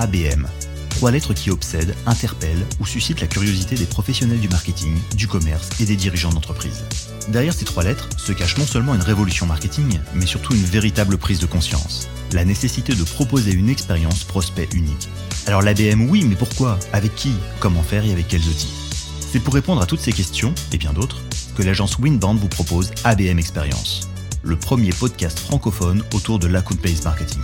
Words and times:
ABM. 0.00 0.46
Trois 0.88 1.10
lettres 1.10 1.34
qui 1.34 1.50
obsèdent, 1.50 1.94
interpellent 2.06 2.66
ou 2.80 2.86
suscitent 2.86 3.20
la 3.20 3.26
curiosité 3.26 3.74
des 3.74 3.84
professionnels 3.84 4.40
du 4.40 4.48
marketing, 4.48 4.98
du 5.14 5.28
commerce 5.28 5.68
et 5.78 5.84
des 5.84 5.94
dirigeants 5.94 6.30
d'entreprise. 6.30 6.84
Derrière 7.28 7.52
ces 7.52 7.66
trois 7.66 7.84
lettres 7.84 8.08
se 8.16 8.32
cache 8.32 8.56
non 8.56 8.66
seulement 8.66 8.94
une 8.94 9.02
révolution 9.02 9.44
marketing, 9.44 10.00
mais 10.14 10.24
surtout 10.24 10.54
une 10.54 10.64
véritable 10.64 11.18
prise 11.18 11.38
de 11.38 11.46
conscience. 11.46 12.08
La 12.32 12.46
nécessité 12.46 12.94
de 12.94 13.04
proposer 13.04 13.52
une 13.52 13.68
expérience 13.68 14.24
prospect 14.24 14.70
unique. 14.72 15.08
Alors 15.46 15.60
l'ABM 15.60 16.08
oui, 16.08 16.24
mais 16.24 16.36
pourquoi? 16.36 16.78
Avec 16.94 17.14
qui? 17.14 17.32
Comment 17.60 17.82
faire 17.82 18.04
et 18.04 18.12
avec 18.12 18.26
quels 18.26 18.48
outils? 18.48 18.72
C'est 19.20 19.40
pour 19.40 19.52
répondre 19.52 19.82
à 19.82 19.86
toutes 19.86 20.00
ces 20.00 20.12
questions, 20.12 20.54
et 20.72 20.78
bien 20.78 20.94
d'autres, 20.94 21.20
que 21.56 21.62
l'agence 21.62 21.98
Winband 21.98 22.36
vous 22.36 22.48
propose 22.48 22.90
ABM 23.04 23.38
Experience, 23.38 24.08
le 24.42 24.56
premier 24.56 24.90
podcast 24.92 25.38
francophone 25.38 26.02
autour 26.14 26.38
de 26.38 26.46
l'account-based 26.46 27.04
marketing. 27.04 27.42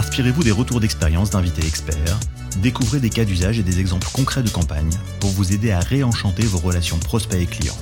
Inspirez-vous 0.00 0.42
des 0.42 0.50
retours 0.50 0.80
d'expérience 0.80 1.28
d'invités 1.28 1.66
experts, 1.66 2.18
découvrez 2.62 3.00
des 3.00 3.10
cas 3.10 3.26
d'usage 3.26 3.58
et 3.58 3.62
des 3.62 3.80
exemples 3.80 4.08
concrets 4.14 4.42
de 4.42 4.48
campagne 4.48 4.88
pour 5.20 5.28
vous 5.28 5.52
aider 5.52 5.72
à 5.72 5.80
réenchanter 5.80 6.44
vos 6.44 6.56
relations 6.56 6.96
prospects 6.96 7.38
et 7.38 7.44
clients. 7.44 7.76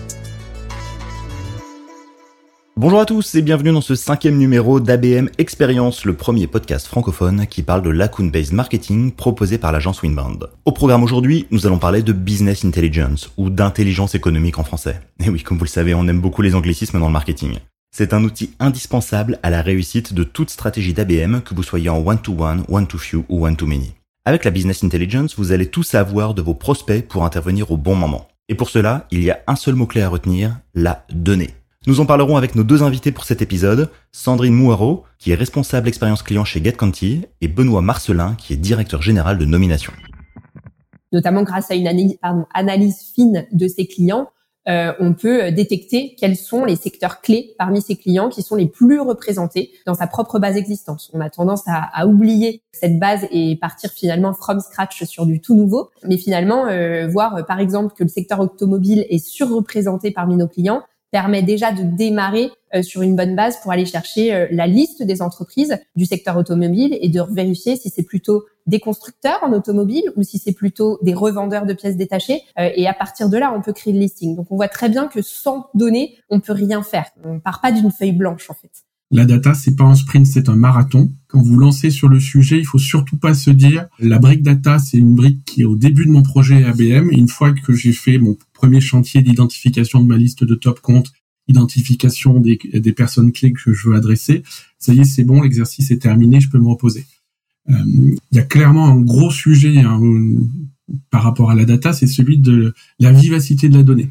Bonjour 2.77 2.99
à 2.99 3.07
tous 3.07 3.37
et 3.37 3.43
bienvenue 3.43 3.71
dans 3.71 3.81
ce 3.81 3.95
cinquième 3.95 4.37
numéro 4.37 4.81
d'ABM 4.81 5.29
Experience, 5.39 6.05
le 6.05 6.15
premier 6.15 6.49
podcast 6.49 6.89
francophone 6.89 7.47
qui 7.47 7.63
parle 7.63 7.83
de 7.83 7.91
l'account-based 7.91 8.53
marketing 8.53 9.13
proposé 9.13 9.57
par 9.57 9.71
l'agence 9.71 10.03
Winband. 10.03 10.41
Au 10.65 10.73
programme 10.73 11.05
aujourd'hui, 11.05 11.47
nous 11.53 11.69
allons 11.69 11.79
parler 11.79 12.03
de 12.03 12.13
business 12.13 12.65
intelligence 12.65 13.31
ou 13.37 13.49
d'intelligence 13.49 14.17
économique 14.17 14.59
en 14.59 14.65
français. 14.65 15.01
Et 15.25 15.31
oui, 15.31 15.45
comme 15.45 15.57
vous 15.57 15.65
le 15.65 15.71
savez, 15.71 15.95
on 15.95 16.09
aime 16.09 16.21
beaucoup 16.21 16.43
les 16.43 16.57
anglicismes 16.57 16.99
dans 16.99 17.07
le 17.07 17.13
marketing. 17.13 17.59
C'est 17.91 18.13
un 18.13 18.23
outil 18.23 18.51
indispensable 18.61 19.39
à 19.43 19.51
la 19.51 19.63
réussite 19.63 20.13
de 20.13 20.23
toute 20.23 20.51
stratégie 20.51 20.93
d'ABM, 20.93 21.41
que 21.41 21.55
vous 21.55 21.63
soyez 21.63 21.89
en 21.89 21.99
one-to-one, 21.99 22.65
one-to-few 22.69 23.25
ou 23.29 23.47
one-to-many. 23.47 23.95
Avec 24.25 24.45
la 24.45 24.51
business 24.51 24.85
intelligence, 24.85 25.37
vous 25.37 25.53
allez 25.53 25.67
tout 25.67 25.83
savoir 25.83 26.35
de 26.35 26.43
vos 26.43 26.55
prospects 26.55 27.07
pour 27.09 27.25
intervenir 27.25 27.73
au 27.73 27.77
bon 27.77 27.97
moment. 27.97 28.29
Et 28.49 28.55
pour 28.55 28.71
cela, 28.71 29.07
il 29.11 29.25
y 29.25 29.31
a 29.31 29.41
un 29.47 29.57
seul 29.57 29.75
mot-clé 29.75 30.03
à 30.03 30.09
retenir, 30.09 30.59
la 30.75 31.07
donnée. 31.11 31.51
Nous 31.87 32.01
en 32.01 32.07
parlerons 32.07 32.37
avec 32.37 32.55
nos 32.55 32.65
deux 32.65 32.83
invités 32.83 33.11
pour 33.11 33.25
cet 33.25 33.41
épisode, 33.41 33.91
Sandrine 34.13 34.55
Mouaro, 34.55 35.05
qui 35.19 35.31
est 35.31 35.35
responsable 35.35 35.89
expérience 35.89 36.23
client 36.23 36.45
chez 36.45 36.63
GetConti, 36.63 37.23
et 37.41 37.49
Benoît 37.49 37.81
Marcelin, 37.81 38.35
qui 38.37 38.53
est 38.53 38.57
directeur 38.57 39.01
général 39.01 39.39
de 39.39 39.47
nomination. 39.47 39.93
Notamment 41.11 41.43
grâce 41.43 41.71
à 41.71 41.75
une 41.75 41.89
analyse, 41.89 42.19
analyse 42.53 43.13
fine 43.15 43.47
de 43.51 43.67
ses 43.67 43.87
clients, 43.87 44.29
euh, 44.69 44.93
on 45.01 45.15
peut 45.15 45.51
détecter 45.51 46.15
quels 46.19 46.37
sont 46.37 46.65
les 46.65 46.77
secteurs 46.77 47.21
clés 47.21 47.55
parmi 47.59 47.81
ses 47.81 47.97
clients 47.97 48.29
qui 48.29 48.43
sont 48.43 48.55
les 48.55 48.67
plus 48.67 49.01
représentés 49.01 49.73
dans 49.87 49.95
sa 49.95 50.07
propre 50.07 50.39
base 50.39 50.57
existante. 50.57 51.09
On 51.13 51.21
a 51.21 51.31
tendance 51.31 51.63
à, 51.67 52.07
oublier 52.07 52.63
cette 52.73 52.99
base 52.99 53.27
et 53.31 53.57
partir 53.57 53.91
finalement 53.91 54.35
from 54.35 54.61
scratch 54.61 55.05
sur 55.05 55.27
du 55.27 55.41
tout 55.41 55.55
nouveau, 55.55 55.91
mais 56.05 56.17
finalement 56.17 56.67
euh, 56.67 57.09
voir 57.09 57.47
par 57.47 57.61
exemple 57.61 57.95
que 57.95 58.03
le 58.03 58.09
secteur 58.09 58.41
automobile 58.41 59.07
est 59.09 59.19
surreprésenté 59.19 60.11
parmi 60.11 60.37
nos 60.37 60.49
clients, 60.49 60.83
permet 61.11 61.43
déjà 61.43 61.73
de 61.73 61.83
démarrer 61.83 62.51
euh, 62.75 62.83
sur 62.83 63.03
une 63.03 63.17
bonne 63.17 63.35
base 63.35 63.59
pour 63.63 63.73
aller 63.73 63.87
chercher 63.87 64.35
euh, 64.35 64.47
la 64.51 64.67
liste 64.67 65.03
des 65.03 65.23
entreprises 65.23 65.79
du 65.97 66.05
secteur 66.05 66.37
automobile 66.37 66.99
et 67.01 67.09
de 67.09 67.23
vérifier 67.31 67.77
si 67.77 67.89
c'est 67.89 68.03
plutôt 68.03 68.45
des 68.67 68.79
constructeurs 68.79 69.39
en 69.43 69.53
automobile 69.53 70.05
ou 70.17 70.23
si 70.23 70.39
c'est 70.39 70.53
plutôt 70.53 70.99
des 71.03 71.15
revendeurs 71.15 71.65
de 71.65 71.73
pièces 71.73 71.97
détachées. 71.97 72.43
Euh, 72.59 72.69
et 72.77 72.87
à 72.87 72.93
partir 72.93 73.31
de 73.31 73.39
là, 73.39 73.55
on 73.57 73.63
peut 73.63 73.73
créer 73.73 73.95
le 73.95 74.01
listing. 74.01 74.37
Donc 74.37 74.49
on 74.51 74.57
voit 74.57 74.69
très 74.69 74.91
bien 74.91 75.07
que 75.07 75.23
sans 75.23 75.69
données, 75.75 76.17
on 76.29 76.41
peut 76.41 76.53
rien 76.53 76.83
faire. 76.83 77.07
On 77.25 77.41
part 77.41 77.61
pas 77.61 77.73
d'une 77.73 77.91
feuille 77.91 78.13
blanche 78.13 78.51
en 78.51 78.55
fait. 78.55 78.85
La 79.11 79.25
data, 79.25 79.55
c'est 79.55 79.75
pas 79.75 79.85
un 79.85 79.95
sprint, 79.95 80.27
c'est 80.27 80.51
un 80.51 80.57
marathon. 80.57 81.11
Quand 81.29 81.41
vous 81.41 81.57
lancez 81.57 81.91
sur 81.91 82.11
le 82.11 82.21
sujet, 82.21 82.59
il 82.59 82.67
faut 82.67 82.79
surtout 82.79 83.17
pas 83.17 83.33
se 83.33 83.49
dire 83.49 83.87
la 83.99 84.19
brique 84.19 84.43
data, 84.43 84.79
c'est 84.79 84.99
une 84.99 85.15
brique 85.15 85.47
qui 85.47 85.63
est 85.63 85.65
au 85.65 85.77
début 85.77 86.05
de 86.05 86.11
mon 86.11 86.23
projet 86.23 86.63
ABM. 86.63 87.09
une 87.11 87.29
fois 87.29 87.53
que 87.53 87.73
j'ai 87.73 87.93
fait 87.93 88.19
mon 88.19 88.35
premier 88.59 88.81
chantier 88.81 89.23
d'identification 89.23 90.03
de 90.03 90.09
ma 90.09 90.17
liste 90.17 90.43
de 90.45 90.55
top 90.55 90.81
comptes, 90.81 91.13
identification 91.47 92.41
des, 92.41 92.59
personnes 92.93 93.33
clés 93.33 93.53
que 93.53 93.73
je 93.73 93.89
veux 93.89 93.95
adresser, 93.95 94.43
ça 94.79 94.93
y 94.93 95.01
est, 95.01 95.05
c'est 95.05 95.25
bon, 95.25 95.41
l'exercice 95.41 95.91
est 95.91 96.03
terminé, 96.03 96.41
je 96.41 96.51
peux 96.51 96.59
me 96.59 96.69
reposer. 96.69 97.07
Euh, 97.71 97.75
il 98.33 98.37
y 98.37 98.39
a 98.39 98.43
clairement 98.43 98.87
un 98.87 99.01
gros 99.01 99.31
sujet 99.31 99.79
hein, 99.79 100.01
par 101.11 101.23
rapport 101.23 101.51
à 101.51 101.55
la 101.55 101.65
data, 101.65 101.93
c'est 101.93 102.07
celui 102.07 102.39
de 102.39 102.75
la 102.99 103.13
vivacité 103.13 103.69
de 103.69 103.77
la 103.77 103.85
donnée. 103.85 104.11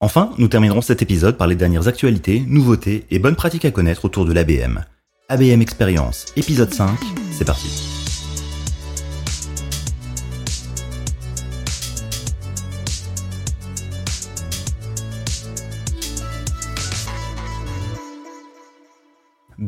Enfin, 0.00 0.30
nous 0.38 0.48
terminerons 0.48 0.82
cet 0.82 1.02
épisode 1.02 1.38
par 1.38 1.48
les 1.48 1.56
dernières 1.56 1.88
actualités, 1.88 2.44
nouveautés 2.46 3.04
et 3.10 3.18
bonnes 3.18 3.34
pratiques 3.34 3.64
à 3.64 3.70
connaître 3.70 4.04
autour 4.04 4.26
de 4.26 4.32
l'ABM. 4.32 4.84
ABM 5.28 5.60
Experience, 5.60 6.26
épisode 6.36 6.72
5, 6.72 6.90
c'est 7.32 7.44
parti. 7.44 7.87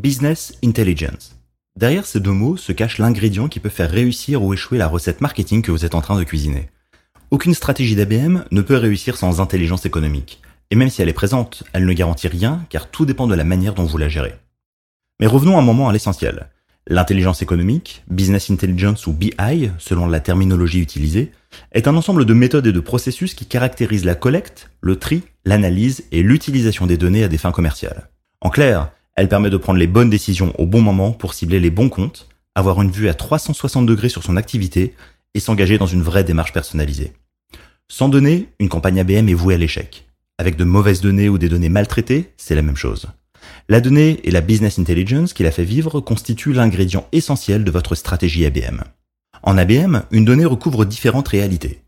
Business 0.01 0.55
Intelligence. 0.65 1.37
Derrière 1.77 2.07
ces 2.07 2.21
deux 2.21 2.31
mots 2.31 2.57
se 2.57 2.73
cache 2.73 2.97
l'ingrédient 2.97 3.49
qui 3.49 3.61
peut 3.61 3.69
faire 3.69 3.91
réussir 3.91 4.43
ou 4.43 4.55
échouer 4.55 4.79
la 4.79 4.89
recette 4.89 5.21
marketing 5.21 5.61
que 5.61 5.71
vous 5.71 5.85
êtes 5.85 5.95
en 5.95 6.01
train 6.01 6.19
de 6.19 6.25
cuisiner. 6.25 6.71
Aucune 7.31 7.53
stratégie 7.53 7.97
d'ABM 7.97 8.45
ne 8.51 8.63
peut 8.63 8.79
réussir 8.79 9.19
sans 9.19 9.43
intelligence 9.43 9.85
économique. 9.85 10.41
Et 10.71 10.75
même 10.75 10.89
si 10.89 11.03
elle 11.03 11.11
est 11.11 11.13
présente, 11.13 11.65
elle 11.75 11.85
ne 11.85 11.93
garantit 11.93 12.29
rien 12.29 12.65
car 12.71 12.91
tout 12.91 13.05
dépend 13.05 13.27
de 13.27 13.35
la 13.35 13.45
manière 13.45 13.75
dont 13.75 13.85
vous 13.85 13.99
la 13.99 14.09
gérez. 14.09 14.33
Mais 15.21 15.27
revenons 15.27 15.59
un 15.59 15.63
moment 15.63 15.91
à 15.91 15.93
l'essentiel. 15.93 16.49
L'intelligence 16.87 17.43
économique, 17.43 18.03
Business 18.09 18.51
Intelligence 18.51 19.07
ou 19.07 19.13
BI, 19.13 19.71
selon 19.77 20.07
la 20.07 20.21
terminologie 20.21 20.81
utilisée, 20.81 21.31
est 21.73 21.89
un 21.89 21.97
ensemble 21.97 22.25
de 22.25 22.33
méthodes 22.33 22.67
et 22.67 22.73
de 22.73 22.81
processus 22.81 23.35
qui 23.35 23.45
caractérisent 23.45 24.07
la 24.07 24.15
collecte, 24.15 24.71
le 24.81 24.97
tri, 24.97 25.25
l'analyse 25.45 26.05
et 26.11 26.23
l'utilisation 26.23 26.87
des 26.87 26.97
données 26.97 27.25
à 27.25 27.29
des 27.29 27.37
fins 27.37 27.53
commerciales. 27.53 28.09
En 28.41 28.49
clair, 28.49 28.91
elle 29.21 29.29
permet 29.29 29.51
de 29.51 29.59
prendre 29.59 29.79
les 29.79 29.87
bonnes 29.87 30.09
décisions 30.09 30.55
au 30.59 30.65
bon 30.65 30.81
moment 30.81 31.13
pour 31.13 31.35
cibler 31.35 31.61
les 31.61 31.69
bons 31.69 31.91
comptes, 31.91 32.27
avoir 32.55 32.81
une 32.81 32.91
vue 32.91 33.11
à 33.11 33.13
360 33.13 33.85
degrés 33.85 34.09
sur 34.09 34.23
son 34.23 34.39
activité 34.39 34.95
et 35.35 35.41
s'engager 35.41 35.77
dans 35.77 35.87
une 35.87 36.01
vraie 36.01 36.25
démarche 36.25 36.55
personnalisée. 36.55 37.13
Sans 37.87 38.09
données, 38.09 38.49
une 38.59 38.71
campagne 38.71 38.99
ABM 38.99 39.29
est 39.29 39.35
vouée 39.35 39.57
à 39.57 39.59
l'échec. 39.59 40.07
Avec 40.39 40.57
de 40.57 40.65
mauvaises 40.65 41.03
données 41.03 41.29
ou 41.29 41.37
des 41.37 41.51
données 41.51 41.69
maltraitées, 41.69 42.33
c'est 42.39 42.55
la 42.55 42.63
même 42.63 42.77
chose. 42.77 43.09
La 43.69 43.83
donnée 43.83 44.21
et 44.25 44.31
la 44.31 44.41
business 44.41 44.79
intelligence 44.79 45.35
qui 45.35 45.43
la 45.43 45.51
fait 45.51 45.65
vivre 45.65 46.01
constituent 46.01 46.55
l'ingrédient 46.55 47.07
essentiel 47.13 47.63
de 47.63 47.71
votre 47.71 47.95
stratégie 47.95 48.47
ABM. 48.47 48.85
En 49.43 49.59
ABM, 49.59 50.01
une 50.13 50.25
donnée 50.25 50.47
recouvre 50.47 50.87
différentes 50.87 51.29
réalités. 51.29 51.83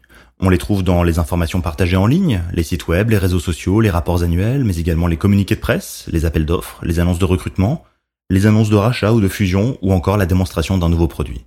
On 0.44 0.48
les 0.48 0.58
trouve 0.58 0.82
dans 0.82 1.04
les 1.04 1.20
informations 1.20 1.60
partagées 1.60 1.96
en 1.96 2.08
ligne, 2.08 2.42
les 2.52 2.64
sites 2.64 2.88
web, 2.88 3.10
les 3.10 3.16
réseaux 3.16 3.38
sociaux, 3.38 3.80
les 3.80 3.90
rapports 3.90 4.24
annuels, 4.24 4.64
mais 4.64 4.76
également 4.76 5.06
les 5.06 5.16
communiqués 5.16 5.54
de 5.54 5.60
presse, 5.60 6.06
les 6.10 6.24
appels 6.24 6.46
d'offres, 6.46 6.80
les 6.82 6.98
annonces 6.98 7.20
de 7.20 7.24
recrutement, 7.24 7.84
les 8.28 8.46
annonces 8.46 8.68
de 8.68 8.74
rachat 8.74 9.12
ou 9.12 9.20
de 9.20 9.28
fusion, 9.28 9.78
ou 9.82 9.92
encore 9.92 10.16
la 10.16 10.26
démonstration 10.26 10.78
d'un 10.78 10.88
nouveau 10.88 11.06
produit. 11.06 11.44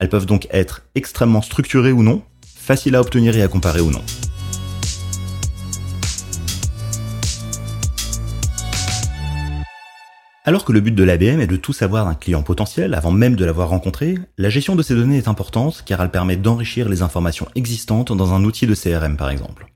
Elles 0.00 0.10
peuvent 0.10 0.26
donc 0.26 0.48
être 0.50 0.82
extrêmement 0.94 1.40
structurées 1.40 1.92
ou 1.92 2.02
non, 2.02 2.22
faciles 2.44 2.96
à 2.96 3.00
obtenir 3.00 3.34
et 3.38 3.42
à 3.42 3.48
comparer 3.48 3.80
ou 3.80 3.90
non. 3.90 4.02
Alors 10.48 10.64
que 10.64 10.70
le 10.70 10.80
but 10.80 10.94
de 10.94 11.02
l'ABM 11.02 11.40
est 11.40 11.48
de 11.48 11.56
tout 11.56 11.72
savoir 11.72 12.04
d'un 12.04 12.14
client 12.14 12.44
potentiel 12.44 12.94
avant 12.94 13.10
même 13.10 13.34
de 13.34 13.44
l'avoir 13.44 13.68
rencontré, 13.68 14.14
la 14.38 14.48
gestion 14.48 14.76
de 14.76 14.82
ces 14.84 14.94
données 14.94 15.16
est 15.16 15.26
importante 15.26 15.82
car 15.84 16.00
elle 16.00 16.12
permet 16.12 16.36
d'enrichir 16.36 16.88
les 16.88 17.02
informations 17.02 17.48
existantes 17.56 18.12
dans 18.12 18.32
un 18.32 18.44
outil 18.44 18.68
de 18.68 18.76
CRM 18.76 19.16
par 19.16 19.30
exemple. 19.30 19.66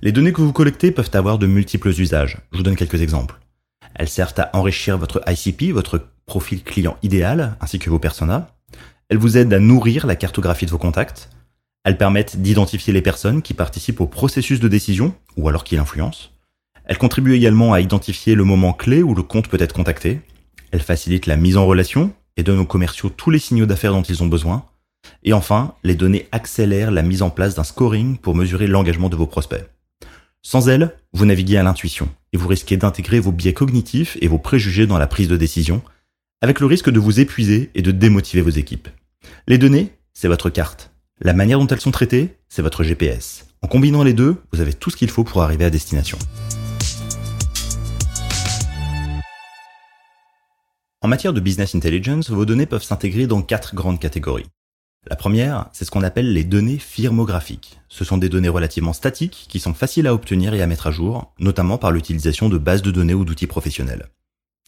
Les 0.00 0.10
données 0.10 0.32
que 0.32 0.40
vous 0.40 0.54
collectez 0.54 0.92
peuvent 0.92 1.10
avoir 1.12 1.36
de 1.36 1.46
multiples 1.46 1.90
usages. 1.90 2.38
Je 2.52 2.56
vous 2.56 2.62
donne 2.62 2.74
quelques 2.74 3.02
exemples. 3.02 3.38
Elles 3.96 4.08
servent 4.08 4.32
à 4.38 4.56
enrichir 4.56 4.96
votre 4.96 5.22
ICP, 5.28 5.72
votre 5.74 6.08
profil 6.24 6.62
client 6.62 6.96
idéal, 7.02 7.58
ainsi 7.60 7.78
que 7.78 7.90
vos 7.90 7.98
personas. 7.98 8.48
Elles 9.10 9.18
vous 9.18 9.36
aident 9.36 9.52
à 9.52 9.58
nourrir 9.58 10.06
la 10.06 10.16
cartographie 10.16 10.64
de 10.64 10.70
vos 10.70 10.78
contacts. 10.78 11.28
Elles 11.84 11.98
permettent 11.98 12.40
d'identifier 12.40 12.94
les 12.94 13.02
personnes 13.02 13.42
qui 13.42 13.52
participent 13.52 14.00
au 14.00 14.06
processus 14.06 14.58
de 14.58 14.68
décision, 14.68 15.14
ou 15.36 15.50
alors 15.50 15.64
qui 15.64 15.76
l'influencent. 15.76 16.30
Elles 16.88 16.98
contribuent 16.98 17.34
également 17.34 17.74
à 17.74 17.80
identifier 17.80 18.34
le 18.34 18.44
moment 18.44 18.72
clé 18.72 19.02
où 19.02 19.14
le 19.14 19.22
compte 19.22 19.48
peut 19.48 19.60
être 19.60 19.74
contacté. 19.74 20.20
Elles 20.72 20.82
facilitent 20.82 21.26
la 21.26 21.36
mise 21.36 21.58
en 21.58 21.66
relation 21.66 22.12
et 22.36 22.42
donnent 22.42 22.58
aux 22.58 22.64
commerciaux 22.64 23.10
tous 23.10 23.30
les 23.30 23.38
signaux 23.38 23.66
d'affaires 23.66 23.92
dont 23.92 24.02
ils 24.02 24.22
ont 24.22 24.26
besoin. 24.26 24.64
Et 25.22 25.34
enfin, 25.34 25.74
les 25.84 25.94
données 25.94 26.26
accélèrent 26.32 26.90
la 26.90 27.02
mise 27.02 27.22
en 27.22 27.30
place 27.30 27.54
d'un 27.54 27.64
scoring 27.64 28.16
pour 28.16 28.34
mesurer 28.34 28.66
l'engagement 28.66 29.10
de 29.10 29.16
vos 29.16 29.26
prospects. 29.26 29.64
Sans 30.42 30.68
elles, 30.68 30.96
vous 31.12 31.26
naviguez 31.26 31.58
à 31.58 31.62
l'intuition 31.62 32.08
et 32.32 32.38
vous 32.38 32.48
risquez 32.48 32.78
d'intégrer 32.78 33.20
vos 33.20 33.32
biais 33.32 33.52
cognitifs 33.52 34.16
et 34.20 34.28
vos 34.28 34.38
préjugés 34.38 34.86
dans 34.86 34.98
la 34.98 35.06
prise 35.06 35.28
de 35.28 35.36
décision, 35.36 35.82
avec 36.40 36.60
le 36.60 36.66
risque 36.66 36.90
de 36.90 36.98
vous 36.98 37.20
épuiser 37.20 37.70
et 37.74 37.82
de 37.82 37.90
démotiver 37.90 38.42
vos 38.42 38.50
équipes. 38.50 38.88
Les 39.46 39.58
données, 39.58 39.92
c'est 40.14 40.28
votre 40.28 40.48
carte. 40.48 40.90
La 41.20 41.34
manière 41.34 41.58
dont 41.58 41.66
elles 41.66 41.80
sont 41.80 41.90
traitées, 41.90 42.36
c'est 42.48 42.62
votre 42.62 42.82
GPS. 42.82 43.46
En 43.60 43.66
combinant 43.66 44.04
les 44.04 44.14
deux, 44.14 44.36
vous 44.52 44.60
avez 44.60 44.72
tout 44.72 44.90
ce 44.90 44.96
qu'il 44.96 45.10
faut 45.10 45.24
pour 45.24 45.42
arriver 45.42 45.64
à 45.64 45.70
destination. 45.70 46.18
En 51.00 51.06
matière 51.06 51.32
de 51.32 51.38
business 51.38 51.76
intelligence, 51.76 52.30
vos 52.30 52.44
données 52.44 52.66
peuvent 52.66 52.82
s'intégrer 52.82 53.28
dans 53.28 53.40
quatre 53.40 53.76
grandes 53.76 54.00
catégories. 54.00 54.48
La 55.08 55.14
première, 55.14 55.70
c'est 55.72 55.84
ce 55.84 55.92
qu'on 55.92 56.02
appelle 56.02 56.32
les 56.32 56.42
données 56.42 56.78
firmographiques. 56.78 57.78
Ce 57.88 58.04
sont 58.04 58.18
des 58.18 58.28
données 58.28 58.48
relativement 58.48 58.92
statiques 58.92 59.46
qui 59.48 59.60
sont 59.60 59.74
faciles 59.74 60.08
à 60.08 60.14
obtenir 60.14 60.54
et 60.54 60.60
à 60.60 60.66
mettre 60.66 60.88
à 60.88 60.90
jour, 60.90 61.32
notamment 61.38 61.78
par 61.78 61.92
l'utilisation 61.92 62.48
de 62.48 62.58
bases 62.58 62.82
de 62.82 62.90
données 62.90 63.14
ou 63.14 63.24
d'outils 63.24 63.46
professionnels. 63.46 64.08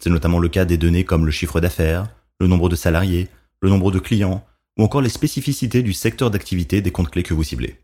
C'est 0.00 0.08
notamment 0.08 0.38
le 0.38 0.48
cas 0.48 0.64
des 0.64 0.78
données 0.78 1.04
comme 1.04 1.26
le 1.26 1.32
chiffre 1.32 1.60
d'affaires, 1.60 2.06
le 2.38 2.46
nombre 2.46 2.68
de 2.68 2.76
salariés, 2.76 3.28
le 3.60 3.68
nombre 3.68 3.90
de 3.90 3.98
clients, 3.98 4.44
ou 4.78 4.84
encore 4.84 5.02
les 5.02 5.08
spécificités 5.08 5.82
du 5.82 5.92
secteur 5.92 6.30
d'activité 6.30 6.80
des 6.80 6.92
comptes 6.92 7.10
clés 7.10 7.24
que 7.24 7.34
vous 7.34 7.42
ciblez. 7.42 7.76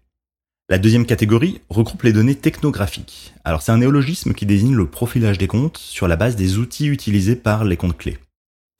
La 0.68 0.78
deuxième 0.78 1.06
catégorie 1.06 1.60
regroupe 1.68 2.04
les 2.04 2.12
données 2.12 2.36
technographiques. 2.36 3.34
Alors 3.44 3.60
c'est 3.60 3.72
un 3.72 3.78
néologisme 3.78 4.34
qui 4.34 4.46
désigne 4.46 4.74
le 4.74 4.86
profilage 4.86 5.36
des 5.36 5.48
comptes 5.48 5.78
sur 5.78 6.06
la 6.06 6.16
base 6.16 6.36
des 6.36 6.58
outils 6.58 6.86
utilisés 6.86 7.36
par 7.36 7.64
les 7.64 7.76
comptes 7.76 7.98
clés. 7.98 8.18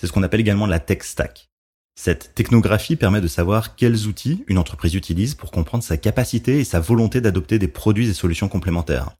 C'est 0.00 0.06
ce 0.06 0.12
qu'on 0.12 0.22
appelle 0.22 0.40
également 0.40 0.66
la 0.66 0.78
tech 0.78 1.02
stack. 1.02 1.48
Cette 1.98 2.34
technographie 2.34 2.96
permet 2.96 3.22
de 3.22 3.28
savoir 3.28 3.75
quels 3.75 4.06
outils 4.06 4.44
une 4.48 4.58
entreprise 4.58 4.94
utilise 4.94 5.34
pour 5.34 5.50
comprendre 5.50 5.82
sa 5.82 5.96
capacité 5.96 6.60
et 6.60 6.64
sa 6.64 6.81
volonté 6.81 7.22
d'adopter 7.22 7.58
des 7.58 7.69
produits 7.69 8.08
et 8.08 8.14
solutions 8.14 8.48
complémentaires. 8.48 9.12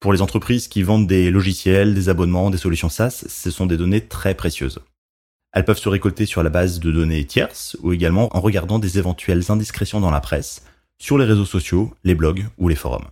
Pour 0.00 0.12
les 0.12 0.22
entreprises 0.22 0.66
qui 0.66 0.82
vendent 0.82 1.06
des 1.06 1.30
logiciels, 1.30 1.94
des 1.94 2.08
abonnements, 2.08 2.50
des 2.50 2.58
solutions 2.58 2.88
SaaS, 2.88 3.24
ce 3.28 3.50
sont 3.50 3.66
des 3.66 3.76
données 3.76 4.00
très 4.00 4.34
précieuses. 4.34 4.80
Elles 5.52 5.64
peuvent 5.64 5.78
se 5.78 5.88
récolter 5.88 6.26
sur 6.26 6.42
la 6.42 6.50
base 6.50 6.80
de 6.80 6.90
données 6.90 7.24
tierces 7.24 7.76
ou 7.82 7.92
également 7.92 8.34
en 8.36 8.40
regardant 8.40 8.78
des 8.78 8.98
éventuelles 8.98 9.50
indiscrétions 9.50 10.00
dans 10.00 10.10
la 10.10 10.20
presse, 10.20 10.62
sur 10.98 11.18
les 11.18 11.24
réseaux 11.24 11.44
sociaux, 11.44 11.92
les 12.02 12.14
blogs 12.14 12.46
ou 12.58 12.68
les 12.68 12.76
forums. 12.76 13.08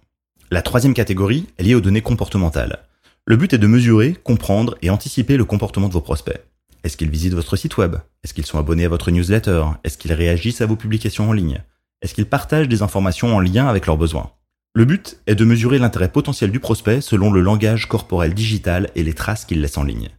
La 0.50 0.62
troisième 0.62 0.94
catégorie 0.94 1.46
est 1.58 1.62
liée 1.62 1.74
aux 1.74 1.80
données 1.80 2.02
comportementales. 2.02 2.84
Le 3.26 3.36
but 3.36 3.52
est 3.52 3.58
de 3.58 3.66
mesurer, 3.66 4.14
comprendre 4.14 4.76
et 4.82 4.90
anticiper 4.90 5.36
le 5.36 5.44
comportement 5.44 5.88
de 5.88 5.92
vos 5.92 6.00
prospects. 6.00 6.42
Est-ce 6.84 6.96
qu'ils 6.96 7.10
visitent 7.10 7.34
votre 7.34 7.56
site 7.56 7.76
web? 7.76 7.96
Est-ce 8.22 8.34
qu'ils 8.34 8.46
sont 8.46 8.58
abonnés 8.58 8.84
à 8.84 8.88
votre 8.88 9.10
newsletter? 9.10 9.64
Est-ce 9.84 9.98
qu'ils 9.98 10.12
réagissent 10.12 10.60
à 10.60 10.66
vos 10.66 10.76
publications 10.76 11.28
en 11.28 11.32
ligne? 11.32 11.62
Est-ce 12.02 12.14
qu'ils 12.14 12.28
partagent 12.28 12.68
des 12.68 12.82
informations 12.82 13.34
en 13.34 13.40
lien 13.40 13.66
avec 13.66 13.86
leurs 13.86 13.96
besoins? 13.96 14.30
Le 14.74 14.84
but 14.84 15.20
est 15.26 15.34
de 15.34 15.44
mesurer 15.44 15.78
l'intérêt 15.78 16.12
potentiel 16.12 16.52
du 16.52 16.60
prospect 16.60 17.00
selon 17.00 17.32
le 17.32 17.40
langage 17.40 17.86
corporel 17.88 18.34
digital 18.34 18.90
et 18.94 19.02
les 19.02 19.14
traces 19.14 19.44
qu'il 19.44 19.60
laisse 19.60 19.76
en 19.76 19.82
ligne. 19.82 20.10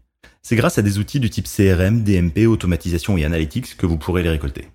C'est 0.41 0.55
grâce 0.57 0.77
à 0.77 0.81
des 0.81 0.99
outils 0.99 1.19
du 1.19 1.29
type 1.29 1.47
CRM, 1.47 2.03
DMP, 2.03 2.47
automatisation 2.47 3.17
et 3.17 3.23
analytics 3.23 3.77
que 3.77 3.85
vous 3.85 3.97
pourrez 3.97 4.23
les 4.23 4.29
récolter. 4.29 4.67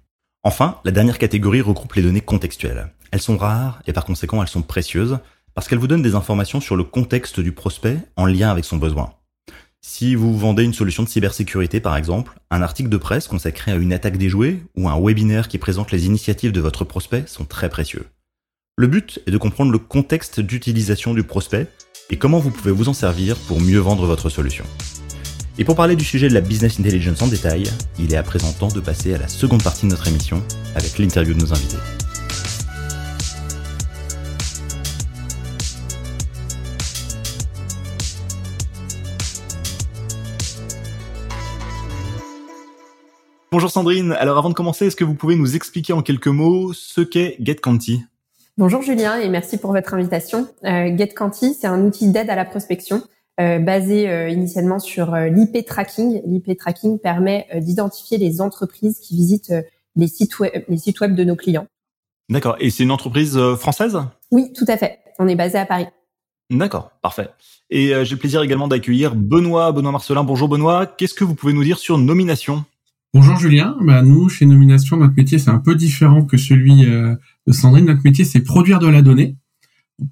Enfin, 0.43 0.79
la 0.85 0.91
dernière 0.91 1.19
catégorie 1.19 1.61
regroupe 1.61 1.95
les 1.95 2.03
données 2.03 2.21
contextuelles. 2.21 2.93
Elles 3.11 3.21
sont 3.21 3.37
rares 3.37 3.83
et 3.87 3.93
par 3.93 4.05
conséquent 4.05 4.41
elles 4.43 4.49
sont 4.49 4.63
précieuses 4.63 5.19
parce 5.55 5.69
qu'elles 5.69 5.79
vous 5.79 5.87
donnent 5.87 6.03
des 6.03 6.15
informations 6.15 6.61
sur 6.61 6.77
le 6.77 6.85
contexte 6.85 7.41
du 7.41 7.53
prospect 7.53 7.99
en 8.17 8.27
lien 8.27 8.51
avec 8.51 8.65
son 8.65 8.77
besoin. 8.77 9.15
Si 9.87 10.15
vous 10.15 10.37
vendez 10.37 10.65
une 10.65 10.73
solution 10.73 11.03
de 11.03 11.09
cybersécurité 11.11 11.79
par 11.79 11.95
exemple, 11.95 12.41
un 12.51 12.63
article 12.63 12.89
de 12.89 12.97
presse 12.97 13.29
consacré 13.29 13.71
à 13.71 13.75
une 13.75 13.93
attaque 13.93 14.17
déjouée 14.17 14.63
ou 14.77 14.89
un 14.89 14.99
webinaire 14.99 15.47
qui 15.47 15.59
présente 15.59 15.93
les 15.93 16.07
initiatives 16.07 16.53
de 16.53 16.61
votre 16.63 16.87
prospect 16.87 17.25
sont 17.27 17.45
très 17.45 17.69
précieux. 17.69 18.07
Le 18.79 18.87
but 18.87 19.21
est 19.27 19.31
de 19.31 19.37
comprendre 19.37 19.71
le 19.71 19.79
contexte 19.79 20.41
d'utilisation 20.41 21.13
du 21.13 21.23
prospect 21.23 21.69
et 22.09 22.17
comment 22.17 22.39
vous 22.39 22.51
pouvez 22.51 22.73
vous 22.73 22.89
en 22.89 22.95
servir 22.95 23.37
pour 23.37 23.61
mieux 23.61 23.79
vendre 23.79 24.07
votre 24.07 24.31
solution. 24.31 24.65
Et 25.59 25.65
pour 25.65 25.77
parler 25.77 25.97
du 25.97 26.05
sujet 26.05 26.29
de 26.29 26.35
la 26.35 26.41
business 26.41 26.81
intelligence 26.81 27.21
en 27.21 27.29
détail, 27.29 27.65
il 27.99 28.11
est 28.11 28.17
à 28.17 28.23
présent 28.23 28.53
temps 28.53 28.69
de 28.69 28.81
passer 28.81 29.13
à 29.13 29.19
la 29.19 29.29
seconde 29.29 29.63
partie 29.63 29.85
de 29.85 29.91
notre 29.91 30.09
émission 30.09 30.43
avec 30.77 30.99
l'interview 30.99 31.35
de 31.35 31.41
nos 31.41 31.53
invités. 31.53 31.77
Bonjour 43.55 43.71
Sandrine, 43.71 44.11
alors 44.19 44.37
avant 44.37 44.49
de 44.49 44.55
commencer, 44.55 44.87
est-ce 44.87 44.97
que 44.97 45.05
vous 45.05 45.15
pouvez 45.15 45.37
nous 45.37 45.55
expliquer 45.55 45.93
en 45.93 46.03
quelques 46.03 46.27
mots 46.27 46.73
ce 46.73 47.01
qu'est 47.01 47.37
GetCanti? 47.39 48.03
Bonjour 48.59 48.83
Julien 48.83 49.21
et 49.21 49.29
merci 49.29 49.59
pour 49.59 49.71
votre 49.71 49.95
invitation. 49.95 50.49
Euh, 50.65 50.91
GetCanti, 50.97 51.55
c'est 51.55 51.69
un 51.69 51.81
outil 51.85 52.11
d'aide 52.11 52.31
à 52.31 52.35
la 52.35 52.45
prospection 52.45 53.05
euh, 53.41 53.61
basé 53.61 54.11
euh, 54.11 54.29
initialement 54.29 54.81
sur 54.81 55.15
euh, 55.15 55.29
l'IP 55.29 55.65
tracking. 55.65 56.21
L'IP 56.27 56.59
tracking 56.59 56.99
permet 56.99 57.47
d'identifier 57.55 58.19
les 58.19 58.41
entreprises 58.41 58.99
qui 58.99 59.15
visitent 59.15 59.55
les 59.95 60.09
sites 60.09 60.37
web, 60.41 60.65
les 60.69 60.77
sites 60.77 60.99
web 60.99 61.15
de 61.15 61.23
nos 61.23 61.37
clients. 61.37 61.69
D'accord. 62.29 62.57
Et 62.59 62.71
c'est 62.71 62.83
une 62.83 62.91
entreprise 62.91 63.39
française? 63.55 64.01
Oui, 64.33 64.53
tout 64.53 64.67
à 64.67 64.77
fait. 64.77 64.99
On 65.21 65.29
est 65.29 65.37
basé 65.37 65.59
à 65.59 65.65
Paris. 65.65 65.87
D'accord, 66.51 66.91
parfait. 67.03 67.29
Et 67.71 67.93
j'ai 68.05 68.17
le 68.17 68.19
plaisir 68.19 68.43
également 68.43 68.67
d'accueillir 68.67 69.15
Benoît, 69.15 69.71
Benoît 69.71 69.93
Marcelin. 69.93 70.25
Bonjour 70.25 70.49
Benoît. 70.49 70.87
Qu'est-ce 70.87 71.15
que 71.15 71.23
vous 71.23 71.37
pouvez 71.37 71.53
nous 71.53 71.63
dire 71.63 71.79
sur 71.79 71.99
Nomination? 71.99 72.65
Bonjour 73.15 73.37
Julien, 73.37 73.77
bah, 73.81 74.03
nous 74.03 74.29
chez 74.29 74.45
Nomination, 74.45 74.97
notre 74.97 75.15
métier 75.15 75.39
c'est 75.39 75.51
un 75.51 75.61
peu 75.61 75.77
différent 75.77 76.25
que 76.25 76.37
celui 76.37 76.85
euh, 76.85 77.15
de 77.47 77.53
Sandrine. 77.53 77.85
Notre 77.85 78.03
métier 78.03 78.25
c'est 78.25 78.41
produire 78.41 78.81
de 78.81 78.89
la 78.89 79.03
donnée, 79.03 79.37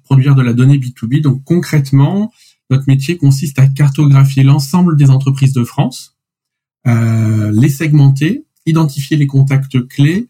produire 0.05 0.35
de 0.35 0.41
la 0.41 0.53
donnée 0.53 0.77
B2B. 0.77 1.19
Donc 1.19 1.43
concrètement, 1.43 2.31
notre 2.69 2.85
métier 2.87 3.17
consiste 3.17 3.59
à 3.59 3.67
cartographier 3.67 4.43
l'ensemble 4.43 4.95
des 4.95 5.09
entreprises 5.09 5.51
de 5.51 5.65
France, 5.65 6.15
euh, 6.87 7.51
les 7.51 7.67
segmenter, 7.67 8.45
identifier 8.65 9.17
les 9.17 9.27
contacts 9.27 9.85
clés, 9.85 10.29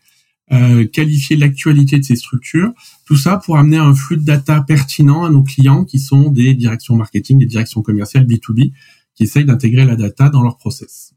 euh, 0.51 0.87
qualifier 0.87 1.35
l'actualité 1.35 1.99
de 1.99 2.03
ces 2.03 2.15
structures, 2.15 2.73
tout 3.05 3.17
ça 3.17 3.37
pour 3.37 3.59
amener 3.59 3.77
un 3.77 3.93
flux 3.93 4.17
de 4.17 4.23
data 4.23 4.61
pertinent 4.67 5.25
à 5.25 5.29
nos 5.29 5.43
clients 5.43 5.85
qui 5.85 5.99
sont 5.99 6.31
des 6.31 6.55
directions 6.55 6.95
marketing, 6.95 7.37
des 7.37 7.45
directions 7.45 7.83
commerciales 7.83 8.25
B2B 8.25 8.71
qui 9.13 9.21
essayent 9.25 9.45
d'intégrer 9.45 9.85
la 9.85 9.95
data 9.95 10.29
dans 10.29 10.41
leur 10.41 10.57
process. 10.57 11.12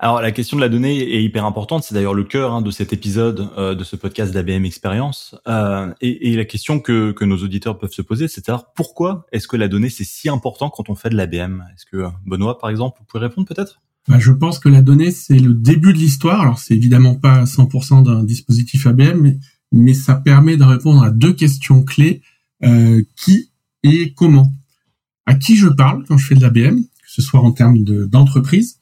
Alors 0.00 0.20
la 0.20 0.32
question 0.32 0.56
de 0.56 0.60
la 0.60 0.68
donnée 0.68 0.98
est 0.98 1.22
hyper 1.22 1.44
importante, 1.44 1.84
c'est 1.84 1.94
d'ailleurs 1.94 2.14
le 2.14 2.24
cœur 2.24 2.52
hein, 2.52 2.62
de 2.62 2.70
cet 2.72 2.92
épisode 2.92 3.48
euh, 3.56 3.76
de 3.76 3.84
ce 3.84 3.94
podcast 3.94 4.34
d'ABM 4.34 4.64
Experience. 4.64 5.36
Euh, 5.46 5.92
et, 6.00 6.32
et, 6.32 6.36
la 6.36 6.44
question 6.44 6.80
que, 6.80 7.12
que, 7.12 7.24
nos 7.24 7.38
auditeurs 7.38 7.78
peuvent 7.78 7.92
se 7.92 8.02
poser, 8.02 8.26
c'est 8.26 8.48
à 8.48 8.58
pourquoi 8.74 9.24
est-ce 9.30 9.46
que 9.46 9.56
la 9.56 9.68
donnée 9.68 9.90
c'est 9.90 10.04
si 10.04 10.28
important 10.28 10.68
quand 10.68 10.90
on 10.90 10.96
fait 10.96 11.10
de 11.10 11.16
l'ABM 11.16 11.62
Est-ce 11.72 11.86
que 11.86 12.08
Benoît, 12.26 12.58
par 12.58 12.70
exemple, 12.70 12.98
vous 12.98 13.06
pouvez 13.06 13.24
répondre 13.24 13.46
peut-être? 13.46 13.80
Bah, 14.08 14.18
Je 14.18 14.32
pense 14.32 14.58
que 14.58 14.68
la 14.68 14.82
donnée 14.82 15.12
c'est 15.12 15.38
le 15.38 15.54
début 15.54 15.92
de 15.92 15.98
l'histoire. 15.98 16.40
Alors 16.40 16.58
c'est 16.58 16.74
évidemment 16.74 17.14
pas 17.14 17.44
100% 17.44 18.02
d'un 18.02 18.24
dispositif 18.24 18.88
ABM, 18.88 19.20
mais, 19.20 19.38
mais, 19.70 19.94
ça 19.94 20.16
permet 20.16 20.56
de 20.56 20.64
répondre 20.64 21.04
à 21.04 21.12
deux 21.12 21.34
questions 21.34 21.84
clés 21.84 22.20
euh, 22.64 23.02
qui 23.16 23.52
et 23.84 24.12
comment. 24.12 24.52
À 25.24 25.34
qui 25.34 25.56
je 25.56 25.68
parle 25.68 26.04
quand 26.08 26.18
je 26.18 26.26
fais 26.26 26.34
de 26.34 26.42
l'ABM, 26.42 26.80
que 26.82 27.10
ce 27.10 27.22
soit 27.22 27.40
en 27.40 27.52
termes 27.52 27.78
d'entreprise 27.84 28.80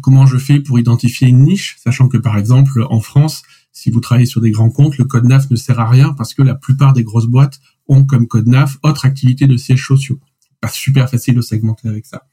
comment 0.00 0.26
je 0.26 0.38
fais 0.38 0.60
pour 0.60 0.78
identifier 0.78 1.28
une 1.28 1.42
niche, 1.42 1.76
sachant 1.82 2.08
que 2.08 2.16
par 2.16 2.38
exemple 2.38 2.86
en 2.88 3.00
France, 3.00 3.42
si 3.72 3.90
vous 3.90 4.00
travaillez 4.00 4.26
sur 4.26 4.40
des 4.40 4.50
grands 4.50 4.70
comptes, 4.70 4.98
le 4.98 5.04
code 5.04 5.24
NAF 5.24 5.50
ne 5.50 5.56
sert 5.56 5.80
à 5.80 5.88
rien 5.88 6.12
parce 6.12 6.34
que 6.34 6.42
la 6.42 6.54
plupart 6.54 6.92
des 6.92 7.04
grosses 7.04 7.26
boîtes 7.26 7.60
ont 7.88 8.04
comme 8.04 8.28
code 8.28 8.46
NAF 8.46 8.78
autre 8.82 9.06
activité 9.06 9.46
de 9.46 9.56
sièges 9.56 9.86
sociaux. 9.86 10.20
Pas 10.60 10.68
super 10.68 11.10
facile 11.10 11.34
de 11.34 11.40
segmenter 11.40 11.88
avec 11.88 12.06
ça. 12.06 12.26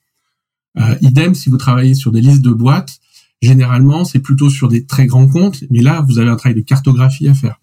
Euh, 0.78 0.96
idem, 1.02 1.34
si 1.34 1.50
vous 1.50 1.58
travaillez 1.58 1.96
sur 1.96 2.12
des 2.12 2.22
listes 2.22 2.42
de 2.42 2.52
boîtes, 2.52 3.00
généralement 3.42 4.06
c'est 4.06 4.20
plutôt 4.20 4.50
sur 4.50 4.68
des 4.68 4.86
très 4.86 5.06
grands 5.06 5.28
comptes, 5.28 5.64
mais 5.72 5.82
là 5.82 6.02
vous 6.02 6.20
avez 6.20 6.30
un 6.30 6.36
travail 6.36 6.56
de 6.56 6.66
cartographie 6.66 7.28
à 7.28 7.34
faire. 7.34 7.60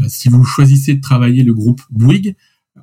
Euh, 0.00 0.04
si 0.08 0.28
vous 0.28 0.44
choisissez 0.44 0.94
de 0.94 1.00
travailler 1.00 1.42
le 1.42 1.54
groupe 1.54 1.82
Bouygues, 1.90 2.36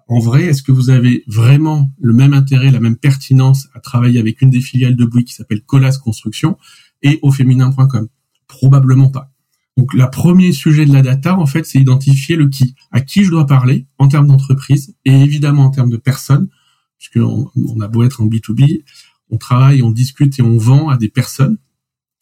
en 0.07 0.19
vrai, 0.19 0.43
est-ce 0.43 0.63
que 0.63 0.71
vous 0.71 0.89
avez 0.89 1.23
vraiment 1.27 1.89
le 1.99 2.13
même 2.13 2.33
intérêt, 2.33 2.71
la 2.71 2.79
même 2.79 2.97
pertinence 2.97 3.67
à 3.73 3.79
travailler 3.79 4.19
avec 4.19 4.41
une 4.41 4.49
des 4.49 4.61
filiales 4.61 4.95
de 4.95 5.05
Bouygues 5.05 5.27
qui 5.27 5.33
s'appelle 5.33 5.63
Colas 5.63 5.97
Construction 6.03 6.57
et 7.01 7.19
au 7.21 7.31
féminin.com 7.31 8.07
Probablement 8.47 9.09
pas. 9.09 9.31
Donc, 9.77 9.93
le 9.93 10.09
premier 10.09 10.51
sujet 10.51 10.85
de 10.85 10.93
la 10.93 11.01
data, 11.01 11.37
en 11.37 11.45
fait, 11.45 11.65
c'est 11.65 11.79
identifier 11.79 12.35
le 12.35 12.49
qui, 12.49 12.75
à 12.91 13.01
qui 13.01 13.23
je 13.23 13.31
dois 13.31 13.45
parler 13.45 13.87
en 13.97 14.07
termes 14.07 14.27
d'entreprise 14.27 14.95
et 15.05 15.13
évidemment 15.13 15.65
en 15.65 15.71
termes 15.71 15.89
de 15.89 15.97
personnes, 15.97 16.49
puisqu'on 16.97 17.49
on 17.55 17.79
a 17.79 17.87
beau 17.87 18.03
être 18.03 18.21
en 18.21 18.27
B2B, 18.27 18.83
on 19.29 19.37
travaille, 19.37 19.81
on 19.81 19.91
discute 19.91 20.37
et 20.39 20.41
on 20.41 20.57
vend 20.57 20.89
à 20.89 20.97
des 20.97 21.09
personnes. 21.09 21.57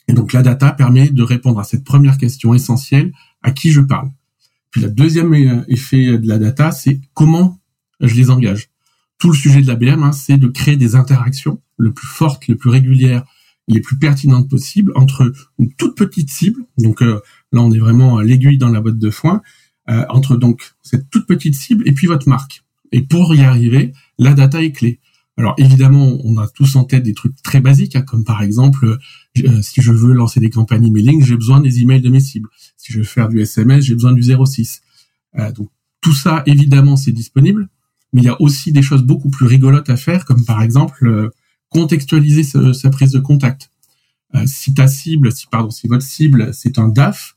Et 0.08 0.14
donc, 0.14 0.34
la 0.34 0.44
data 0.44 0.72
permet 0.72 1.10
de 1.10 1.24
répondre 1.24 1.60
à 1.60 1.64
cette 1.64 1.84
première 1.84 2.18
question 2.18 2.54
essentielle, 2.54 3.12
à 3.42 3.52
qui 3.52 3.72
je 3.72 3.82
parle? 3.82 4.12
Puis, 4.72 4.82
le 4.82 4.90
deuxième 4.90 5.34
effet 5.68 6.20
de 6.20 6.28
la 6.28 6.38
data, 6.38 6.72
c'est 6.72 7.02
comment 7.14 7.59
je 8.00 8.16
les 8.16 8.30
engage. 8.30 8.70
Tout 9.18 9.32
le 9.32 9.36
sujet 9.36 9.62
de 9.62 9.68
l'ABM, 9.68 10.04
hein, 10.04 10.12
c'est 10.12 10.38
de 10.38 10.48
créer 10.48 10.78
des 10.78 10.96
interactions 10.96 11.62
le 11.78 11.94
plus 11.94 12.08
fortes, 12.08 12.48
les 12.48 12.56
plus 12.56 12.70
régulières, 12.70 13.26
les 13.68 13.82
plus 13.82 13.98
pertinentes 13.98 14.50
possibles 14.50 14.92
entre 14.96 15.32
une 15.60 15.74
toute 15.74 15.96
petite 15.96 16.30
cible. 16.30 16.62
Donc 16.78 17.02
euh, 17.02 17.20
là, 17.52 17.62
on 17.62 17.72
est 17.72 17.80
vraiment 17.80 18.18
à 18.18 18.24
l'aiguille 18.24 18.58
dans 18.58 18.70
la 18.70 18.82
botte 18.82 18.98
de 18.98 19.10
foin. 19.10 19.42
Euh, 19.90 20.06
entre 20.10 20.38
donc 20.38 20.72
cette 20.84 21.10
toute 21.10 21.26
petite 21.26 21.56
cible 21.56 21.88
et 21.88 21.92
puis 21.92 22.08
votre 22.08 22.30
marque. 22.30 22.64
Et 22.92 23.02
pour 23.02 23.34
y 23.34 23.42
arriver, 23.42 23.94
la 24.20 24.34
data 24.34 24.62
est 24.62 24.72
clé. 24.72 25.00
Alors 25.36 25.56
évidemment, 25.58 26.20
on 26.24 26.38
a 26.38 26.48
tous 26.48 26.76
en 26.76 26.84
tête 26.84 27.04
des 27.04 27.14
trucs 27.14 27.42
très 27.42 27.60
basiques, 27.60 27.96
hein, 27.96 28.02
comme 28.02 28.24
par 28.24 28.42
exemple, 28.42 28.98
euh, 29.38 29.62
si 29.62 29.82
je 29.82 29.92
veux 29.92 30.14
lancer 30.14 30.40
des 30.40 30.50
campagnes 30.50 30.86
emailing, 30.86 31.24
j'ai 31.24 31.36
besoin 31.36 31.60
des 31.60 31.80
emails 31.80 32.02
de 32.02 32.10
mes 32.10 32.20
cibles. 32.20 32.50
Si 32.78 32.94
je 32.94 33.00
veux 33.00 33.06
faire 33.06 33.30
du 33.30 33.40
SMS, 33.42 33.86
j'ai 33.86 33.94
besoin 33.94 34.14
du 34.14 34.22
06. 34.22 34.82
donc 35.56 35.70
tout 36.02 36.14
ça, 36.14 36.44
évidemment, 36.46 36.96
c'est 36.96 37.12
disponible 37.12 37.68
mais 38.14 38.22
il 38.22 38.26
y 38.26 38.30
a 38.30 38.42
aussi 38.42 38.72
des 38.72 38.82
choses 38.82 39.04
beaucoup 39.04 39.30
plus 39.30 39.46
rigolotes 39.46 39.90
à 39.90 39.98
faire, 39.98 40.26
comme 40.26 40.46
par 40.46 40.62
exemple 40.62 41.08
euh, 41.08 41.30
contextualiser 41.70 42.44
sa, 42.44 42.90
prise 42.90 43.12
de 43.12 43.20
contact. 43.20 43.70
si 44.46 44.74
ta 44.74 44.88
cible, 44.88 45.32
si 45.32 45.46
pardon, 45.48 45.70
si 45.70 45.88
votre 45.88 46.04
cible 46.04 46.52
c'est 46.52 46.80
un 46.80 46.88
DAF, 46.88 47.36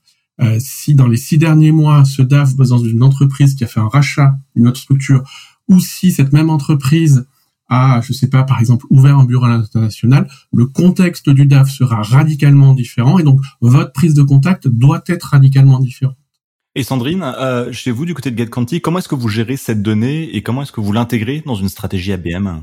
si 0.58 0.94
dans 0.94 1.06
les 1.06 1.18
six 1.18 1.36
derniers 1.36 1.70
mois 1.70 2.06
ce 2.06 2.22
DAF 2.22 2.56
bosse 2.56 2.70
dans 2.70 2.82
une 2.82 3.02
entreprise 3.02 3.54
qui 3.54 3.64
a 3.64 3.66
fait 3.66 3.80
un 3.80 3.88
rachat, 3.88 4.38
une 4.54 4.68
autre 4.68 4.80
structure, 4.80 5.22
ou 5.68 5.80
si 5.80 6.12
cette 6.12 6.32
même 6.32 6.48
entreprise 6.48 7.26
a, 7.72 8.00
je 8.02 8.12
sais 8.12 8.28
pas, 8.28 8.44
par 8.44 8.60
exemple, 8.60 8.86
ouvert 8.90 9.18
un 9.18 9.24
bureau 9.24 9.46
à 9.46 9.48
l'international, 9.48 10.28
le 10.52 10.66
contexte 10.66 11.30
du 11.30 11.46
DAF 11.46 11.70
sera 11.70 12.02
radicalement 12.02 12.74
différent 12.74 13.18
et 13.18 13.22
donc 13.22 13.40
votre 13.60 13.92
prise 13.92 14.14
de 14.14 14.22
contact 14.22 14.68
doit 14.68 15.02
être 15.06 15.28
radicalement 15.28 15.80
différente. 15.80 16.16
Et 16.74 16.84
Sandrine, 16.84 17.22
euh, 17.22 17.70
chez 17.70 17.90
vous, 17.90 18.06
du 18.06 18.14
côté 18.14 18.30
de 18.30 18.38
GetQuanti, 18.38 18.80
comment 18.80 18.98
est-ce 18.98 19.08
que 19.08 19.14
vous 19.14 19.28
gérez 19.28 19.58
cette 19.58 19.82
donnée 19.82 20.34
et 20.34 20.42
comment 20.42 20.62
est-ce 20.62 20.72
que 20.72 20.80
vous 20.80 20.92
l'intégrez 20.92 21.42
dans 21.44 21.54
une 21.54 21.68
stratégie 21.68 22.12
ABM 22.12 22.62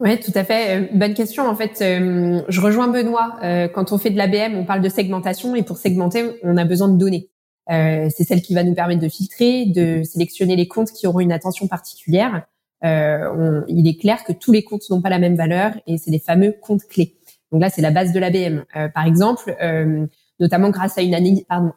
oui, 0.00 0.20
tout 0.20 0.30
à 0.36 0.44
fait. 0.44 0.76
Euh, 0.76 0.86
bonne 0.94 1.12
question. 1.12 1.48
En 1.48 1.56
fait, 1.56 1.82
euh, 1.82 2.40
je 2.48 2.60
rejoins 2.60 2.86
Benoît. 2.86 3.36
quand 3.74 3.90
on 3.90 3.98
fait 3.98 4.10
de 4.10 4.16
l'ABM, 4.16 4.54
on 4.56 4.64
parle 4.64 4.80
de 4.80 4.88
segmentation 4.88 5.56
et 5.56 5.64
pour 5.64 5.76
segmenter, 5.76 6.38
on 6.44 6.56
a 6.56 6.64
besoin 6.64 6.88
de 6.88 6.96
données. 6.96 7.30
c'est 7.68 8.22
celle 8.22 8.40
qui 8.40 8.54
va 8.54 8.62
nous 8.62 8.74
permettre 8.74 9.02
de 9.02 9.08
filtrer, 9.08 9.66
de 9.66 10.04
sélectionner 10.04 10.54
les 10.54 10.68
comptes 10.68 10.92
qui 10.92 11.08
auront 11.08 11.18
une 11.18 11.32
attention 11.32 11.66
particulière. 11.66 12.46
il 12.84 13.88
est 13.88 14.00
clair 14.00 14.22
que 14.22 14.32
tous 14.32 14.52
les 14.52 14.62
comptes 14.62 14.88
n'ont 14.88 15.02
pas 15.02 15.10
la 15.10 15.18
même 15.18 15.34
valeur 15.34 15.72
et 15.88 15.98
c'est 15.98 16.12
les 16.12 16.20
fameux 16.20 16.54
comptes 16.62 16.86
clés. 16.88 17.16
Donc 17.50 17.60
là, 17.60 17.68
c'est 17.68 17.82
la 17.82 17.90
base 17.90 18.12
de 18.12 18.20
l'ABM. 18.20 18.62
par 18.94 19.04
exemple, 19.04 19.52
notamment 20.40 20.70
grâce 20.70 20.98
à 20.98 21.02
une 21.02 21.14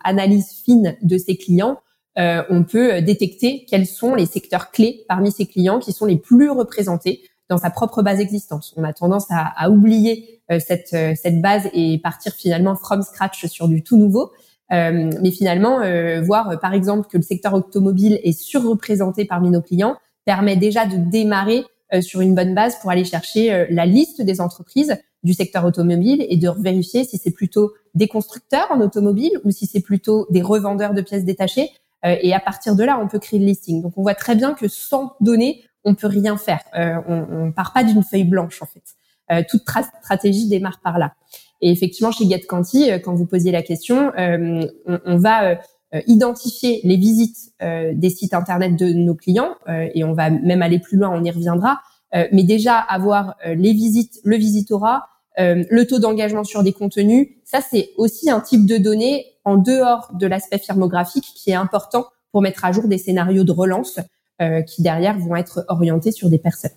analyse, 0.04 0.52
fine 0.64 0.96
de 1.02 1.18
ses 1.18 1.38
clients, 1.38 1.80
euh, 2.18 2.44
on 2.50 2.64
peut 2.64 3.02
détecter 3.02 3.66
quels 3.70 3.88
sont 3.88 4.16
les 4.16 4.26
secteurs 4.26 4.72
clés 4.72 5.06
parmi 5.08 5.32
ses 5.32 5.46
clients 5.46 5.80
qui 5.80 5.94
sont 5.94 6.06
les 6.06 6.18
plus 6.18 6.50
représentés 6.50 7.22
dans 7.52 7.58
sa 7.58 7.70
propre 7.70 8.02
base 8.02 8.22
existante. 8.22 8.74
On 8.78 8.84
a 8.84 8.94
tendance 8.94 9.28
à, 9.30 9.70
oublier 9.70 10.42
euh, 10.52 10.60
cette, 10.60 10.94
euh, 10.94 11.14
cette 11.22 11.42
base 11.42 11.70
et 11.74 12.00
partir 12.00 12.34
finalement 12.34 12.76
from 12.76 13.04
scratch 13.04 13.46
sur 13.48 13.68
du 13.68 13.84
tout 13.84 13.98
nouveau. 13.98 14.32
Euh, 14.72 15.12
mais 15.22 15.32
finalement, 15.32 15.80
voir 16.24 16.58
par 16.62 16.74
exemple 16.74 17.10
que 17.10 17.18
le 17.18 17.24
secteur 17.24 17.54
automobile 17.54 18.22
est 18.24 18.32
surreprésenté 18.32 19.26
parmi 19.26 19.50
nos 19.50 19.62
clients 19.62 19.98
permet 20.24 20.56
déjà 20.56 20.86
de 20.86 20.96
démarrer 20.96 21.66
sur 22.00 22.22
une 22.22 22.36
bonne 22.36 22.56
base 22.56 22.80
pour 22.80 22.90
aller 22.90 23.04
chercher 23.04 23.68
la 23.70 23.86
liste 23.86 24.22
des 24.22 24.40
entreprises 24.40 24.96
du 25.24 25.34
secteur 25.34 25.66
automobile 25.66 26.26
et 26.30 26.38
de 26.38 26.50
vérifier 26.60 27.04
si 27.04 27.18
c'est 27.18 27.32
plutôt 27.32 27.74
des 27.94 28.08
constructeurs 28.08 28.68
en 28.72 28.82
automobile 28.82 29.32
ou 29.44 29.52
si 29.52 29.68
c'est 29.68 29.82
plutôt 29.82 30.28
des 30.30 30.42
revendeurs 30.42 30.94
de 30.94 31.02
pièces 31.02 31.26
détachées. 31.26 31.70
Euh, 32.06 32.16
et 32.22 32.34
à 32.34 32.40
partir 32.40 32.76
de 32.76 32.84
là, 32.84 33.00
on 33.02 33.08
peut 33.08 33.20
créer 33.20 33.40
le 33.40 33.46
listing. 33.46 33.82
Donc, 33.82 33.94
on 33.98 34.02
voit 34.02 34.16
très 34.16 34.36
bien 34.36 34.54
que 34.54 34.68
sans 34.68 35.14
données, 35.20 35.64
on 35.84 35.96
peut 35.96 36.08
rien 36.08 36.38
faire. 36.38 36.62
Euh, 36.76 36.96
on, 37.08 37.48
on 37.48 37.52
part 37.52 37.74
pas 37.74 37.84
d'une 37.84 38.04
feuille 38.04 38.24
blanche 38.24 38.62
en 38.62 38.66
fait. 38.66 38.84
Euh, 39.32 39.44
toute 39.48 39.62
stratégie 39.62 40.48
démarre 40.48 40.80
par 40.84 41.00
là. 41.00 41.14
Et 41.62 41.72
effectivement, 41.72 42.12
chez 42.12 42.28
GetQuanti, 42.28 42.90
quand 43.04 43.14
vous 43.14 43.28
posiez 43.28 43.52
la 43.52 43.62
question, 43.62 44.12
on, 44.18 44.68
on, 44.88 45.18
va 45.18 45.60
identifier 46.08 46.82
les 46.84 46.98
visites 46.98 47.54
des 47.62 48.10
sites 48.10 48.34
internet 48.34 48.76
de 48.76 48.88
nos 48.88 49.14
clients 49.14 49.56
et 49.94 50.04
on 50.04 50.14
va 50.14 50.32
même 50.32 50.64
aller 50.64 50.80
plus 50.80 50.98
loin, 50.98 51.12
on 51.14 51.24
y 51.24 51.30
reviendra. 51.30 51.82
Mais 52.14 52.44
déjà 52.44 52.78
avoir 52.78 53.36
les 53.46 53.74
visites, 53.74 54.20
le 54.24 54.36
visitorat, 54.36 55.08
euh, 55.40 55.64
le 55.70 55.88
taux 55.88 56.00
d'engagement 56.00 56.44
sur 56.44 56.62
des 56.62 56.74
contenus, 56.74 57.30
ça 57.46 57.62
c'est 57.62 57.92
aussi 57.98 58.30
un 58.30 58.42
type 58.42 58.66
de 58.66 58.78
données 58.78 59.26
en 59.46 59.58
dehors 59.58 60.12
de 60.14 60.28
l'aspect 60.28 60.58
firmographique 60.58 61.24
qui 61.24 61.52
est 61.52 61.56
important 61.56 62.08
pour 62.34 62.42
mettre 62.42 62.66
à 62.66 62.74
jour 62.74 62.88
des 62.88 62.98
scénarios 62.98 63.46
de 63.46 63.52
relance 63.54 64.00
euh, 64.42 64.62
qui 64.62 64.82
derrière 64.82 65.18
vont 65.18 65.38
être 65.38 65.66
orientés 65.70 66.12
sur 66.12 66.30
des 66.30 66.38
personnes. 66.38 66.72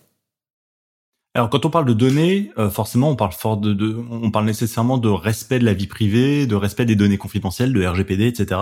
Alors 1.34 1.50
quand 1.50 1.64
on 1.64 1.70
parle 1.70 1.86
de 1.86 1.94
données, 1.94 2.52
euh, 2.58 2.70
forcément 2.70 3.10
on 3.10 3.16
parle 3.16 3.32
fort 3.32 3.56
de, 3.56 3.72
de, 3.72 3.96
on 4.08 4.30
parle 4.30 4.44
nécessairement 4.44 4.98
de 4.98 5.08
respect 5.08 5.58
de 5.58 5.64
la 5.64 5.74
vie 5.74 5.88
privée, 5.88 6.46
de 6.46 6.54
respect 6.54 6.84
des 6.84 6.94
données 6.94 7.18
confidentielles, 7.18 7.72
de 7.72 7.84
RGPD, 7.84 8.28
etc. 8.28 8.60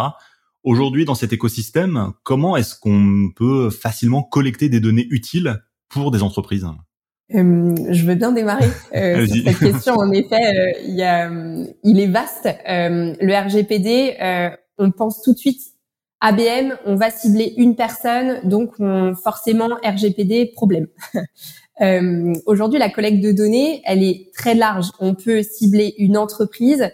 Aujourd'hui 0.64 1.04
dans 1.04 1.14
cet 1.14 1.34
écosystème, 1.34 2.12
comment 2.22 2.56
est-ce 2.56 2.76
qu'on 2.80 3.30
peut 3.36 3.68
facilement 3.68 4.22
collecter 4.22 4.70
des 4.70 4.80
données 4.80 5.06
utiles 5.10 5.62
pour 5.92 6.10
des 6.10 6.22
entreprises 6.22 6.66
euh, 7.34 7.74
je 7.90 8.04
veux 8.04 8.14
bien 8.14 8.32
démarrer 8.32 8.68
euh, 8.94 9.26
sur 9.32 9.42
cette 9.44 9.58
question. 9.58 9.94
En 9.94 10.10
effet, 10.12 10.34
euh, 10.36 10.72
il, 10.86 10.94
y 10.94 11.02
a, 11.02 11.30
il 11.82 11.98
est 11.98 12.08
vaste. 12.08 12.46
le 12.66 13.46
RGPD, 13.46 14.18
on 14.76 14.90
pense 14.90 15.22
tout 15.22 15.32
de 15.32 15.38
suite 15.38 15.60
ABM, 16.20 16.74
on 16.84 16.94
va 16.94 17.10
cibler 17.10 17.54
une 17.56 17.74
personne, 17.74 18.46
donc 18.46 18.74
on, 18.80 19.14
forcément 19.14 19.68
RGPD 19.82 20.52
problème. 20.54 20.88
Aujourd'hui, 22.46 22.78
la 22.78 22.90
collecte 22.90 23.24
de 23.24 23.32
données, 23.32 23.80
elle 23.86 24.02
est 24.02 24.30
très 24.34 24.54
large. 24.54 24.90
On 25.00 25.14
peut 25.14 25.42
cibler 25.42 25.94
une 25.96 26.18
entreprise, 26.18 26.90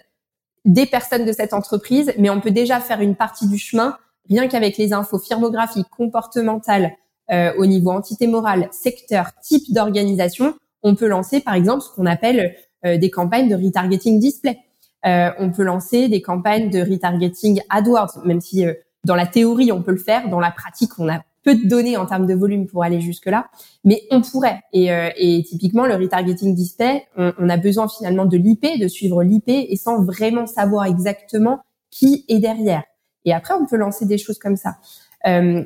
des 0.63 0.85
personnes 0.85 1.25
de 1.25 1.33
cette 1.33 1.53
entreprise, 1.53 2.13
mais 2.17 2.29
on 2.29 2.39
peut 2.39 2.51
déjà 2.51 2.79
faire 2.79 3.01
une 3.01 3.15
partie 3.15 3.47
du 3.47 3.57
chemin 3.57 3.97
rien 4.29 4.47
qu'avec 4.47 4.77
les 4.77 4.93
infos 4.93 5.19
firmographiques, 5.19 5.89
comportementales, 5.89 6.95
euh, 7.31 7.53
au 7.57 7.65
niveau 7.65 7.91
entité 7.91 8.27
morale, 8.27 8.67
secteur, 8.71 9.31
type 9.41 9.71
d'organisation, 9.71 10.55
on 10.83 10.95
peut 10.95 11.07
lancer 11.07 11.41
par 11.41 11.53
exemple 11.53 11.81
ce 11.81 11.89
qu'on 11.89 12.05
appelle 12.05 12.55
euh, 12.85 12.97
des 12.97 13.09
campagnes 13.09 13.49
de 13.49 13.55
retargeting 13.55 14.19
display. 14.19 14.57
Euh, 15.05 15.29
on 15.39 15.51
peut 15.51 15.63
lancer 15.63 16.09
des 16.09 16.21
campagnes 16.21 16.69
de 16.69 16.79
retargeting 16.79 17.61
AdWords, 17.69 18.25
même 18.25 18.41
si 18.41 18.65
dans 19.05 19.15
la 19.15 19.25
théorie 19.25 19.71
on 19.71 19.81
peut 19.81 19.91
le 19.91 19.97
faire, 19.97 20.29
dans 20.29 20.39
la 20.39 20.51
pratique 20.51 20.91
on 20.97 21.07
a 21.07 21.21
peu 21.43 21.55
de 21.55 21.67
données 21.67 21.95
en 21.95 22.05
termes 22.05 22.25
de 22.25 22.33
volume 22.33 22.67
pour 22.67 22.83
aller 22.83 22.99
jusque 22.99 23.27
là, 23.27 23.47
mais 23.85 24.03
on 24.11 24.21
pourrait. 24.21 24.59
Et, 24.73 24.89
et 25.15 25.41
typiquement 25.43 25.85
le 25.85 25.95
retargeting 25.95 26.53
display, 26.53 27.05
on, 27.15 27.31
on 27.39 27.47
a 27.47 27.55
besoin 27.55 27.87
finalement 27.87 28.25
de 28.25 28.35
l'IP, 28.35 28.65
de 28.77 28.89
suivre 28.89 29.23
l'IP 29.23 29.47
et 29.47 29.77
sans 29.77 30.03
vraiment 30.03 30.47
savoir 30.47 30.85
exactement 30.85 31.59
qui 31.91 32.25
est 32.27 32.39
derrière. 32.39 32.83
Et 33.23 33.33
après 33.33 33.53
on 33.53 33.65
peut 33.65 33.77
lancer 33.77 34.05
des 34.05 34.17
choses 34.17 34.39
comme 34.39 34.57
ça. 34.57 34.75
Euh, 35.27 35.63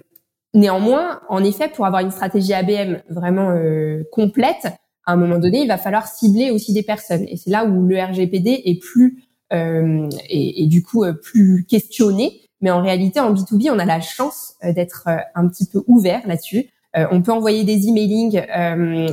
Néanmoins, 0.53 1.21
en 1.29 1.43
effet, 1.43 1.67
pour 1.67 1.85
avoir 1.85 2.01
une 2.01 2.11
stratégie 2.11 2.53
ABM 2.53 3.01
vraiment 3.09 3.49
euh, 3.51 4.03
complète, 4.11 4.67
à 5.05 5.13
un 5.13 5.15
moment 5.15 5.39
donné, 5.39 5.61
il 5.61 5.67
va 5.67 5.77
falloir 5.77 6.07
cibler 6.07 6.51
aussi 6.51 6.73
des 6.73 6.83
personnes. 6.83 7.25
Et 7.27 7.37
c'est 7.37 7.49
là 7.49 7.65
où 7.65 7.85
le 7.85 8.01
RGPD 8.01 8.61
est 8.65 8.79
plus 8.79 9.23
euh, 9.53 10.09
et, 10.29 10.65
du 10.67 10.81
coup 10.83 11.03
euh, 11.03 11.13
plus 11.13 11.65
questionné. 11.69 12.41
Mais 12.61 12.71
en 12.71 12.81
réalité, 12.81 13.19
en 13.19 13.33
B2B, 13.33 13.69
on 13.71 13.79
a 13.79 13.85
la 13.85 14.01
chance 14.01 14.53
euh, 14.63 14.73
d'être 14.73 15.09
un 15.35 15.47
petit 15.47 15.67
peu 15.67 15.83
ouvert 15.87 16.21
là-dessus. 16.25 16.69
on 16.95 17.21
peut 17.21 17.31
envoyer 17.31 17.63
des 17.63 17.87
emailings, 17.87 18.45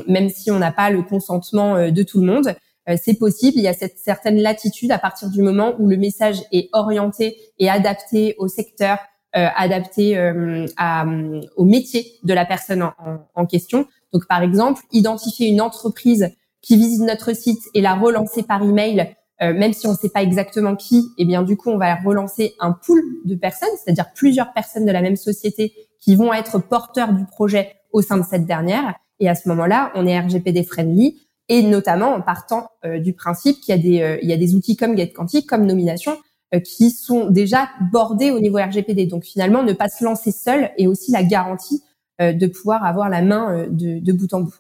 même 0.07 0.29
si 0.29 0.51
on 0.51 0.59
n'a 0.59 0.71
pas 0.71 0.91
le 0.91 1.03
consentement 1.03 1.91
de 1.91 2.03
tout 2.03 2.21
le 2.21 2.27
monde. 2.27 2.55
c'est 3.03 3.19
possible. 3.19 3.57
Il 3.57 3.63
y 3.63 3.69
a 3.69 3.73
cette 3.73 3.99
certaine 3.99 4.37
latitude 4.37 4.93
à 4.93 4.99
partir 4.99 5.31
du 5.31 5.41
moment 5.41 5.73
où 5.79 5.89
le 5.89 5.97
message 5.97 6.43
est 6.53 6.69
orienté 6.75 7.39
et 7.59 7.71
adapté 7.71 8.35
au 8.37 8.49
secteur, 8.49 8.99
euh, 9.37 9.47
adapté 9.55 10.19
euh, 10.19 10.67
à, 10.77 11.07
au 11.55 11.65
métier 11.65 12.15
de 12.25 12.35
la 12.35 12.45
personne 12.45 12.83
en, 12.83 12.93
en, 13.37 13.47
question. 13.47 13.87
Donc, 14.13 14.27
par 14.27 14.43
exemple, 14.43 14.83
identifier 14.91 15.47
une 15.47 15.61
entreprise 15.61 16.35
qui 16.63 16.77
visite 16.77 17.03
notre 17.03 17.33
site 17.37 17.63
et 17.75 17.81
la 17.81 17.95
relancer 17.95 18.43
par 18.43 18.61
email, 18.65 19.15
euh, 19.41 19.55
même 19.55 19.73
si 19.73 19.87
on 19.87 19.93
ne 19.93 19.97
sait 19.97 20.09
pas 20.09 20.25
exactement 20.25 20.75
qui, 20.75 20.99
et 21.17 21.23
eh 21.23 21.25
bien 21.27 21.45
du 21.45 21.57
coup, 21.57 21.71
on 21.71 21.79
va 21.79 21.95
relancer 21.95 22.57
un 22.59 22.73
pool 22.73 23.01
de 23.25 23.37
personnes, 23.37 23.69
c'est-à-dire 23.81 24.07
plusieurs 24.17 24.53
personnes 24.53 24.85
de 24.85 24.91
la 24.91 25.01
même 25.01 25.15
société 25.15 25.75
qui 26.01 26.17
vont 26.17 26.33
être 26.33 26.59
porteurs 26.59 27.13
du 27.13 27.25
projet 27.25 27.77
au 27.93 28.03
sein 28.03 28.17
de 28.17 28.25
cette 28.29 28.47
dernière. 28.47 28.97
Et 29.21 29.29
à 29.29 29.37
ce 29.37 29.49
moment-là, 29.51 29.93
on 29.95 30.09
est 30.09 30.19
RGPD 30.19 30.65
friendly 30.65 31.21
et 31.49 31.63
notamment 31.63 32.15
en 32.15 32.21
partant 32.21 32.69
du 32.85 33.13
principe 33.13 33.61
qu'il 33.61 33.77
y 33.77 33.79
a 33.79 33.81
des, 33.81 34.19
il 34.23 34.29
y 34.29 34.33
a 34.33 34.37
des 34.37 34.55
outils 34.55 34.77
comme 34.77 34.97
GetQuanti, 34.97 35.47
comme 35.47 35.67
Nomination, 35.67 36.13
euh, 36.13 36.17
qui 36.59 36.91
sont 36.91 37.31
déjà 37.31 37.69
bordés 37.93 38.31
au 38.31 38.41
niveau 38.41 38.59
RGPD. 38.59 39.07
Donc 39.07 39.25
finalement, 39.25 39.63
ne 39.63 39.73
pas 39.73 39.89
se 39.89 40.05
lancer 40.05 40.33
seul 40.33 40.71
est 40.77 40.87
aussi 40.87 41.13
la 41.13 41.23
garantie 41.23 41.83
euh, 42.21 42.33
de 42.33 42.47
pouvoir 42.47 42.85
avoir 42.85 43.09
la 43.09 43.23
main 43.23 43.53
euh, 43.53 43.67
de, 43.71 44.01
de 44.01 44.13
bout 44.13 44.33
en 44.35 44.41
bout. 44.41 44.55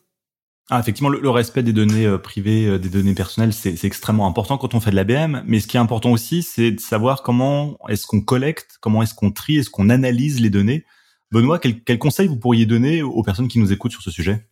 Ah, 0.73 0.79
effectivement, 0.79 1.09
le, 1.09 1.31
respect 1.31 1.65
des 1.65 1.73
données 1.73 2.17
privées, 2.23 2.79
des 2.79 2.89
données 2.89 3.15
personnelles, 3.15 3.53
c'est 3.53 3.83
extrêmement 3.83 4.29
important 4.29 4.57
quand 4.57 4.73
on 4.75 4.79
fait 4.79 4.93
de 4.93 4.97
l'ABM. 4.97 5.43
Mais 5.45 5.59
ce 5.59 5.67
qui 5.67 5.77
est 5.77 5.81
important 5.81 6.13
aussi, 6.13 6.45
c'est 6.45 6.71
de 6.71 6.79
savoir 6.79 7.25
comment 7.25 7.77
est-ce 7.89 8.07
qu'on 8.07 8.21
collecte, 8.21 8.79
comment 8.81 9.03
est-ce 9.03 9.13
qu'on 9.13 9.33
trie, 9.33 9.57
est-ce 9.57 9.69
qu'on 9.69 9.91
analyse 9.91 10.41
les 10.41 10.49
données. 10.49 10.85
Benoît, 11.33 11.59
quel, 11.59 11.83
quel 11.83 11.99
conseil 11.99 12.29
vous 12.29 12.37
pourriez 12.37 12.67
donner 12.67 13.03
aux 13.03 13.23
personnes 13.25 13.49
qui 13.49 13.59
nous 13.59 13.73
écoutent 13.73 13.91
sur 13.91 14.03
ce 14.03 14.13
sujet? 14.13 14.47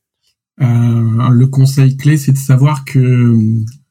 Euh, 0.61 1.29
Le 1.31 1.47
conseil 1.47 1.97
clé, 1.97 2.17
c'est 2.17 2.33
de 2.33 2.39
savoir 2.39 2.85
que 2.85 3.37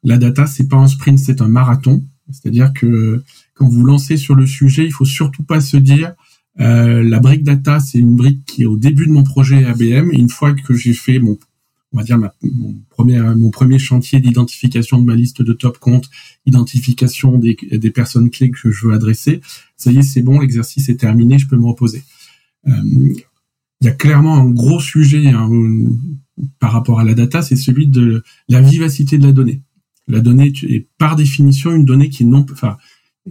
la 0.03 0.17
data, 0.17 0.47
c'est 0.47 0.67
pas 0.67 0.77
un 0.77 0.87
sprint, 0.87 1.19
c'est 1.19 1.41
un 1.41 1.47
marathon. 1.47 2.03
C'est-à-dire 2.31 2.73
que 2.73 3.23
quand 3.53 3.67
vous 3.67 3.83
lancez 3.83 4.17
sur 4.17 4.35
le 4.35 4.45
sujet, 4.45 4.85
il 4.85 4.91
faut 4.91 5.05
surtout 5.05 5.43
pas 5.43 5.61
se 5.61 5.77
dire 5.77 6.13
euh, 6.59 7.03
la 7.03 7.19
brique 7.19 7.43
data, 7.43 7.79
c'est 7.79 7.99
une 7.99 8.15
brique 8.15 8.43
qui 8.45 8.63
est 8.63 8.65
au 8.65 8.77
début 8.77 9.05
de 9.05 9.11
mon 9.11 9.23
projet 9.23 9.63
ABM. 9.63 10.11
Une 10.11 10.29
fois 10.29 10.53
que 10.53 10.73
j'ai 10.73 10.93
fait 10.93 11.19
mon, 11.19 11.37
on 11.93 11.97
va 11.97 12.03
dire 12.03 12.17
mon 12.17 12.75
premier 12.89 13.19
mon 13.19 13.51
premier 13.51 13.79
chantier 13.79 14.19
d'identification 14.19 14.99
de 14.99 15.05
ma 15.05 15.15
liste 15.15 15.41
de 15.41 15.53
top 15.53 15.77
comptes, 15.77 16.09
identification 16.45 17.37
des, 17.37 17.57
des 17.71 17.91
personnes 17.91 18.29
clés 18.29 18.51
que 18.51 18.71
je 18.71 18.87
veux 18.87 18.93
adresser, 18.93 19.41
ça 19.75 19.91
y 19.91 19.99
est, 19.99 20.03
c'est 20.03 20.21
bon, 20.21 20.39
l'exercice 20.39 20.89
est 20.89 20.97
terminé, 20.97 21.37
je 21.37 21.47
peux 21.47 21.57
me 21.57 21.65
reposer. 21.65 22.03
Euh, 22.67 22.71
il 23.81 23.85
y 23.85 23.89
a 23.89 23.93
clairement 23.93 24.35
un 24.37 24.49
gros 24.49 24.79
sujet 24.79 25.27
hein, 25.27 25.49
par 26.59 26.71
rapport 26.71 26.99
à 26.99 27.03
la 27.03 27.13
data, 27.13 27.41
c'est 27.43 27.55
celui 27.55 27.87
de 27.87 28.23
la 28.49 28.61
vivacité 28.61 29.19
de 29.19 29.25
la 29.25 29.31
donnée. 29.31 29.61
La 30.07 30.19
donnée 30.19 30.53
est 30.63 30.87
par 30.97 31.15
définition 31.15 31.71
une 31.71 31.85
donnée 31.85 32.09
qui 32.09 32.23
est 32.23 32.25
non, 32.25 32.45
enfin 32.51 32.77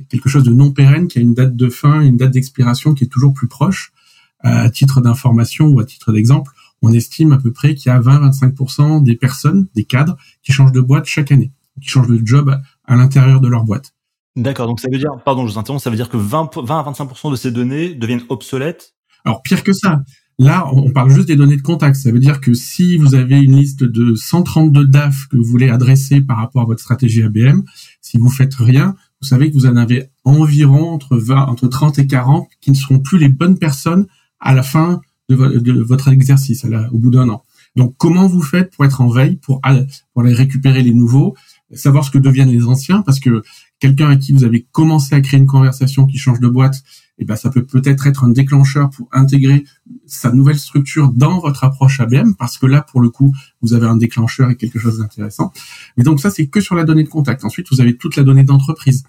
quelque 0.09 0.29
chose 0.29 0.45
de 0.45 0.51
non 0.51 0.73
pérenne, 0.73 1.09
qui 1.09 1.19
a 1.19 1.23
une 1.23 1.35
date 1.35 1.57
de 1.57 1.69
fin, 1.69 2.01
une 2.01 2.17
date 2.17 2.33
d'expiration 2.33 2.95
qui 2.95 3.05
est 3.05 3.09
toujours 3.09 3.33
plus 3.33 3.49
proche. 3.49 3.93
À 4.41 4.69
titre 4.71 5.01
d'information 5.01 5.67
ou 5.69 5.81
à 5.81 5.85
titre 5.85 6.13
d'exemple, 6.13 6.53
on 6.83 6.93
estime 6.93 7.33
à 7.33 7.39
peu 7.39 7.53
près 7.53 7.75
qu'il 7.75 7.91
y 7.91 7.95
a 7.95 7.99
20-25% 7.99 9.03
des 9.03 9.17
personnes, 9.17 9.67
des 9.75 9.85
cadres, 9.85 10.17
qui 10.43 10.53
changent 10.53 10.73
de 10.73 10.81
boîte 10.83 11.07
chaque 11.07 11.33
année, 11.33 11.53
qui 11.81 11.89
changent 11.89 12.09
de 12.09 12.21
job 12.25 12.55
à 12.85 12.97
l'intérieur 12.97 13.41
de 13.41 13.49
leur 13.49 13.65
boîte. 13.65 13.95
D'accord, 14.37 14.67
donc 14.67 14.81
ça 14.81 14.89
veut 14.93 14.99
dire, 14.99 15.11
pardon, 15.25 15.47
je 15.47 15.55
vous 15.55 15.59
interromps, 15.59 15.83
ça 15.83 15.89
veut 15.89 15.97
dire 15.97 16.11
que 16.11 16.19
20, 16.19 16.59
20 16.63 16.81
à 16.81 16.93
25% 16.93 17.31
de 17.31 17.37
ces 17.37 17.51
données 17.51 17.95
deviennent 17.95 18.25
obsolètes? 18.29 18.95
Alors 19.25 19.43
pire 19.43 19.65
que 19.65 19.73
ça, 19.73 20.05
là 20.39 20.69
on 20.73 20.91
parle 20.91 21.11
juste 21.11 21.29
des 21.29 21.37
données 21.37 21.57
de 21.57 21.63
contact, 21.63 21.97
ça 21.97 22.11
veut 22.11 22.19
dire 22.19 22.41
que 22.41 22.55
si 22.55 22.97
vous 22.97 23.15
avez 23.15 23.41
une 23.41 23.57
liste 23.57 23.85
de 23.85 24.15
132 24.15 24.87
DAF 24.87 25.29
que 25.29 25.37
vous 25.37 25.45
voulez 25.45 25.69
adresser 25.69 26.21
par 26.21 26.39
rapport 26.39 26.63
à 26.63 26.65
votre 26.67 26.81
stratégie 26.81 27.23
ABM, 27.23 27.63
si 28.01 28.19
vous 28.19 28.31
faites 28.31 28.55
rien, 28.55 28.95
vous 29.21 29.29
savez 29.29 29.51
que 29.51 29.55
vous 29.55 29.67
en 29.67 29.77
avez 29.77 30.11
environ 30.25 30.91
entre 30.91 31.17
20, 31.17 31.47
entre 31.47 31.69
30 31.69 31.99
et 31.99 32.07
40 32.07 32.49
qui 32.61 32.71
ne 32.71 32.77
seront 32.77 32.99
plus 32.99 33.19
les 33.19 33.29
bonnes 33.29 33.59
personnes 33.59 34.07
à 34.41 34.55
la 34.55 34.63
fin 34.63 35.01
de, 35.29 35.83
votre 35.83 36.09
exercice, 36.09 36.65
au 36.93 36.99
bout 36.99 37.11
d'un 37.11 37.29
an. 37.29 37.43
Donc, 37.75 37.95
comment 37.99 38.27
vous 38.27 38.43
faites 38.43 38.71
pour 38.75 38.85
être 38.85 39.01
en 39.01 39.09
veille, 39.09 39.37
pour, 39.37 39.61
pour 39.61 40.23
aller 40.23 40.35
récupérer 40.35 40.83
les 40.83 40.95
nouveaux, 40.95 41.35
savoir 41.73 42.05
ce 42.05 42.11
que 42.11 42.19
deviennent 42.19 42.51
les 42.51 42.65
anciens, 42.65 43.03
parce 43.03 43.21
que 43.21 43.43
quelqu'un 43.81 44.09
à 44.09 44.17
qui 44.17 44.33
vous 44.33 44.45
avez 44.45 44.67
commencé 44.73 45.15
à 45.15 45.21
créer 45.21 45.41
une 45.41 45.47
conversation 45.47 46.07
qui 46.07 46.17
change 46.17 46.41
de 46.41 46.49
boîte, 46.49 46.83
eh 47.19 47.25
ben, 47.25 47.37
ça 47.37 47.51
peut 47.51 47.65
peut-être 47.65 48.07
être 48.07 48.25
un 48.25 48.29
déclencheur 48.29 48.91
pour 48.91 49.09
intégrer 49.13 49.65
sa 50.07 50.33
nouvelle 50.33 50.59
structure 50.59 51.11
dans 51.11 51.41
votre 51.41 51.65
approche 51.65 52.01
ABM, 52.01 52.35
parce 52.35 52.59
que 52.59 52.67
là, 52.67 52.83
pour 52.83 53.01
le 53.01 53.09
coup, 53.09 53.35
vous 53.63 53.75
avez 53.75 53.87
un 53.87 53.97
déclencheur 53.97 54.51
et 54.51 54.57
quelque 54.57 54.79
chose 54.79 54.99
d'intéressant. 54.99 55.53
Mais 55.97 56.05
donc 56.05 56.21
ça, 56.21 56.31
c'est 56.31 56.47
que 56.49 56.61
sur 56.61 56.75
la 56.75 56.85
donnée 56.85 57.05
de 57.05 57.09
contact. 57.09 57.45
Ensuite, 57.45 57.69
vous 57.71 57.81
avez 57.81 57.97
toute 57.97 58.17
la 58.17 58.23
donnée 58.23 58.45
d'entreprise. 58.45 59.05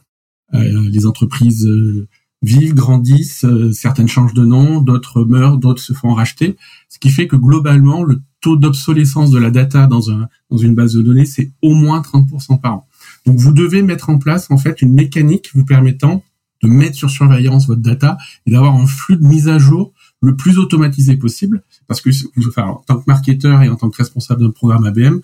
Euh, 0.54 0.90
les 0.90 1.06
entreprises 1.06 1.68
euh, 1.68 2.08
vivent, 2.42 2.74
grandissent, 2.74 3.44
euh, 3.44 3.72
certaines 3.74 4.08
changent 4.08 4.34
de 4.34 4.46
nom, 4.46 4.82
d'autres 4.82 5.26
meurent, 5.26 5.58
d'autres 5.58 5.82
se 5.82 5.94
font 5.94 6.14
racheter, 6.14 6.56
ce 6.88 7.00
qui 7.00 7.10
fait 7.10 7.28
que 7.28 7.36
globalement, 7.36 8.04
le 8.04 8.22
taux 8.40 8.56
d'obsolescence 8.56 9.32
de 9.32 9.40
la 9.40 9.50
data 9.50 9.88
dans, 9.88 10.12
un, 10.12 10.28
dans 10.50 10.58
une 10.58 10.76
base 10.76 10.94
de 10.94 11.02
données, 11.02 11.26
c'est 11.26 11.52
au 11.62 11.74
moins 11.74 12.02
30% 12.02 12.62
par 12.62 12.74
an. 12.74 12.88
Donc 13.26 13.38
vous 13.38 13.52
devez 13.52 13.82
mettre 13.82 14.10
en 14.10 14.20
place 14.20 14.50
en 14.52 14.58
fait 14.58 14.82
une 14.82 14.94
mécanique 14.94 15.50
vous 15.54 15.66
permettant 15.66 16.24
de 16.64 16.68
mettre 16.68 16.96
sur 16.96 17.10
surveillance 17.10 17.68
votre 17.68 17.82
data 17.82 18.18
et 18.46 18.52
d'avoir 18.52 18.76
un 18.76 18.88
flux 18.88 19.18
de 19.18 19.26
mise 19.26 19.48
à 19.48 19.60
jour 19.60 19.94
le 20.22 20.36
plus 20.36 20.58
automatisé 20.58 21.16
possible, 21.18 21.64
parce 21.88 22.02
que 22.02 22.10
enfin, 22.48 22.64
en 22.64 22.84
tant 22.88 22.98
que 22.98 23.04
marketeur 23.08 23.62
et 23.62 23.70
en 23.70 23.76
tant 23.76 23.90
que 23.90 23.98
responsable 23.98 24.42
d'un 24.42 24.52
programme 24.52 24.86
ABM, 24.86 25.20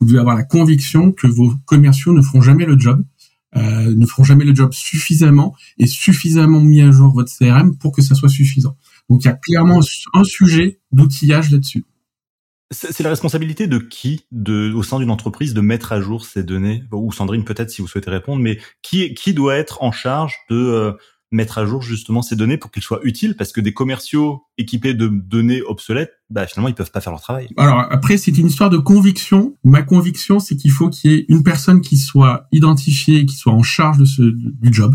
vous 0.00 0.06
devez 0.06 0.18
avoir 0.18 0.36
la 0.36 0.44
conviction 0.44 1.12
que 1.12 1.26
vos 1.26 1.52
commerciaux 1.66 2.12
ne 2.12 2.22
feront 2.22 2.40
jamais 2.40 2.64
le 2.64 2.78
job, 2.78 3.04
euh, 3.56 3.94
ne 3.94 4.06
feront 4.06 4.24
jamais 4.24 4.44
le 4.44 4.54
job 4.54 4.72
suffisamment 4.72 5.54
et 5.78 5.86
suffisamment 5.86 6.60
mis 6.60 6.80
à 6.80 6.90
jour 6.90 7.12
votre 7.12 7.32
CRM 7.32 7.76
pour 7.76 7.92
que 7.92 8.02
ça 8.02 8.14
soit 8.14 8.28
suffisant. 8.28 8.76
Donc 9.08 9.24
il 9.24 9.26
y 9.26 9.30
a 9.30 9.34
clairement 9.34 9.80
un 10.14 10.24
sujet 10.24 10.80
d'outillage 10.92 11.50
là-dessus. 11.50 11.84
C'est 12.70 13.02
la 13.02 13.08
responsabilité 13.08 13.66
de 13.66 13.78
qui, 13.78 14.26
de, 14.30 14.72
au 14.74 14.82
sein 14.82 14.98
d'une 14.98 15.10
entreprise, 15.10 15.54
de 15.54 15.62
mettre 15.62 15.92
à 15.92 16.02
jour 16.02 16.26
ces 16.26 16.42
données? 16.42 16.84
Ou 16.92 17.12
Sandrine, 17.12 17.44
peut-être, 17.44 17.70
si 17.70 17.80
vous 17.80 17.88
souhaitez 17.88 18.10
répondre, 18.10 18.42
mais 18.42 18.58
qui, 18.82 19.14
qui 19.14 19.32
doit 19.32 19.56
être 19.56 19.82
en 19.82 19.90
charge 19.90 20.34
de 20.50 20.56
euh, 20.56 20.92
mettre 21.30 21.56
à 21.56 21.64
jour 21.64 21.80
justement 21.80 22.20
ces 22.20 22.36
données 22.36 22.58
pour 22.58 22.70
qu'ils 22.70 22.82
soient 22.82 23.00
utiles? 23.04 23.36
Parce 23.36 23.52
que 23.52 23.62
des 23.62 23.72
commerciaux 23.72 24.42
équipés 24.58 24.92
de 24.92 25.08
données 25.08 25.62
obsolètes, 25.62 26.12
bah 26.28 26.46
finalement 26.46 26.68
ils 26.68 26.74
peuvent 26.74 26.90
pas 26.90 27.00
faire 27.00 27.12
leur 27.12 27.22
travail. 27.22 27.48
Alors 27.56 27.86
après 27.90 28.18
c'est 28.18 28.36
une 28.36 28.48
histoire 28.48 28.70
de 28.70 28.78
conviction. 28.78 29.56
Ma 29.64 29.82
conviction 29.82 30.38
c'est 30.38 30.56
qu'il 30.56 30.70
faut 30.70 30.90
qu'il 30.90 31.10
y 31.10 31.14
ait 31.14 31.26
une 31.28 31.42
personne 31.42 31.80
qui 31.80 31.96
soit 31.96 32.48
identifiée, 32.52 33.24
qui 33.24 33.36
soit 33.36 33.52
en 33.52 33.62
charge 33.62 33.98
de 33.98 34.04
ce 34.04 34.22
du 34.22 34.72
job, 34.72 34.94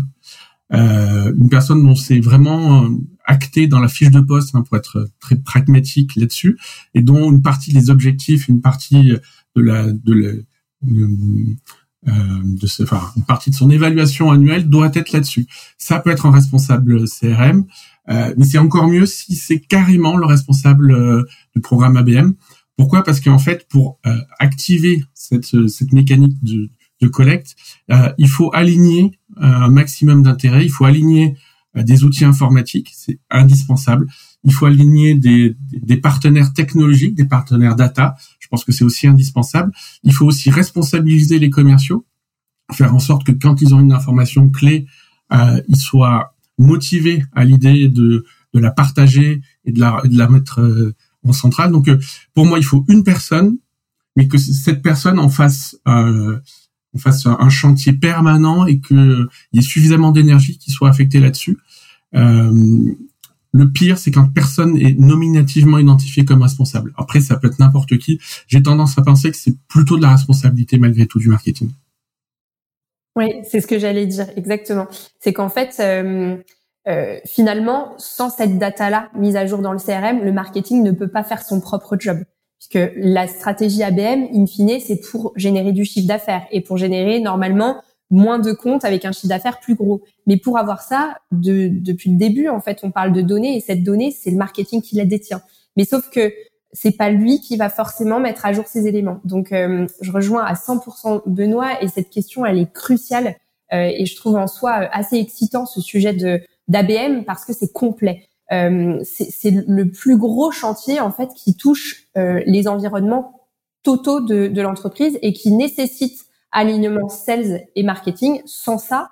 euh, 0.72 1.32
une 1.36 1.48
personne 1.48 1.84
dont 1.84 1.96
c'est 1.96 2.20
vraiment 2.20 2.84
euh, 2.84 2.88
acté 3.24 3.66
dans 3.66 3.80
la 3.80 3.88
fiche 3.88 4.10
de 4.10 4.20
poste 4.20 4.54
hein, 4.54 4.62
pour 4.62 4.76
être 4.76 5.08
très 5.20 5.36
pragmatique 5.36 6.16
là-dessus 6.16 6.58
et 6.94 7.02
dont 7.02 7.30
une 7.30 7.42
partie 7.42 7.72
des 7.72 7.90
objectifs, 7.90 8.48
une 8.48 8.60
partie 8.60 9.14
de 9.56 9.62
la 9.62 9.90
de 9.92 10.12
la, 10.12 10.32
euh, 12.06 12.12
de 12.44 12.66
ce, 12.66 12.82
enfin, 12.82 13.00
une 13.16 13.24
partie 13.24 13.50
de 13.50 13.54
son 13.54 13.70
évaluation 13.70 14.30
annuelle 14.30 14.68
doit 14.68 14.90
être 14.94 15.12
là-dessus. 15.12 15.46
Ça 15.78 15.98
peut 16.00 16.10
être 16.10 16.26
un 16.26 16.30
responsable 16.30 17.08
CRM, 17.08 17.64
euh, 18.10 18.34
mais 18.36 18.44
c'est 18.44 18.58
encore 18.58 18.88
mieux 18.88 19.06
si 19.06 19.34
c'est 19.34 19.60
carrément 19.60 20.16
le 20.16 20.26
responsable 20.26 20.92
euh, 20.92 21.22
du 21.54 21.62
programme 21.62 21.96
ABM. 21.96 22.32
Pourquoi? 22.76 23.04
Parce 23.04 23.20
qu'en 23.20 23.38
fait, 23.38 23.66
pour 23.68 23.98
euh, 24.06 24.18
activer 24.38 25.02
cette, 25.14 25.68
cette 25.68 25.92
mécanique 25.92 26.36
de, 26.42 26.70
de 27.00 27.08
collecte, 27.08 27.56
il 28.18 28.28
faut 28.28 28.50
aligner 28.52 29.18
un 29.36 29.68
maximum 29.68 30.22
d'intérêt, 30.22 30.64
il 30.64 30.70
faut 30.70 30.84
aligner 30.84 31.36
des 31.82 32.04
outils 32.04 32.24
informatiques, 32.24 32.92
c'est 32.94 33.18
indispensable. 33.30 34.06
Il 34.44 34.52
faut 34.52 34.66
aligner 34.66 35.14
des, 35.14 35.56
des, 35.72 35.96
partenaires 35.96 36.52
technologiques, 36.52 37.14
des 37.14 37.24
partenaires 37.24 37.74
data. 37.74 38.14
Je 38.38 38.46
pense 38.48 38.64
que 38.64 38.72
c'est 38.72 38.84
aussi 38.84 39.06
indispensable. 39.06 39.72
Il 40.02 40.12
faut 40.12 40.26
aussi 40.26 40.50
responsabiliser 40.50 41.38
les 41.38 41.50
commerciaux, 41.50 42.06
faire 42.72 42.94
en 42.94 42.98
sorte 42.98 43.24
que 43.24 43.32
quand 43.32 43.60
ils 43.62 43.74
ont 43.74 43.80
une 43.80 43.92
information 43.92 44.50
clé, 44.50 44.86
euh, 45.32 45.60
ils 45.68 45.78
soient 45.78 46.36
motivés 46.58 47.24
à 47.32 47.44
l'idée 47.44 47.88
de, 47.88 48.24
de 48.52 48.60
la 48.60 48.70
partager 48.70 49.42
et 49.64 49.72
de 49.72 49.80
la, 49.80 50.02
de 50.04 50.16
la 50.16 50.28
mettre 50.28 50.60
euh, 50.60 50.94
en 51.26 51.32
centrale. 51.32 51.72
Donc, 51.72 51.88
euh, 51.88 51.98
pour 52.34 52.46
moi, 52.46 52.58
il 52.58 52.64
faut 52.64 52.84
une 52.88 53.02
personne, 53.02 53.56
mais 54.14 54.28
que 54.28 54.38
cette 54.38 54.82
personne 54.82 55.18
en 55.18 55.28
fasse 55.28 55.76
euh, 56.94 56.96
on 56.96 56.98
fasse 56.98 57.26
un 57.26 57.48
chantier 57.48 57.92
permanent 57.92 58.66
et 58.66 58.80
qu'il 58.80 59.28
y 59.52 59.58
ait 59.58 59.62
suffisamment 59.62 60.12
d'énergie 60.12 60.58
qui 60.58 60.70
soit 60.70 60.88
affectée 60.88 61.20
là-dessus. 61.20 61.58
Euh, 62.14 62.94
le 63.52 63.70
pire, 63.70 63.98
c'est 63.98 64.10
quand 64.10 64.26
personne 64.32 64.76
est 64.76 64.98
nominativement 64.98 65.78
identifié 65.78 66.24
comme 66.24 66.42
responsable. 66.42 66.92
Après, 66.96 67.20
ça 67.20 67.36
peut 67.36 67.46
être 67.46 67.60
n'importe 67.60 67.96
qui. 67.98 68.20
J'ai 68.48 68.62
tendance 68.62 68.98
à 68.98 69.02
penser 69.02 69.30
que 69.30 69.36
c'est 69.36 69.56
plutôt 69.68 69.96
de 69.96 70.02
la 70.02 70.10
responsabilité 70.10 70.76
malgré 70.76 71.06
tout 71.06 71.20
du 71.20 71.28
marketing. 71.28 71.70
Oui, 73.16 73.30
c'est 73.48 73.60
ce 73.60 73.68
que 73.68 73.78
j'allais 73.78 74.06
dire 74.06 74.26
exactement. 74.36 74.88
C'est 75.20 75.32
qu'en 75.32 75.48
fait, 75.48 75.76
euh, 75.78 76.36
euh, 76.88 77.18
finalement, 77.24 77.94
sans 77.96 78.28
cette 78.28 78.58
data-là 78.58 79.08
mise 79.14 79.36
à 79.36 79.46
jour 79.46 79.60
dans 79.60 79.72
le 79.72 79.78
CRM, 79.78 80.24
le 80.24 80.32
marketing 80.32 80.82
ne 80.82 80.90
peut 80.90 81.08
pas 81.08 81.22
faire 81.22 81.42
son 81.42 81.60
propre 81.60 81.96
job. 81.98 82.24
Puisque 82.68 82.92
la 82.96 83.26
stratégie 83.26 83.82
ABM, 83.82 84.28
in 84.32 84.46
fine, 84.46 84.80
c'est 84.80 85.00
pour 85.10 85.32
générer 85.36 85.72
du 85.72 85.84
chiffre 85.84 86.06
d'affaires 86.06 86.46
et 86.50 86.60
pour 86.60 86.76
générer 86.76 87.20
normalement 87.20 87.82
moins 88.10 88.38
de 88.38 88.52
comptes 88.52 88.84
avec 88.84 89.04
un 89.04 89.12
chiffre 89.12 89.28
d'affaires 89.28 89.60
plus 89.60 89.74
gros. 89.74 90.02
Mais 90.26 90.36
pour 90.36 90.58
avoir 90.58 90.82
ça, 90.82 91.16
de, 91.32 91.68
depuis 91.68 92.10
le 92.10 92.16
début, 92.16 92.48
en 92.48 92.60
fait, 92.60 92.80
on 92.82 92.90
parle 92.90 93.12
de 93.12 93.20
données 93.20 93.56
et 93.56 93.60
cette 93.60 93.82
donnée, 93.82 94.10
c'est 94.12 94.30
le 94.30 94.36
marketing 94.36 94.82
qui 94.82 94.96
la 94.96 95.04
détient. 95.04 95.42
Mais 95.76 95.84
sauf 95.84 96.08
que 96.10 96.32
c'est 96.72 96.96
pas 96.96 97.10
lui 97.10 97.40
qui 97.40 97.56
va 97.56 97.68
forcément 97.68 98.20
mettre 98.20 98.46
à 98.46 98.52
jour 98.52 98.66
ces 98.66 98.86
éléments. 98.86 99.20
Donc, 99.24 99.52
euh, 99.52 99.86
je 100.00 100.10
rejoins 100.10 100.44
à 100.44 100.54
100% 100.54 101.22
Benoît 101.26 101.82
et 101.82 101.88
cette 101.88 102.10
question, 102.10 102.44
elle 102.44 102.58
est 102.58 102.72
cruciale 102.72 103.36
euh, 103.72 103.90
et 103.96 104.06
je 104.06 104.16
trouve 104.16 104.36
en 104.36 104.46
soi 104.46 104.82
euh, 104.82 104.86
assez 104.92 105.16
excitant 105.16 105.66
ce 105.66 105.80
sujet 105.80 106.12
de 106.12 106.40
d'ABM 106.66 107.24
parce 107.24 107.44
que 107.44 107.52
c'est 107.52 107.72
complet. 107.72 108.26
Euh, 108.52 108.98
c'est 109.04 109.50
le 109.50 109.90
plus 109.90 110.18
gros 110.18 110.50
chantier 110.50 111.00
en 111.00 111.10
fait 111.10 111.30
qui 111.34 111.56
touche 111.56 112.08
les 112.14 112.68
environnements 112.68 113.48
totaux 113.82 114.20
de, 114.20 114.48
de 114.48 114.62
l'entreprise 114.62 115.18
et 115.22 115.32
qui 115.32 115.52
nécessite 115.52 116.24
alignement 116.54 117.08
sales 117.08 117.66
et 117.76 117.82
marketing. 117.82 118.40
Sans 118.46 118.78
ça, 118.78 119.10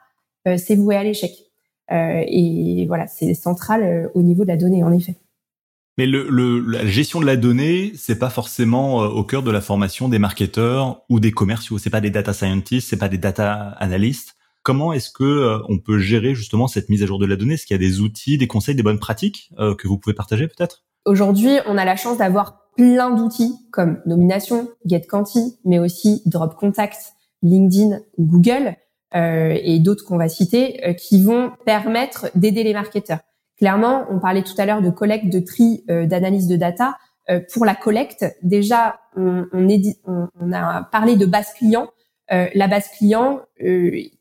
euh, 0.49 0.57
c'est 0.57 0.77
voué 0.77 0.97
à 0.97 1.05
l'échec. 1.05 1.33
Euh, 1.91 2.23
et 2.27 2.87
voilà, 2.87 3.07
c'est 3.07 3.35
central 3.35 3.83
euh, 3.83 4.09
au 4.15 4.23
niveau 4.23 4.45
de 4.45 4.49
la 4.49 4.57
donnée, 4.57 4.83
en 4.83 4.93
effet. 4.93 5.17
Mais 5.99 6.07
le, 6.07 6.27
le, 6.31 6.61
la 6.61 6.87
gestion 6.87 7.21
de 7.21 7.27
la 7.27 7.37
donnée, 7.37 7.93
c'est 7.97 8.19
pas 8.19 8.31
forcément 8.31 9.01
au 9.01 9.25
cœur 9.25 9.43
de 9.43 9.51
la 9.51 9.61
formation 9.61 10.09
des 10.09 10.19
marketeurs 10.19 11.03
ou 11.11 11.21
des 11.21 11.33
commerciaux. 11.33 11.77
C'est 11.77 11.91
pas 11.91 12.01
des 12.01 12.09
data 12.09 12.33
scientists, 12.33 12.89
c'est 12.89 12.97
pas 12.97 13.11
des 13.11 13.19
data 13.19 13.77
analysts. 13.79 14.35
Comment 14.63 14.93
est-ce 14.93 15.11
que 15.11 15.61
on 15.69 15.79
peut 15.79 15.99
gérer 15.99 16.35
justement 16.35 16.69
cette 16.69 16.89
mise 16.89 17.03
à 17.03 17.07
jour 17.07 17.19
de 17.19 17.27
la 17.27 17.37
donnée? 17.37 17.55
Est-ce 17.55 17.67
qu'il 17.67 17.75
y 17.75 17.85
a 17.85 17.87
des 17.87 18.01
outils, 18.01 18.39
des 18.39 18.47
conseils, 18.47 18.75
des 18.75 18.83
bonnes 18.83 19.01
pratiques 19.01 19.51
que 19.59 19.89
vous 19.89 19.99
pouvez 19.99 20.15
partager 20.15 20.47
peut-être? 20.47 20.85
Aujourd'hui, 21.05 21.59
on 21.67 21.77
a 21.77 21.85
la 21.85 21.97
chance 21.97 22.19
d'avoir 22.19 22.63
plein 22.77 23.11
d'outils 23.11 23.55
comme 23.71 24.01
Nomination, 24.07 24.69
GetQuanti, 24.85 25.59
mais 25.65 25.79
aussi 25.79 26.23
Drop 26.27 26.55
Contact, 26.55 27.15
LinkedIn 27.43 28.01
Google 28.19 28.77
euh, 29.15 29.59
et 29.63 29.79
d'autres 29.79 30.05
qu'on 30.05 30.17
va 30.17 30.29
citer 30.29 30.87
euh, 30.87 30.93
qui 30.95 31.23
vont 31.23 31.53
permettre 31.67 32.31
d'aider 32.35 32.63
les 32.63 32.73
marketeurs. 32.73 33.19
Clairement, 33.59 34.07
on 34.11 34.19
parlait 34.19 34.43
tout 34.43 34.55
à 34.59 34.67
l'heure 34.67 34.83
de 34.83 34.91
collecte, 34.91 35.29
de 35.29 35.41
tri, 35.41 35.85
euh, 35.91 36.07
d'analyse 36.07 36.49
de 36.49 36.57
data. 36.57 36.97
Euh, 37.31 37.41
pour 37.53 37.65
la 37.65 37.75
collecte, 37.75 38.25
déjà, 38.43 39.01
on, 39.17 39.45
on, 39.53 40.29
on, 40.41 40.53
a 40.53 40.83
parlé 40.85 41.17
de 41.17 41.27
base 41.27 41.53
client. 41.55 41.89
La 42.55 42.67
base 42.67 42.89
client, 42.97 43.41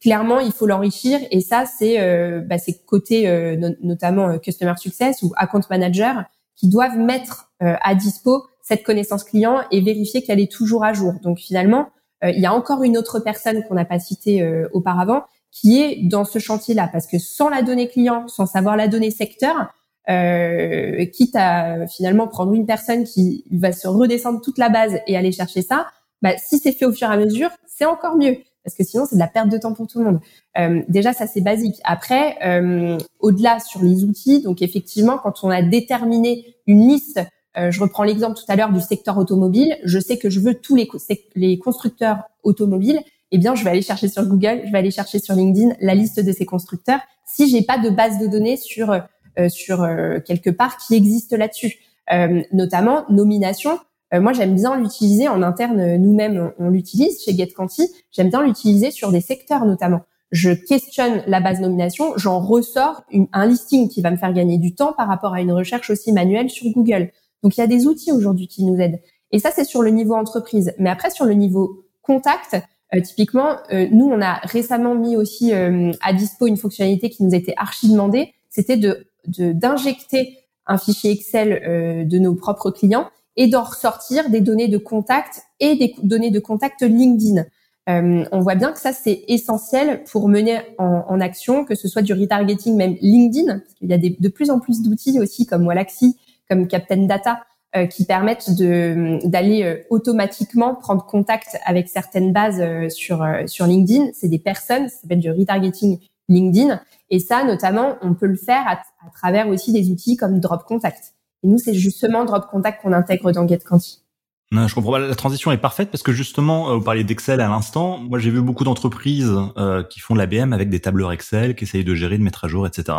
clairement, 0.01 0.39
il 0.39 0.51
faut 0.51 0.67
l'enrichir 0.67 1.19
et 1.31 1.39
ça, 1.41 1.65
c'est 1.65 1.97
bah, 2.41 2.57
côté 2.85 3.55
notamment 3.81 4.37
customer 4.39 4.73
success 4.77 5.23
ou 5.23 5.31
account 5.37 5.61
manager 5.69 6.25
qui 6.55 6.67
doivent 6.67 6.97
mettre 6.97 7.51
à 7.59 7.95
dispo 7.95 8.43
cette 8.61 8.83
connaissance 8.83 9.23
client 9.23 9.61
et 9.71 9.81
vérifier 9.81 10.23
qu'elle 10.23 10.39
est 10.39 10.51
toujours 10.51 10.83
à 10.83 10.93
jour. 10.93 11.13
Donc 11.23 11.39
finalement, 11.39 11.89
il 12.23 12.39
y 12.39 12.45
a 12.45 12.53
encore 12.53 12.83
une 12.83 12.97
autre 12.97 13.19
personne 13.19 13.63
qu'on 13.63 13.75
n'a 13.75 13.85
pas 13.85 13.99
citée 13.99 14.45
auparavant 14.73 15.23
qui 15.51 15.81
est 15.81 15.99
dans 16.03 16.25
ce 16.25 16.39
chantier-là, 16.39 16.89
parce 16.91 17.07
que 17.07 17.19
sans 17.19 17.49
la 17.49 17.61
donnée 17.61 17.87
client, 17.87 18.27
sans 18.27 18.45
savoir 18.45 18.77
la 18.77 18.87
donnée 18.87 19.11
secteur, 19.11 19.67
euh, 20.09 21.05
quitte 21.05 21.35
à 21.35 21.85
finalement 21.87 22.27
prendre 22.27 22.53
une 22.53 22.65
personne 22.65 23.03
qui 23.03 23.45
va 23.51 23.71
se 23.71 23.87
redescendre 23.87 24.41
toute 24.41 24.57
la 24.57 24.69
base 24.69 24.97
et 25.07 25.15
aller 25.15 25.31
chercher 25.31 25.61
ça, 25.61 25.87
bah, 26.21 26.37
si 26.37 26.57
c'est 26.57 26.71
fait 26.71 26.85
au 26.85 26.91
fur 26.91 27.09
et 27.09 27.13
à 27.13 27.17
mesure, 27.17 27.49
c'est 27.67 27.85
encore 27.85 28.15
mieux 28.15 28.37
parce 28.63 28.75
que 28.75 28.83
sinon 28.83 29.05
c'est 29.09 29.15
de 29.15 29.19
la 29.19 29.27
perte 29.27 29.49
de 29.49 29.57
temps 29.57 29.73
pour 29.73 29.87
tout 29.87 29.97
le 29.97 30.05
monde. 30.05 30.19
Euh, 30.59 30.83
déjà 30.87 31.13
ça 31.13 31.25
c'est 31.25 31.41
basique. 31.41 31.77
Après, 31.83 32.37
euh, 32.45 32.99
au-delà 33.19 33.59
sur 33.59 33.81
les 33.81 34.03
outils, 34.03 34.43
donc 34.43 34.61
effectivement 34.61 35.17
quand 35.17 35.43
on 35.43 35.49
a 35.49 35.63
déterminé 35.63 36.55
une 36.67 36.87
liste, 36.87 37.19
euh, 37.57 37.71
je 37.71 37.81
reprends 37.81 38.03
l'exemple 38.03 38.37
tout 38.37 38.45
à 38.49 38.55
l'heure 38.55 38.71
du 38.71 38.79
secteur 38.79 39.17
automobile, 39.17 39.75
je 39.83 39.97
sais 39.97 40.19
que 40.19 40.29
je 40.29 40.39
veux 40.39 40.53
tous 40.53 40.75
les, 40.75 40.87
les 41.33 41.57
constructeurs 41.57 42.19
automobiles, 42.43 43.01
eh 43.31 43.39
bien 43.39 43.55
je 43.55 43.63
vais 43.63 43.71
aller 43.71 43.81
chercher 43.81 44.07
sur 44.07 44.27
Google, 44.27 44.61
je 44.65 44.71
vais 44.71 44.77
aller 44.77 44.91
chercher 44.91 45.17
sur 45.17 45.33
LinkedIn 45.33 45.73
la 45.79 45.95
liste 45.95 46.19
de 46.19 46.31
ces 46.31 46.45
constructeurs. 46.45 46.99
Si 47.25 47.49
j'ai 47.49 47.63
pas 47.63 47.79
de 47.79 47.89
base 47.89 48.19
de 48.19 48.27
données 48.27 48.57
sur 48.57 48.93
euh, 49.39 49.47
sur 49.47 49.81
euh, 49.81 50.19
quelque 50.19 50.49
part 50.49 50.75
qui 50.75 50.93
existe 50.93 51.31
là-dessus. 51.31 51.77
Euh, 52.11 52.41
notamment 52.51 53.05
nomination. 53.09 53.79
Moi, 54.13 54.33
j'aime 54.33 54.55
bien 54.55 54.77
l'utiliser 54.77 55.29
en 55.29 55.41
interne. 55.41 55.95
Nous-mêmes, 55.95 56.51
on, 56.59 56.69
l'utilise 56.69 57.23
chez 57.23 57.33
GetQuanti. 57.33 57.89
J'aime 58.11 58.29
bien 58.29 58.43
l'utiliser 58.43 58.91
sur 58.91 59.11
des 59.11 59.21
secteurs 59.21 59.65
notamment 59.65 60.01
je 60.31 60.51
questionne 60.51 61.23
la 61.27 61.41
base 61.41 61.59
nomination, 61.59 62.13
j'en 62.15 62.39
ressors 62.39 63.03
un 63.33 63.45
listing 63.45 63.89
qui 63.89 64.01
va 64.01 64.11
me 64.11 64.15
faire 64.15 64.31
gagner 64.31 64.57
du 64.57 64.73
temps 64.73 64.93
par 64.93 65.07
rapport 65.07 65.33
à 65.33 65.41
une 65.41 65.51
recherche 65.51 65.89
aussi 65.89 66.13
manuelle 66.13 66.49
sur 66.49 66.71
Google. 66.71 67.11
Donc 67.43 67.57
il 67.57 67.59
y 67.59 67.63
a 67.63 67.67
des 67.67 67.85
outils 67.85 68.13
aujourd'hui 68.13 68.47
qui 68.47 68.63
nous 68.63 68.79
aident. 68.79 69.01
Et 69.31 69.39
ça 69.39 69.51
c'est 69.53 69.65
sur 69.65 69.81
le 69.81 69.89
niveau 69.89 70.15
entreprise. 70.15 70.73
Mais 70.79 70.89
après 70.89 71.09
sur 71.09 71.25
le 71.25 71.33
niveau 71.33 71.83
contact, 72.01 72.55
typiquement, 73.03 73.57
nous 73.91 74.05
on 74.05 74.21
a 74.21 74.35
récemment 74.43 74.95
mis 74.95 75.17
aussi 75.17 75.51
à 75.51 76.13
dispo 76.13 76.47
une 76.47 76.57
fonctionnalité 76.57 77.09
qui 77.09 77.23
nous 77.23 77.35
était 77.35 77.53
archi 77.57 77.89
demandée, 77.89 78.33
c'était 78.49 78.77
de 78.77 79.05
d'injecter 79.27 80.37
un 80.65 80.77
fichier 80.77 81.11
Excel 81.11 81.61
euh, 81.67 82.03
de 82.05 82.19
nos 82.19 82.35
propres 82.35 82.71
clients 82.71 83.09
et 83.35 83.47
d'en 83.47 83.63
ressortir 83.63 84.29
des 84.29 84.41
données 84.41 84.67
de 84.67 84.77
contact 84.77 85.43
et 85.59 85.75
des 85.75 85.95
données 86.03 86.31
de 86.31 86.39
contact 86.39 86.81
LinkedIn. 86.81 87.45
Euh, 87.89 88.25
on 88.31 88.41
voit 88.41 88.55
bien 88.55 88.71
que 88.71 88.79
ça 88.79 88.93
c'est 88.93 89.23
essentiel 89.27 90.03
pour 90.03 90.29
mener 90.29 90.59
en, 90.77 91.05
en, 91.07 91.19
action, 91.19 91.65
que 91.65 91.73
ce 91.73 91.87
soit 91.87 92.03
du 92.03 92.13
retargeting 92.13 92.75
même 92.75 92.95
LinkedIn, 93.01 93.59
parce 93.59 93.73
qu'il 93.73 93.89
y 93.89 93.93
a 93.93 93.97
des, 93.97 94.15
de 94.19 94.29
plus 94.29 94.51
en 94.51 94.59
plus 94.59 94.81
d'outils 94.81 95.19
aussi 95.19 95.45
comme 95.45 95.65
Walaxy, 95.65 96.17
comme 96.47 96.67
Captain 96.67 97.05
Data, 97.07 97.39
euh, 97.77 97.85
qui 97.85 98.03
permettent 98.03 98.53
de 98.57 99.25
d'aller 99.25 99.63
euh, 99.63 99.77
automatiquement 99.89 100.75
prendre 100.75 101.05
contact 101.05 101.57
avec 101.65 101.87
certaines 101.87 102.33
bases 102.33 102.59
euh, 102.59 102.89
sur 102.89 103.25
sur 103.45 103.65
LinkedIn. 103.65 104.09
C'est 104.13 104.27
des 104.27 104.39
personnes, 104.39 104.89
ça 104.89 104.97
s'appelle 104.97 105.21
du 105.21 105.31
retargeting 105.31 105.97
LinkedIn. 106.27 106.81
Et 107.09 107.19
ça, 107.19 107.45
notamment, 107.45 107.95
on 108.01 108.13
peut 108.13 108.25
le 108.25 108.35
faire 108.35 108.67
à, 108.67 108.81
travers 109.13 109.47
aussi 109.47 109.71
des 109.71 109.89
outils 109.89 110.17
comme 110.17 110.41
Drop 110.41 110.65
Contact. 110.65 111.13
Et 111.43 111.47
nous, 111.47 111.57
c'est 111.57 111.73
justement 111.73 112.25
Drop 112.25 112.47
Contact 112.47 112.81
qu'on 112.81 112.93
intègre 112.93 113.31
dans 113.31 113.47
GetQuanti. 113.47 114.03
Non, 114.51 114.67
je 114.67 114.75
comprends 114.75 114.91
pas. 114.91 114.99
La 114.99 115.15
transition 115.15 115.51
est 115.51 115.57
parfaite 115.57 115.91
parce 115.91 116.03
que 116.03 116.11
justement, 116.11 116.71
euh, 116.71 116.75
vous 116.75 116.83
parliez 116.83 117.03
d'Excel 117.03 117.39
à 117.39 117.47
l'instant. 117.47 117.97
Moi, 117.97 118.19
j'ai 118.19 118.31
vu 118.31 118.41
beaucoup 118.41 118.65
d'entreprises 118.65 119.33
euh, 119.57 119.83
qui 119.83 119.99
font 120.01 120.13
de 120.13 120.19
l'ABM 120.19 120.51
avec 120.51 120.69
des 120.69 120.81
tableurs 120.81 121.11
Excel, 121.13 121.55
qui 121.55 121.63
essayent 121.63 121.85
de 121.85 121.95
gérer, 121.95 122.17
de 122.17 122.23
mettre 122.23 122.43
à 122.43 122.47
jour, 122.49 122.67
etc. 122.67 122.97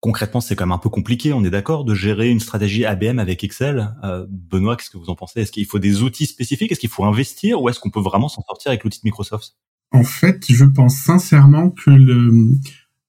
Concrètement, 0.00 0.40
c'est 0.40 0.54
quand 0.54 0.66
même 0.66 0.72
un 0.72 0.78
peu 0.78 0.90
compliqué. 0.90 1.32
On 1.32 1.42
est 1.42 1.50
d'accord 1.50 1.84
de 1.84 1.94
gérer 1.94 2.28
une 2.28 2.38
stratégie 2.38 2.84
ABM 2.84 3.18
avec 3.18 3.42
Excel. 3.42 3.94
Euh, 4.04 4.26
Benoît, 4.28 4.76
qu'est-ce 4.76 4.90
que 4.90 4.98
vous 4.98 5.10
en 5.10 5.16
pensez? 5.16 5.40
Est-ce 5.40 5.52
qu'il 5.52 5.66
faut 5.66 5.78
des 5.78 6.02
outils 6.02 6.26
spécifiques? 6.26 6.70
Est-ce 6.70 6.80
qu'il 6.80 6.90
faut 6.90 7.04
investir? 7.04 7.62
Ou 7.62 7.70
est-ce 7.70 7.80
qu'on 7.80 7.90
peut 7.90 8.00
vraiment 8.00 8.28
s'en 8.28 8.42
sortir 8.42 8.70
avec 8.70 8.84
l'outil 8.84 9.00
de 9.00 9.06
Microsoft? 9.06 9.56
En 9.90 10.04
fait, 10.04 10.44
je 10.48 10.64
pense 10.64 10.96
sincèrement 10.96 11.70
que 11.70 11.90
le 11.90 12.52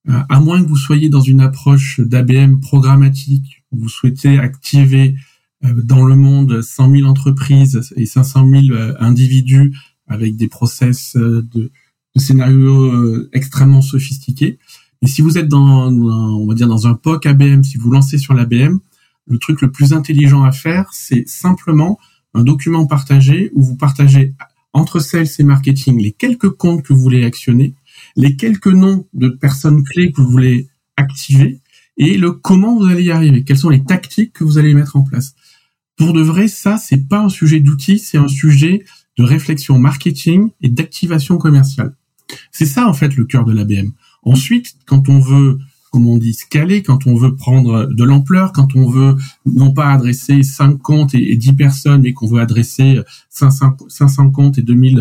euh, 0.07 0.19
à 0.29 0.39
moins 0.39 0.63
que 0.63 0.67
vous 0.67 0.77
soyez 0.77 1.09
dans 1.09 1.21
une 1.21 1.41
approche 1.41 1.99
d'ABM 1.99 2.59
programmatique, 2.61 3.58
vous 3.71 3.89
souhaitez 3.89 4.39
activer 4.39 5.15
euh, 5.63 5.81
dans 5.83 6.05
le 6.05 6.15
monde 6.15 6.61
100 6.61 6.91
000 6.91 7.07
entreprises 7.07 7.93
et 7.95 8.05
500 8.05 8.49
000 8.49 8.63
euh, 8.71 8.93
individus 8.99 9.75
avec 10.07 10.35
des 10.35 10.47
process 10.47 11.15
de, 11.15 11.45
de 11.51 11.71
scénarios 12.19 13.29
extrêmement 13.31 13.83
sophistiqués. 13.83 14.57
Et 15.01 15.07
si 15.07 15.21
vous 15.21 15.37
êtes 15.37 15.47
dans, 15.47 15.87
on 15.91 16.47
va 16.47 16.55
dire 16.55 16.67
dans 16.67 16.87
un 16.87 16.95
POC 16.95 17.27
ABM, 17.27 17.63
si 17.63 17.77
vous 17.77 17.91
lancez 17.91 18.17
sur 18.17 18.33
l'ABM, 18.33 18.79
le 19.27 19.37
truc 19.37 19.61
le 19.61 19.71
plus 19.71 19.93
intelligent 19.93 20.43
à 20.43 20.51
faire, 20.51 20.89
c'est 20.91 21.27
simplement 21.27 21.99
un 22.33 22.43
document 22.43 22.85
partagé 22.85 23.51
où 23.53 23.61
vous 23.61 23.75
partagez 23.75 24.33
entre 24.73 24.99
sales 24.99 25.27
et 25.37 25.43
marketing 25.43 26.01
les 26.01 26.11
quelques 26.11 26.49
comptes 26.49 26.83
que 26.83 26.93
vous 26.93 27.01
voulez 27.01 27.23
actionner 27.25 27.73
les 28.15 28.35
quelques 28.35 28.67
noms 28.67 29.07
de 29.13 29.29
personnes 29.29 29.83
clés 29.83 30.11
que 30.11 30.21
vous 30.21 30.29
voulez 30.29 30.69
activer 30.97 31.59
et 31.99 32.17
le 32.17 32.31
comment 32.31 32.79
vous 32.79 32.85
allez 32.85 33.03
y 33.03 33.11
arriver? 33.11 33.43
Quelles 33.43 33.57
sont 33.57 33.69
les 33.69 33.83
tactiques 33.83 34.33
que 34.33 34.43
vous 34.43 34.57
allez 34.57 34.73
mettre 34.73 34.95
en 34.95 35.03
place? 35.03 35.35
Pour 35.97 36.13
de 36.13 36.21
vrai, 36.21 36.47
ça, 36.47 36.77
c'est 36.77 37.07
pas 37.09 37.19
un 37.19 37.29
sujet 37.29 37.59
d'outils, 37.59 37.99
c'est 37.99 38.17
un 38.17 38.29
sujet 38.29 38.85
de 39.17 39.23
réflexion 39.23 39.77
marketing 39.77 40.49
et 40.61 40.69
d'activation 40.69 41.37
commerciale. 41.37 41.93
C'est 42.51 42.65
ça, 42.65 42.87
en 42.87 42.93
fait, 42.93 43.17
le 43.17 43.25
cœur 43.25 43.43
de 43.43 43.51
l'ABM. 43.51 43.91
Ensuite, 44.23 44.77
quand 44.85 45.09
on 45.09 45.19
veut, 45.19 45.59
comme 45.91 46.07
on 46.07 46.17
dit, 46.17 46.33
scaler, 46.33 46.83
quand 46.83 47.05
on 47.05 47.15
veut 47.15 47.35
prendre 47.35 47.87
de 47.87 48.03
l'ampleur, 48.05 48.53
quand 48.53 48.77
on 48.77 48.89
veut 48.89 49.17
non 49.45 49.73
pas 49.73 49.91
adresser 49.91 50.41
5 50.41 50.77
comptes 50.77 51.13
et, 51.15 51.35
10 51.35 51.53
personnes, 51.53 52.01
mais 52.03 52.13
qu'on 52.13 52.27
veut 52.27 52.39
adresser 52.39 53.01
500, 53.29 53.75
500 53.89 54.31
comptes 54.31 54.57
et 54.57 54.61
2000 54.61 54.99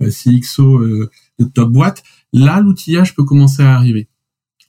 euh, 0.00 0.10
CXO 0.10 0.78
euh, 0.78 1.10
de 1.38 1.44
top 1.44 1.70
boîte, 1.70 2.04
là 2.32 2.60
l'outillage 2.60 3.14
peut 3.14 3.24
commencer 3.24 3.62
à 3.62 3.74
arriver. 3.74 4.08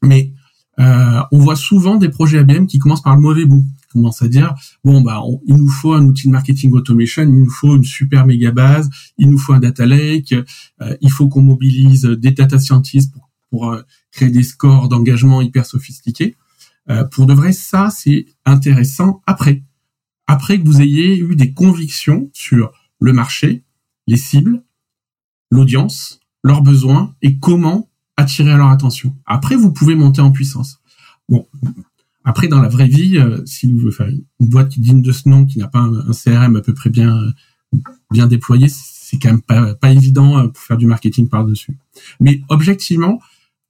Mais 0.04 0.34
euh, 0.80 1.22
on 1.32 1.40
voit 1.40 1.56
souvent 1.56 1.98
des 1.98 2.10
projets 2.10 2.40
ABM 2.40 2.66
qui 2.66 2.80
commencent 2.80 3.02
par 3.02 3.16
le 3.16 3.22
mauvais 3.22 3.46
bout. 3.46 3.66
Ils 3.84 3.94
commencent 3.94 4.22
à 4.22 4.28
dire 4.28 4.56
bon 4.84 5.02
bah 5.02 5.22
il 5.48 5.56
nous 5.56 5.68
faut 5.68 5.94
un 5.94 6.06
outil 6.06 6.28
de 6.28 6.32
marketing 6.32 6.72
automation, 6.74 7.24
il 7.24 7.32
nous 7.32 7.50
faut 7.50 7.76
une 7.76 7.84
super 7.84 8.26
méga 8.26 8.52
base, 8.52 8.90
il 9.18 9.30
nous 9.30 9.38
faut 9.38 9.54
un 9.54 9.60
data 9.60 9.86
lake, 9.86 10.34
euh, 10.82 10.96
il 11.02 11.12
faut 11.12 11.28
qu'on 11.28 11.42
mobilise 11.42 12.04
des 12.04 12.32
data 12.32 12.60
scientists 12.60 13.12
pour, 13.12 13.30
pour 13.50 13.72
euh, 13.72 13.82
créer 14.12 14.30
des 14.30 14.44
scores 14.44 14.90
d'engagement 14.90 15.42
hyper 15.42 15.66
sophistiqués. 15.66 16.36
Euh, 16.90 17.04
pour 17.04 17.26
de 17.26 17.34
vrai, 17.34 17.52
ça 17.52 17.90
c'est 17.90 18.26
intéressant 18.46 19.22
après, 19.26 19.64
après 20.28 20.60
que 20.60 20.66
vous 20.66 20.82
ayez 20.82 21.18
eu 21.18 21.36
des 21.36 21.54
convictions 21.54 22.30
sur 22.34 22.72
le 23.00 23.14
marché, 23.14 23.64
les 24.08 24.18
cibles, 24.18 24.64
l'audience, 25.52 26.20
leurs 26.44 26.62
besoins 26.62 27.16
et 27.22 27.38
comment 27.38 27.89
attirer 28.20 28.56
leur 28.56 28.70
attention. 28.70 29.16
Après, 29.26 29.56
vous 29.56 29.72
pouvez 29.72 29.96
monter 29.96 30.22
en 30.22 30.32
puissance. 30.32 30.80
Bon, 31.30 31.48
après, 32.26 32.48
dans 32.48 32.62
la 32.62 32.70
vraie 32.70 32.88
vie, 32.88 33.18
euh, 33.18 33.42
si 33.46 33.72
vous 33.72 33.92
faire 33.92 34.08
une 34.08 34.48
boîte 34.48 34.70
qui 34.70 34.82
digne 34.82 35.02
de 35.02 35.12
ce 35.12 35.28
nom, 35.30 35.46
qui 35.46 35.58
n'a 35.58 35.68
pas 35.68 35.80
un, 35.80 36.12
CRM 36.12 36.56
à 36.58 36.62
peu 36.62 36.74
près 36.74 36.90
bien 36.90 37.34
bien 38.12 38.26
déployé, 38.26 38.68
c'est 38.68 39.20
quand 39.20 39.30
même 39.30 39.42
pas, 39.42 39.76
pas 39.76 39.92
évident 39.92 40.38
euh, 40.38 40.48
pour 40.48 40.62
faire 40.62 40.78
du 40.78 40.88
marketing 40.88 41.30
par-dessus. 41.30 41.78
Mais 42.20 42.42
objectivement, 42.50 43.20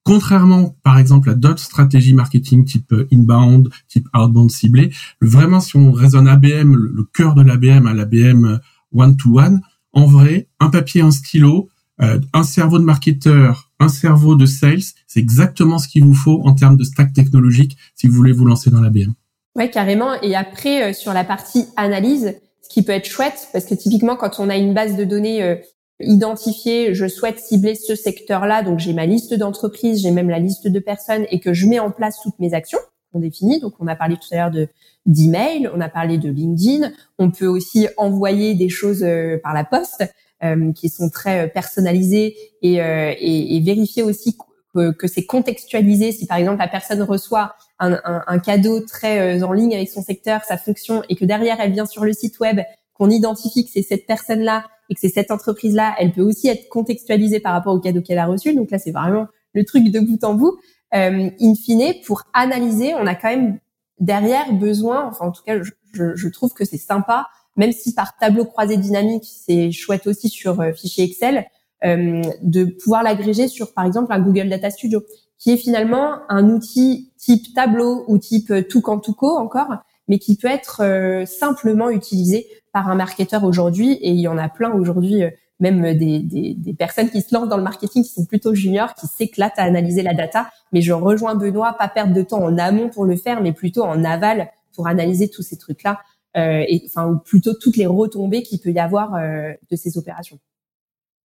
contrairement 0.04 0.76
par 0.84 0.98
exemple 0.98 1.30
à 1.30 1.36
d'autres 1.36 1.62
stratégies 1.62 2.14
marketing 2.14 2.66
type 2.66 2.92
euh, 2.94 3.08
inbound, 3.12 3.70
type 3.88 4.08
outbound 4.16 4.50
ciblé, 4.50 4.92
vraiment 5.22 5.60
si 5.60 5.76
on 5.76 5.92
raisonne 5.92 6.28
ABM, 6.28 6.76
le, 6.76 7.04
cœur 7.14 7.36
de 7.36 7.42
l'ABM 7.42 7.88
à 7.88 7.94
l'ABM 7.94 8.60
one-to-one, 8.94 9.62
en 9.92 10.06
vrai, 10.06 10.48
un 10.60 10.70
papier, 10.70 11.02
un 11.02 11.12
stylo, 11.12 11.70
un 12.00 12.44
cerveau 12.44 12.80
de 12.80 12.86
marketeur, 12.86 13.69
un 13.80 13.90
cerveau 13.90 14.36
de 14.36 14.46
sales, 14.46 14.82
c'est 15.08 15.20
exactement 15.20 15.80
ce 15.80 15.88
qu'il 15.88 16.04
vous 16.04 16.14
faut 16.14 16.42
en 16.44 16.54
termes 16.54 16.78
de 16.78 16.84
stack 16.84 17.14
technologique 17.14 17.78
si 17.96 18.08
vous 18.08 18.14
voulez 18.14 18.32
vous 18.32 18.46
lancer 18.46 18.70
dans 18.70 18.82
la 18.82 18.90
BM. 18.90 19.14
Ouais, 19.56 19.70
carrément. 19.70 20.22
Et 20.22 20.36
après, 20.36 20.84
euh, 20.90 20.94
sur 20.94 21.14
la 21.14 21.24
partie 21.24 21.66
analyse, 21.76 22.36
ce 22.62 22.70
qui 22.70 22.84
peut 22.84 22.92
être 22.92 23.08
chouette, 23.08 23.50
parce 23.52 23.66
que 23.66 23.76
typiquement, 23.76 24.16
quand 24.16 24.40
on 24.40 24.50
a 24.50 24.58
une 24.58 24.74
base 24.74 24.96
de 24.96 25.04
données 25.04 25.42
euh, 25.44 25.56
identifiée, 26.00 26.94
je 26.94 27.08
souhaite 27.08 27.40
cibler 27.40 27.76
ce 27.76 27.96
secteur-là, 27.96 28.64
donc 28.64 28.80
j'ai 28.80 28.94
ma 28.94 29.06
liste 29.06 29.34
d'entreprises, 29.34 30.02
j'ai 30.02 30.12
même 30.12 30.30
la 30.30 30.40
liste 30.40 30.68
de 30.68 30.80
personnes, 30.80 31.26
et 31.32 31.40
que 31.40 31.54
je 31.54 31.68
mets 31.68 31.80
en 31.80 31.92
place 31.92 32.20
toutes 32.22 32.40
mes 32.40 32.54
actions 32.54 32.80
qu'on 33.12 33.20
définit. 33.20 33.60
Donc, 33.60 33.74
on 33.80 33.88
a 33.88 33.96
parlé 33.96 34.16
tout 34.16 34.28
à 34.32 34.36
l'heure 34.36 34.52
de 34.52 34.68
d'email, 35.06 35.70
on 35.74 35.82
a 35.82 35.90
parlé 35.90 36.18
de 36.18 36.30
LinkedIn. 36.30 36.92
On 37.18 37.32
peut 37.32 37.48
aussi 37.48 37.88
envoyer 37.98 38.54
des 38.56 38.70
choses 38.70 39.06
par 39.44 39.54
la 39.54 39.64
poste. 39.64 40.04
Euh, 40.42 40.72
qui 40.72 40.88
sont 40.88 41.10
très 41.10 41.42
euh, 41.42 41.48
personnalisés 41.50 42.38
et, 42.62 42.82
euh, 42.82 43.14
et, 43.20 43.58
et 43.58 43.60
vérifier 43.60 44.04
aussi 44.04 44.38
que, 44.74 44.94
que 44.94 45.06
c'est 45.06 45.26
contextualisé. 45.26 46.14
Si 46.14 46.28
par 46.28 46.38
exemple 46.38 46.60
la 46.60 46.70
personne 46.70 47.02
reçoit 47.02 47.56
un, 47.78 48.00
un, 48.06 48.24
un, 48.26 48.40
cadeau 48.40 48.80
très 48.80 49.44
en 49.44 49.52
ligne 49.52 49.76
avec 49.76 49.90
son 49.90 50.02
secteur, 50.02 50.46
sa 50.46 50.58
fonction, 50.58 51.04
et 51.10 51.18
que 51.18 51.26
derrière 51.26 51.60
elle 51.60 51.74
vient 51.74 51.86
sur 51.86 52.06
le 52.06 52.14
site 52.14 52.40
web, 52.40 52.62
qu'on 52.94 53.10
identifie 53.10 53.66
que 53.66 53.72
c'est 53.74 53.82
cette 53.82 54.06
personne-là 54.06 54.64
et 54.90 54.94
que 54.94 55.02
c'est 55.02 55.10
cette 55.10 55.30
entreprise-là, 55.30 55.94
elle 56.00 56.14
peut 56.14 56.22
aussi 56.22 56.48
être 56.48 56.70
contextualisée 56.70 57.42
par 57.42 57.52
rapport 57.52 57.74
au 57.74 57.82
cadeau 57.82 58.02
qu'elle 58.02 58.18
a 58.18 58.26
reçu. 58.26 58.56
Donc 58.56 58.72
là, 58.72 58.80
c'est 58.80 58.92
vraiment 58.92 59.28
le 59.54 59.66
truc 59.66 59.92
de 59.92 60.00
bout 60.00 60.24
en 60.24 60.36
bout. 60.36 60.58
Euh, 60.96 61.30
in 61.40 61.56
fine, 61.56 61.94
pour 62.06 62.24
analyser, 62.34 62.96
on 62.96 63.06
a 63.06 63.16
quand 63.16 63.30
même 63.30 63.60
derrière 64.00 64.54
besoin, 64.54 65.06
enfin 65.06 65.26
en 65.28 65.32
tout 65.32 65.44
cas, 65.44 65.62
je, 65.94 66.16
je 66.16 66.28
trouve 66.30 66.54
que 66.54 66.66
c'est 66.66 66.78
sympa 66.78 67.28
même 67.60 67.74
si 67.74 67.94
par 67.94 68.18
tableau 68.18 68.46
croisé 68.46 68.78
dynamique, 68.78 69.26
c'est 69.26 69.72
chouette 69.72 70.08
aussi 70.08 70.30
sur 70.30 70.64
fichier 70.74 71.04
Excel, 71.04 71.46
de 71.84 72.64
pouvoir 72.64 73.04
l'agréger 73.04 73.50
sur, 73.50 73.74
par 73.74 73.86
exemple, 73.86 74.14
un 74.14 74.20
Google 74.20 74.48
Data 74.48 74.70
Studio, 74.70 75.04
qui 75.38 75.52
est 75.52 75.58
finalement 75.58 76.20
un 76.30 76.50
outil 76.50 77.12
type 77.18 77.54
tableau 77.54 78.06
ou 78.08 78.18
type 78.18 78.54
Toucan-Touco 78.70 79.38
encore, 79.38 79.76
mais 80.08 80.20
qui 80.20 80.38
peut 80.38 80.48
être 80.48 81.26
simplement 81.28 81.90
utilisé 81.90 82.48
par 82.72 82.88
un 82.88 82.96
marketeur 82.96 83.44
aujourd'hui. 83.44 83.92
Et 83.94 84.12
il 84.12 84.22
y 84.22 84.30
en 84.30 84.38
a 84.38 84.48
plein 84.48 84.72
aujourd'hui 84.72 85.24
même 85.60 85.82
des, 85.98 86.20
des, 86.20 86.54
des, 86.54 86.74
personnes 86.74 87.10
qui 87.10 87.22
se 87.22 87.34
lancent 87.34 87.50
dans 87.50 87.58
le 87.58 87.64
marketing 87.64 88.04
qui 88.04 88.10
sont 88.10 88.26
plutôt 88.26 88.56
juniors, 88.56 88.94
qui 88.94 89.08
s'éclatent 89.08 89.58
à 89.58 89.64
analyser 89.64 90.04
la 90.04 90.14
data. 90.14 90.50
Mais 90.72 90.82
je 90.82 90.94
rejoins 90.94 91.36
Benoît, 91.36 91.74
pas 91.74 91.90
perdre 91.90 92.14
de 92.14 92.22
temps 92.22 92.44
en 92.44 92.58
amont 92.58 92.90
pour 92.90 93.06
le 93.06 93.16
faire, 93.18 93.42
mais 93.42 93.52
plutôt 93.52 93.84
en 93.84 94.04
aval 94.04 94.50
pour 94.74 94.88
analyser 94.88 95.30
tous 95.30 95.42
ces 95.42 95.58
trucs-là, 95.58 96.00
euh, 96.38 96.64
et 96.68 96.84
enfin 96.86 97.08
ou 97.08 97.18
plutôt 97.18 97.54
toutes 97.54 97.76
les 97.76 97.88
retombées 97.88 98.44
qu'il 98.44 98.60
peut 98.60 98.72
y 98.72 98.80
avoir 98.80 99.16
euh, 99.16 99.52
de 99.70 99.76
ces 99.76 99.98
opérations. 99.98 100.40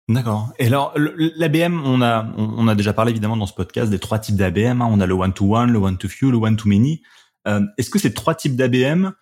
D'accord. 0.08 0.52
Et 0.58 0.66
alors, 0.66 0.94
l'ABM, 0.96 1.80
on 1.84 2.02
a, 2.02 2.26
on 2.36 2.66
a 2.66 2.74
déjà 2.74 2.92
parlé 2.92 3.12
évidemment 3.12 3.36
dans 3.36 3.46
ce 3.46 3.54
podcast 3.54 3.90
des 3.90 3.98
trois 3.98 4.18
types 4.18 4.36
d'ABM. 4.36 4.82
Hein. 4.82 4.88
On 4.90 5.00
a 5.00 5.06
le 5.06 5.14
one-to-one, 5.14 5.70
le 5.70 5.78
one-to-few, 5.78 6.30
le 6.30 6.38
one-to-many. 6.38 7.02
Euh, 7.46 7.60
Est-ce 7.78 7.88
que 7.88 7.98
ces 7.98 8.12
trois 8.12 8.34
types 8.34 8.56
d'ABM 8.56 9.12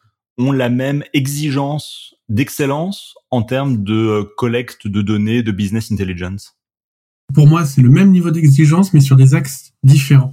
ont 0.40 0.53
la 0.53 0.68
même 0.68 1.05
exigence 1.12 2.14
d'excellence 2.29 3.14
en 3.31 3.42
termes 3.42 3.83
de 3.83 3.94
euh, 3.94 4.24
collecte 4.37 4.87
de 4.87 5.03
données, 5.03 5.42
de 5.42 5.53
business 5.53 5.92
intelligence 5.92 6.57
Pour 7.35 7.46
moi, 7.46 7.64
c'est 7.64 7.83
le 7.83 7.90
même 7.90 8.11
niveau 8.11 8.31
d'exigence, 8.31 8.94
mais 8.94 9.00
sur 9.00 9.16
des 9.16 9.35
axes 9.35 9.72
différents. 9.83 10.33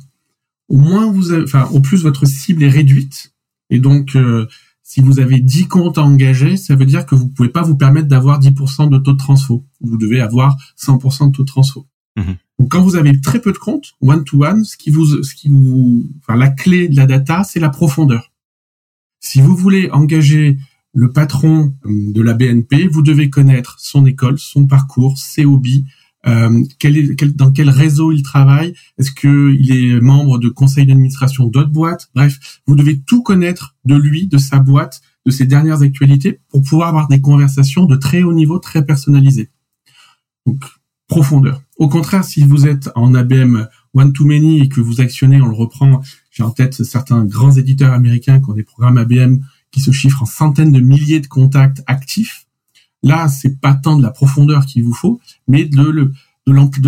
Au 0.69 0.77
moins, 0.77 1.11
vous 1.11 1.33
enfin, 1.33 1.65
au 1.71 1.79
plus 1.79 2.03
votre 2.03 2.25
cible 2.25 2.63
est 2.63 2.69
réduite, 2.69 3.33
et 3.69 3.79
donc 3.79 4.15
euh, 4.15 4.47
si 4.83 5.01
vous 5.01 5.19
avez 5.19 5.39
10 5.39 5.67
comptes 5.67 5.97
à 5.97 6.03
engager, 6.03 6.55
ça 6.55 6.75
veut 6.75 6.85
dire 6.85 7.05
que 7.05 7.15
vous 7.15 7.27
pouvez 7.27 7.49
pas 7.49 7.61
vous 7.61 7.75
permettre 7.75 8.07
d'avoir 8.07 8.39
10% 8.39 8.89
de 8.89 8.97
taux 8.97 9.13
de 9.13 9.17
transfo. 9.17 9.65
Vous 9.81 9.97
devez 9.97 10.21
avoir 10.21 10.55
100% 10.79 11.27
de 11.27 11.31
taux 11.35 11.43
de 11.43 11.47
transfo. 11.47 11.87
Mhm. 12.15 12.37
Donc 12.59 12.69
quand 12.69 12.81
vous 12.81 12.95
avez 12.95 13.19
très 13.19 13.39
peu 13.39 13.51
de 13.51 13.57
comptes, 13.57 13.95
one 14.01 14.23
to 14.23 14.45
one, 14.45 14.63
ce 14.63 14.77
qui 14.77 14.89
vous, 14.89 15.23
ce 15.23 15.35
qui 15.35 15.49
vous, 15.49 16.09
enfin 16.19 16.37
la 16.37 16.49
clé 16.49 16.87
de 16.87 16.95
la 16.95 17.05
data, 17.05 17.43
c'est 17.43 17.59
la 17.59 17.69
profondeur. 17.69 18.31
Si 19.19 19.41
vous 19.41 19.55
voulez 19.55 19.89
engager 19.91 20.57
le 20.93 21.11
patron 21.11 21.75
euh, 21.85 22.11
de 22.11 22.21
la 22.21 22.33
BNP, 22.33 22.87
vous 22.87 23.01
devez 23.01 23.29
connaître 23.29 23.77
son 23.79 24.05
école, 24.05 24.39
son 24.39 24.67
parcours, 24.67 25.17
ses 25.17 25.45
hobbies, 25.45 25.85
euh, 26.25 26.63
dans 27.35 27.51
quel 27.51 27.69
réseau 27.69 28.11
il 28.11 28.23
travaille, 28.23 28.73
est-ce 28.97 29.11
qu'il 29.11 29.71
est 29.71 30.01
membre 30.01 30.39
de 30.39 30.49
conseil 30.49 30.85
d'administration 30.85 31.45
d'autres 31.45 31.71
boîtes, 31.71 32.09
bref, 32.15 32.61
vous 32.65 32.75
devez 32.75 32.99
tout 32.99 33.23
connaître 33.23 33.75
de 33.85 33.95
lui, 33.95 34.27
de 34.27 34.37
sa 34.37 34.59
boîte, 34.59 35.01
de 35.25 35.31
ses 35.31 35.45
dernières 35.45 35.83
actualités 35.83 36.39
pour 36.49 36.63
pouvoir 36.63 36.89
avoir 36.89 37.07
des 37.07 37.21
conversations 37.21 37.85
de 37.85 37.95
très 37.95 38.23
haut 38.23 38.33
niveau, 38.33 38.59
très 38.59 38.85
personnalisées. 38.85 39.51
Donc, 40.45 40.63
profondeur. 41.07 41.61
Au 41.77 41.87
contraire, 41.87 42.23
si 42.23 42.43
vous 42.43 42.67
êtes 42.67 42.89
en 42.95 43.13
ABM 43.13 43.67
one 43.93 44.13
to 44.13 44.25
many 44.25 44.61
et 44.61 44.69
que 44.69 44.81
vous 44.81 44.99
actionnez, 45.01 45.41
on 45.41 45.47
le 45.47 45.55
reprend, 45.55 46.01
j'ai 46.37 46.43
en 46.43 46.51
tête 46.51 46.83
certains 46.83 47.25
grands 47.25 47.53
éditeurs 47.53 47.93
américains 47.93 48.39
qui 48.39 48.47
ont 48.47 48.53
des 48.53 48.63
programmes 48.63 48.99
ABM 48.99 49.39
qui 49.71 49.81
se 49.81 49.89
chiffrent 49.89 50.21
en 50.21 50.27
centaines 50.27 50.71
de 50.71 50.79
milliers 50.79 51.19
de 51.19 51.25
contacts 51.25 51.81
actifs. 51.87 52.45
Là, 53.01 53.27
c'est 53.27 53.59
pas 53.59 53.73
tant 53.73 53.97
de 53.97 54.03
la 54.03 54.11
profondeur 54.11 54.67
qu'il 54.67 54.83
vous 54.83 54.93
faut, 54.93 55.19
mais 55.47 55.65
de, 55.65 56.11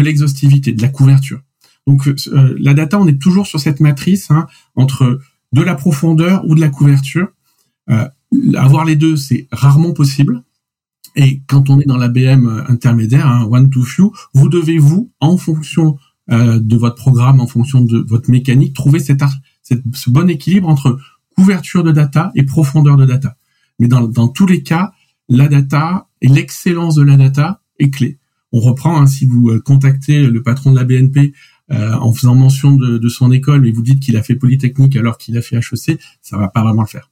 l'exhaustivité, 0.01 0.71
de 0.71 0.81
la 0.83 0.89
couverture. 0.89 1.41
Donc 1.87 2.07
euh, 2.07 2.55
la 2.59 2.75
data, 2.75 2.99
on 2.99 3.07
est 3.07 3.19
toujours 3.19 3.47
sur 3.47 3.59
cette 3.59 3.79
matrice 3.79 4.29
hein, 4.29 4.45
entre 4.75 5.19
de 5.51 5.61
la 5.63 5.73
profondeur 5.73 6.45
ou 6.45 6.53
de 6.53 6.61
la 6.61 6.69
couverture. 6.69 7.29
Euh, 7.89 8.07
avoir 8.55 8.85
les 8.85 8.95
deux, 8.95 9.15
c'est 9.15 9.47
rarement 9.51 9.93
possible. 9.93 10.43
Et 11.15 11.41
quand 11.47 11.71
on 11.71 11.79
est 11.79 11.87
dans 11.87 11.97
l'ABM 11.97 12.65
intermédiaire, 12.67 13.25
hein, 13.25 13.47
one 13.49 13.71
to 13.71 13.81
few, 13.81 14.11
vous 14.35 14.47
devez 14.47 14.77
vous, 14.77 15.11
en 15.19 15.37
fonction 15.37 15.97
de 16.29 16.77
votre 16.77 16.95
programme, 16.95 17.39
en 17.39 17.47
fonction 17.47 17.81
de 17.81 18.05
votre 18.07 18.29
mécanique, 18.29 18.75
trouver 18.75 18.99
cette, 18.99 19.23
ce 19.63 20.09
bon 20.09 20.29
équilibre 20.29 20.69
entre 20.69 20.99
couverture 21.35 21.83
de 21.83 21.91
data 21.91 22.31
et 22.35 22.43
profondeur 22.43 22.97
de 22.97 23.05
data. 23.05 23.35
Mais 23.79 23.87
dans, 23.87 24.07
dans 24.07 24.27
tous 24.27 24.45
les 24.45 24.61
cas, 24.61 24.91
la 25.29 25.47
data 25.47 26.07
et 26.21 26.27
l'excellence 26.27 26.95
de 26.95 27.03
la 27.03 27.15
data 27.15 27.61
est 27.79 27.91
clé. 27.91 28.19
On 28.51 28.59
reprend, 28.59 28.99
hein, 28.99 29.07
si 29.07 29.25
vous 29.25 29.49
euh, 29.49 29.59
contactez 29.59 30.27
le 30.27 30.43
patron 30.43 30.71
de 30.71 30.75
la 30.75 30.83
BNP 30.83 31.33
euh, 31.71 31.93
en 31.93 32.11
faisant 32.13 32.35
mention 32.35 32.75
de, 32.75 32.97
de, 32.97 33.09
son 33.09 33.31
école 33.31 33.67
et 33.67 33.71
vous 33.71 33.83
dites 33.83 34.01
qu'il 34.01 34.17
a 34.17 34.23
fait 34.23 34.35
Polytechnique 34.35 34.95
alors 34.95 35.17
qu'il 35.17 35.37
a 35.37 35.41
fait 35.41 35.57
HEC, 35.57 35.99
ça 36.21 36.37
va 36.37 36.47
pas 36.47 36.63
vraiment 36.63 36.81
le 36.81 36.87
faire. 36.87 37.11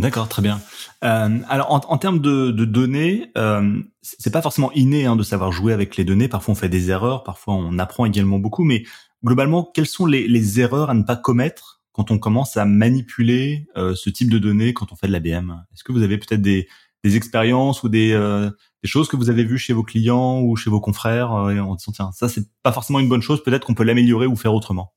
D'accord, 0.00 0.28
très 0.28 0.40
bien. 0.40 0.60
Euh, 1.04 1.38
alors, 1.48 1.70
en, 1.72 1.80
en, 1.86 1.98
termes 1.98 2.20
de, 2.20 2.50
de 2.50 2.64
données, 2.64 3.30
euh, 3.36 3.80
c'est 4.00 4.32
pas 4.32 4.40
forcément 4.40 4.72
inné 4.72 5.04
hein, 5.04 5.14
de 5.14 5.22
savoir 5.22 5.52
jouer 5.52 5.74
avec 5.74 5.96
les 5.96 6.04
données. 6.04 6.26
Parfois, 6.26 6.52
on 6.52 6.54
fait 6.54 6.70
des 6.70 6.90
erreurs, 6.90 7.22
parfois, 7.22 7.54
on 7.54 7.78
apprend 7.78 8.06
également 8.06 8.38
beaucoup. 8.38 8.64
Mais 8.64 8.84
globalement, 9.22 9.70
quelles 9.74 9.86
sont 9.86 10.06
les, 10.06 10.26
les 10.26 10.58
erreurs 10.60 10.88
à 10.88 10.94
ne 10.94 11.02
pas 11.02 11.16
commettre 11.16 11.82
quand 11.92 12.10
on 12.10 12.18
commence 12.18 12.56
à 12.56 12.64
manipuler 12.64 13.66
euh, 13.76 13.94
ce 13.94 14.08
type 14.08 14.30
de 14.30 14.38
données 14.38 14.72
quand 14.72 14.90
on 14.90 14.96
fait 14.96 15.06
de 15.06 15.12
l'ABM 15.12 15.64
Est-ce 15.74 15.84
que 15.84 15.92
vous 15.92 16.02
avez 16.02 16.16
peut-être 16.16 16.40
des, 16.40 16.66
des 17.04 17.16
expériences 17.16 17.82
ou 17.82 17.88
des, 17.88 18.12
euh, 18.12 18.50
des 18.82 18.88
choses 18.88 19.08
que 19.08 19.16
vous 19.16 19.30
avez 19.30 19.44
vues 19.44 19.58
chez 19.58 19.72
vos 19.72 19.82
clients 19.82 20.40
ou 20.40 20.56
chez 20.56 20.70
vos 20.70 20.80
confrères 20.80 21.34
euh, 21.34 21.50
et 21.50 21.60
on 21.60 21.74
dit 21.74 21.84
tiens 21.92 22.10
ça 22.12 22.28
c'est 22.28 22.46
pas 22.62 22.72
forcément 22.72 23.00
une 23.00 23.08
bonne 23.08 23.22
chose 23.22 23.42
peut-être 23.42 23.66
qu'on 23.66 23.74
peut, 23.74 23.84
l'améliorer 23.84 24.26
ou 24.26 24.36
faire 24.36 24.54
autrement 24.54 24.92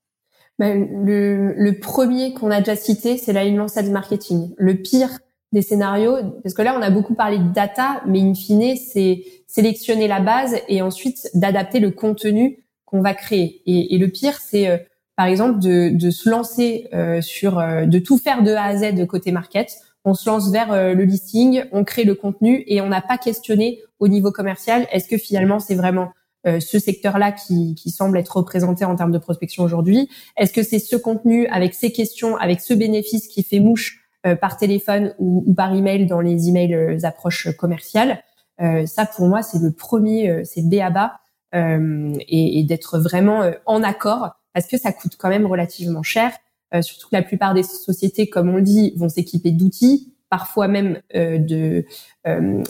ben, 0.58 1.04
le, 1.04 1.52
le 1.56 1.78
premier 1.78 2.32
qu'on 2.32 2.50
a 2.50 2.60
déjà 2.60 2.76
cité 2.76 3.16
c'est 3.16 3.32
l'alignement 3.32 3.68
sales 3.68 3.90
marketing 3.90 4.54
le 4.56 4.74
pire 4.74 5.10
des 5.52 5.62
scénarios 5.62 6.16
parce 6.42 6.54
que 6.54 6.62
là 6.62 6.76
on 6.78 6.82
a 6.82 6.90
beaucoup 6.90 7.14
parlé 7.14 7.38
de 7.38 7.52
data 7.52 8.02
mais 8.06 8.20
in 8.20 8.34
fine 8.34 8.76
c'est 8.76 9.24
sélectionner 9.46 10.08
la 10.08 10.20
base 10.20 10.56
et 10.68 10.82
ensuite 10.82 11.28
d'adapter 11.34 11.80
le 11.80 11.90
contenu 11.90 12.58
qu'on 12.84 13.02
va 13.02 13.14
créer 13.14 13.62
et, 13.66 13.94
et 13.94 13.98
le 13.98 14.08
pire 14.08 14.38
c'est 14.38 14.86
par 15.16 15.26
exemple, 15.26 15.60
de, 15.60 15.90
de 15.90 16.10
se 16.10 16.28
lancer 16.28 16.88
euh, 16.92 17.20
sur, 17.20 17.58
euh, 17.58 17.86
de 17.86 17.98
tout 17.98 18.18
faire 18.18 18.42
de 18.42 18.52
A 18.52 18.64
à 18.64 18.76
Z 18.76 19.06
côté 19.06 19.30
market. 19.30 19.78
On 20.04 20.14
se 20.14 20.28
lance 20.28 20.50
vers 20.50 20.72
euh, 20.72 20.92
le 20.92 21.04
listing, 21.04 21.64
on 21.72 21.84
crée 21.84 22.04
le 22.04 22.14
contenu 22.14 22.64
et 22.66 22.80
on 22.80 22.88
n'a 22.88 23.00
pas 23.00 23.16
questionné 23.16 23.80
au 24.00 24.08
niveau 24.08 24.32
commercial. 24.32 24.86
Est-ce 24.92 25.08
que 25.08 25.16
finalement 25.16 25.60
c'est 25.60 25.76
vraiment 25.76 26.10
ce 26.44 26.78
secteur-là 26.78 27.32
qui, 27.32 27.74
qui, 27.74 27.90
semble 27.90 28.18
être 28.18 28.36
représenté 28.36 28.84
en 28.84 28.96
termes 28.96 29.12
de 29.12 29.18
prospection 29.18 29.62
aujourd'hui 29.62 30.10
Est-ce 30.36 30.52
que 30.52 30.62
c'est 30.62 30.78
ce 30.78 30.96
contenu 30.96 31.46
avec 31.46 31.74
ces 31.74 31.90
questions, 31.90 32.36
avec 32.36 32.60
ce 32.60 32.74
bénéfice 32.74 33.28
qui 33.28 33.42
fait 33.42 33.60
mouche 33.60 34.04
par 34.40 34.56
téléphone 34.56 35.14
ou, 35.18 35.42
ou, 35.46 35.54
par 35.54 35.74
email 35.74 36.06
dans 36.06 36.20
les 36.20 36.48
emails 36.48 36.98
approches 37.04 37.48
commerciales 37.56 38.22
Ça, 38.58 39.06
pour 39.06 39.26
moi, 39.26 39.42
c'est 39.42 39.58
le 39.58 39.72
premier, 39.72 40.44
c'est 40.44 40.68
B 40.68 40.74
à 40.74 40.90
bas 40.90 41.20
et, 41.54 42.58
et 42.58 42.62
d'être 42.64 42.98
vraiment 42.98 43.50
en 43.64 43.82
accord 43.82 44.32
parce 44.54 44.66
que 44.66 44.78
ça 44.78 44.92
coûte 44.92 45.16
quand 45.18 45.28
même 45.28 45.46
relativement 45.46 46.02
cher. 46.02 46.32
Euh, 46.74 46.80
surtout 46.80 47.08
que 47.08 47.16
la 47.16 47.22
plupart 47.22 47.52
des 47.52 47.62
sociétés, 47.62 48.28
comme 48.28 48.48
on 48.48 48.56
le 48.56 48.62
dit, 48.62 48.94
vont 48.96 49.08
s'équiper 49.08 49.50
d'outils, 49.50 50.14
parfois 50.30 50.68
même 50.68 51.00
euh, 51.14 51.38
de 51.38 51.84
euh, 52.26 52.62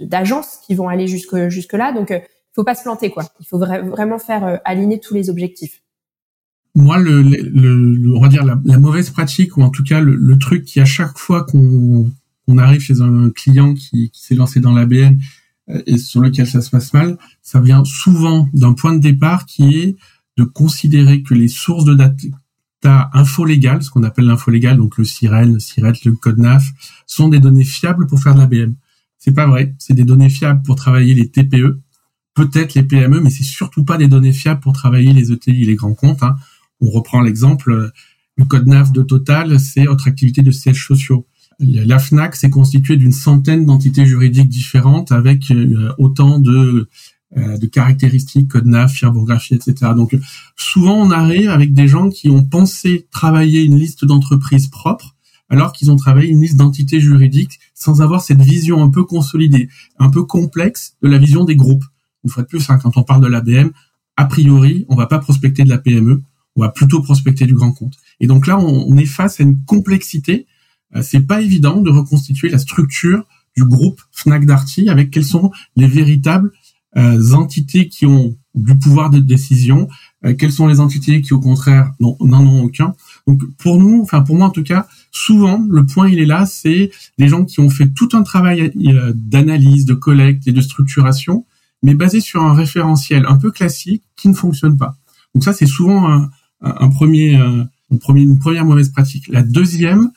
d'agences 0.00 0.58
qui 0.66 0.74
vont 0.74 0.88
aller 0.88 1.06
jusque 1.06 1.48
jusque 1.48 1.74
là. 1.74 1.92
Donc, 1.92 2.12
faut 2.58 2.64
pas 2.64 2.74
se 2.74 2.82
planter, 2.82 3.10
quoi. 3.10 3.24
Il 3.38 3.46
faut 3.46 3.58
vraiment 3.58 4.18
faire 4.18 4.58
aligner 4.64 4.98
tous 4.98 5.14
les 5.14 5.30
objectifs. 5.30 5.80
Moi, 6.74 6.98
le, 6.98 7.22
le, 7.22 8.16
on 8.16 8.20
va 8.20 8.26
dire 8.26 8.44
la, 8.44 8.56
mauvaise 8.78 9.10
pratique 9.10 9.56
ou 9.56 9.62
en 9.62 9.70
tout 9.70 9.84
cas 9.84 10.00
le, 10.00 10.38
truc 10.38 10.64
qui 10.64 10.80
à 10.80 10.84
chaque 10.84 11.16
fois 11.16 11.44
qu'on 11.44 12.10
on 12.48 12.58
arrive 12.58 12.80
chez 12.80 13.00
un 13.00 13.30
client 13.30 13.74
qui, 13.74 14.10
qui 14.10 14.24
s'est 14.24 14.34
lancé 14.34 14.58
dans 14.58 14.72
l'ABN 14.72 15.18
et 15.86 15.98
sur 15.98 16.20
lequel 16.20 16.48
ça 16.48 16.60
se 16.60 16.70
passe 16.70 16.92
mal, 16.92 17.16
ça 17.42 17.60
vient 17.60 17.84
souvent 17.84 18.48
d'un 18.54 18.72
point 18.72 18.92
de 18.92 19.00
départ 19.00 19.46
qui 19.46 19.76
est 19.76 19.96
de 20.36 20.42
considérer 20.42 21.22
que 21.22 21.34
les 21.34 21.48
sources 21.48 21.84
de 21.84 21.94
data 21.94 23.10
info 23.12 23.44
légales, 23.44 23.84
ce 23.84 23.90
qu'on 23.90 24.02
appelle 24.02 24.26
l'info 24.26 24.50
légale, 24.50 24.78
donc 24.78 24.98
le 24.98 25.04
SIREL, 25.04 25.52
le 25.52 25.60
SIRET, 25.60 25.92
le 26.04 26.12
code 26.12 26.38
NAF, 26.38 26.64
sont 27.06 27.28
des 27.28 27.38
données 27.38 27.64
fiables 27.64 28.08
pour 28.08 28.20
faire 28.20 28.34
de 28.34 28.40
l'ABM. 28.40 28.74
C'est 29.18 29.34
pas 29.34 29.46
vrai. 29.46 29.74
C'est 29.78 29.94
des 29.94 30.04
données 30.04 30.30
fiables 30.30 30.62
pour 30.62 30.76
travailler 30.76 31.14
les 31.14 31.28
TPE, 31.28 31.80
peut-être 32.38 32.74
les 32.74 32.84
PME, 32.84 33.20
mais 33.20 33.30
c'est 33.30 33.42
surtout 33.42 33.84
pas 33.84 33.96
des 33.96 34.06
données 34.06 34.32
fiables 34.32 34.60
pour 34.60 34.72
travailler 34.72 35.12
les 35.12 35.32
ETI, 35.32 35.64
les 35.64 35.74
grands 35.74 35.94
comptes. 35.94 36.22
Hein. 36.22 36.36
On 36.80 36.88
reprend 36.88 37.20
l'exemple, 37.20 37.90
le 38.36 38.44
code 38.44 38.68
NAF 38.68 38.92
de 38.92 39.02
Total, 39.02 39.58
c'est 39.58 39.86
votre 39.86 40.06
activité 40.06 40.42
de 40.42 40.52
sièges 40.52 40.86
sociaux. 40.86 41.26
La 41.58 41.98
FNAC, 41.98 42.36
c'est 42.36 42.50
constitué 42.50 42.96
d'une 42.96 43.10
centaine 43.10 43.66
d'entités 43.66 44.06
juridiques 44.06 44.48
différentes 44.48 45.10
avec 45.10 45.50
euh, 45.50 45.92
autant 45.98 46.38
de 46.38 46.88
euh, 47.36 47.58
de 47.58 47.66
caractéristiques, 47.66 48.48
code 48.48 48.66
NAF, 48.66 48.92
fibrographies, 48.92 49.56
etc. 49.56 49.74
Donc 49.96 50.16
souvent 50.56 50.94
on 50.94 51.10
arrive 51.10 51.50
avec 51.50 51.74
des 51.74 51.88
gens 51.88 52.08
qui 52.08 52.30
ont 52.30 52.44
pensé 52.44 53.08
travailler 53.10 53.64
une 53.64 53.76
liste 53.76 54.04
d'entreprises 54.04 54.68
propres 54.68 55.16
alors 55.50 55.72
qu'ils 55.72 55.90
ont 55.90 55.96
travaillé 55.96 56.28
une 56.28 56.40
liste 56.40 56.56
d'entités 56.56 57.00
juridiques 57.00 57.58
sans 57.74 58.00
avoir 58.00 58.22
cette 58.22 58.40
vision 58.40 58.80
un 58.82 58.90
peu 58.90 59.02
consolidée, 59.02 59.68
un 59.98 60.10
peu 60.10 60.22
complexe 60.22 60.94
de 61.02 61.08
la 61.08 61.18
vision 61.18 61.44
des 61.44 61.56
groupes. 61.56 61.84
Une 62.24 62.30
fois 62.30 62.42
de 62.42 62.48
plus, 62.48 62.68
hein, 62.70 62.78
quand 62.82 62.96
on 62.96 63.02
parle 63.02 63.22
de 63.22 63.28
l'ABM, 63.28 63.70
a 64.16 64.24
priori, 64.24 64.84
on 64.88 64.96
va 64.96 65.06
pas 65.06 65.18
prospecter 65.18 65.64
de 65.64 65.68
la 65.68 65.78
PME, 65.78 66.22
on 66.56 66.60
va 66.60 66.70
plutôt 66.70 67.00
prospecter 67.02 67.46
du 67.46 67.54
grand 67.54 67.72
compte. 67.72 67.94
Et 68.20 68.26
donc 68.26 68.46
là, 68.46 68.58
on, 68.58 68.96
est 68.96 69.06
face 69.06 69.40
à 69.40 69.44
une 69.44 69.62
complexité. 69.64 70.46
Euh, 70.96 71.02
c'est 71.02 71.20
pas 71.20 71.40
évident 71.40 71.80
de 71.80 71.90
reconstituer 71.90 72.48
la 72.48 72.58
structure 72.58 73.24
du 73.56 73.64
groupe 73.64 74.00
Fnac 74.12 74.44
Darty 74.44 74.88
avec 74.88 75.10
quelles 75.10 75.24
sont 75.24 75.52
les 75.76 75.86
véritables 75.86 76.52
euh, 76.96 77.32
entités 77.32 77.88
qui 77.88 78.06
ont 78.06 78.36
du 78.54 78.76
pouvoir 78.76 79.10
de 79.10 79.18
décision, 79.18 79.88
euh, 80.24 80.34
quelles 80.34 80.52
sont 80.52 80.66
les 80.66 80.80
entités 80.80 81.20
qui 81.20 81.34
au 81.34 81.40
contraire 81.40 81.92
n'en 82.00 82.16
ont 82.20 82.62
aucun. 82.62 82.94
Donc 83.26 83.42
pour 83.56 83.78
nous, 83.78 84.00
enfin 84.02 84.22
pour 84.22 84.36
moi 84.36 84.46
en 84.46 84.50
tout 84.50 84.62
cas, 84.62 84.88
souvent 85.10 85.64
le 85.68 85.86
point 85.86 86.08
il 86.08 86.18
est 86.18 86.26
là, 86.26 86.46
c'est 86.46 86.90
des 87.18 87.28
gens 87.28 87.44
qui 87.44 87.60
ont 87.60 87.70
fait 87.70 87.88
tout 87.88 88.08
un 88.14 88.22
travail 88.22 88.72
euh, 88.86 89.12
d'analyse, 89.14 89.84
de 89.84 89.94
collecte 89.94 90.48
et 90.48 90.52
de 90.52 90.60
structuration, 90.60 91.44
mais 91.82 91.94
basé 91.94 92.20
sur 92.20 92.42
un 92.42 92.54
référentiel 92.54 93.24
un 93.28 93.36
peu 93.36 93.50
classique 93.50 94.04
qui 94.16 94.28
ne 94.28 94.34
fonctionne 94.34 94.76
pas. 94.76 94.96
Donc 95.34 95.44
ça 95.44 95.52
c'est 95.52 95.66
souvent 95.66 96.10
un, 96.10 96.30
un 96.60 96.88
premier, 96.88 97.36
un 97.36 97.96
premier, 97.98 98.22
une 98.22 98.38
première 98.38 98.64
mauvaise 98.64 98.90
pratique. 98.90 99.28
La 99.28 99.42
deuxième, 99.42 100.10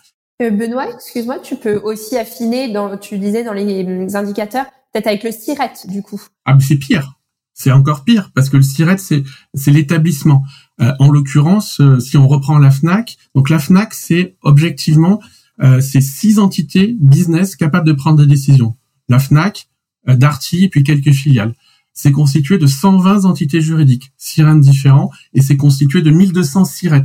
Benoît, 0.50 0.90
excuse-moi, 0.92 1.40
tu 1.40 1.56
peux 1.56 1.76
aussi 1.76 2.18
affiner 2.18 2.72
dans, 2.72 2.98
tu 2.98 3.20
disais 3.20 3.44
dans 3.44 3.54
les 3.54 4.16
indicateurs, 4.16 4.66
peut-être 4.92 5.08
avec 5.08 5.24
le 5.24 5.32
SIRET 5.32 5.88
du 5.88 6.02
coup. 6.02 6.22
Ah, 6.46 6.56
mais 6.56 6.62
c'est 6.62 6.78
pire. 6.78 7.20
C'est 7.54 7.72
encore 7.72 8.04
pire 8.04 8.32
parce 8.34 8.50
que 8.50 8.58
le 8.58 8.64
SIRET 8.64 8.98
c'est 8.98 9.24
c'est 9.54 9.72
l'établissement. 9.72 10.44
Euh, 10.82 10.94
en 11.00 11.12
l'occurrence, 11.12 11.80
euh, 11.80 12.00
si 12.00 12.18
on 12.18 12.28
reprend 12.28 12.58
la 12.58 12.72
Fnac, 12.72 13.18
donc 13.36 13.50
la 13.50 13.60
Fnac 13.60 13.94
c'est 13.94 14.36
objectivement 14.42 15.22
euh, 15.62 15.80
c'est 15.80 16.02
six 16.02 16.40
entités 16.40 16.96
business 17.00 17.56
capables 17.56 17.86
de 17.86 17.94
prendre 17.94 18.18
des 18.18 18.26
décisions. 18.26 18.78
La 19.10 19.20
Fnac, 19.20 19.68
Darty, 20.08 20.70
puis 20.70 20.84
quelques 20.84 21.12
filiales. 21.12 21.56
C'est 21.94 22.12
constitué 22.12 22.58
de 22.58 22.68
120 22.68 23.26
entités 23.26 23.62
juridiques, 23.62 24.14
sirènes 24.18 24.62
différents, 24.62 25.12
et 25.34 25.42
c'est 25.42 25.58
constitué 25.58 26.02
de 26.02 26.10
1200 26.10 26.66
SIRET. 26.66 27.04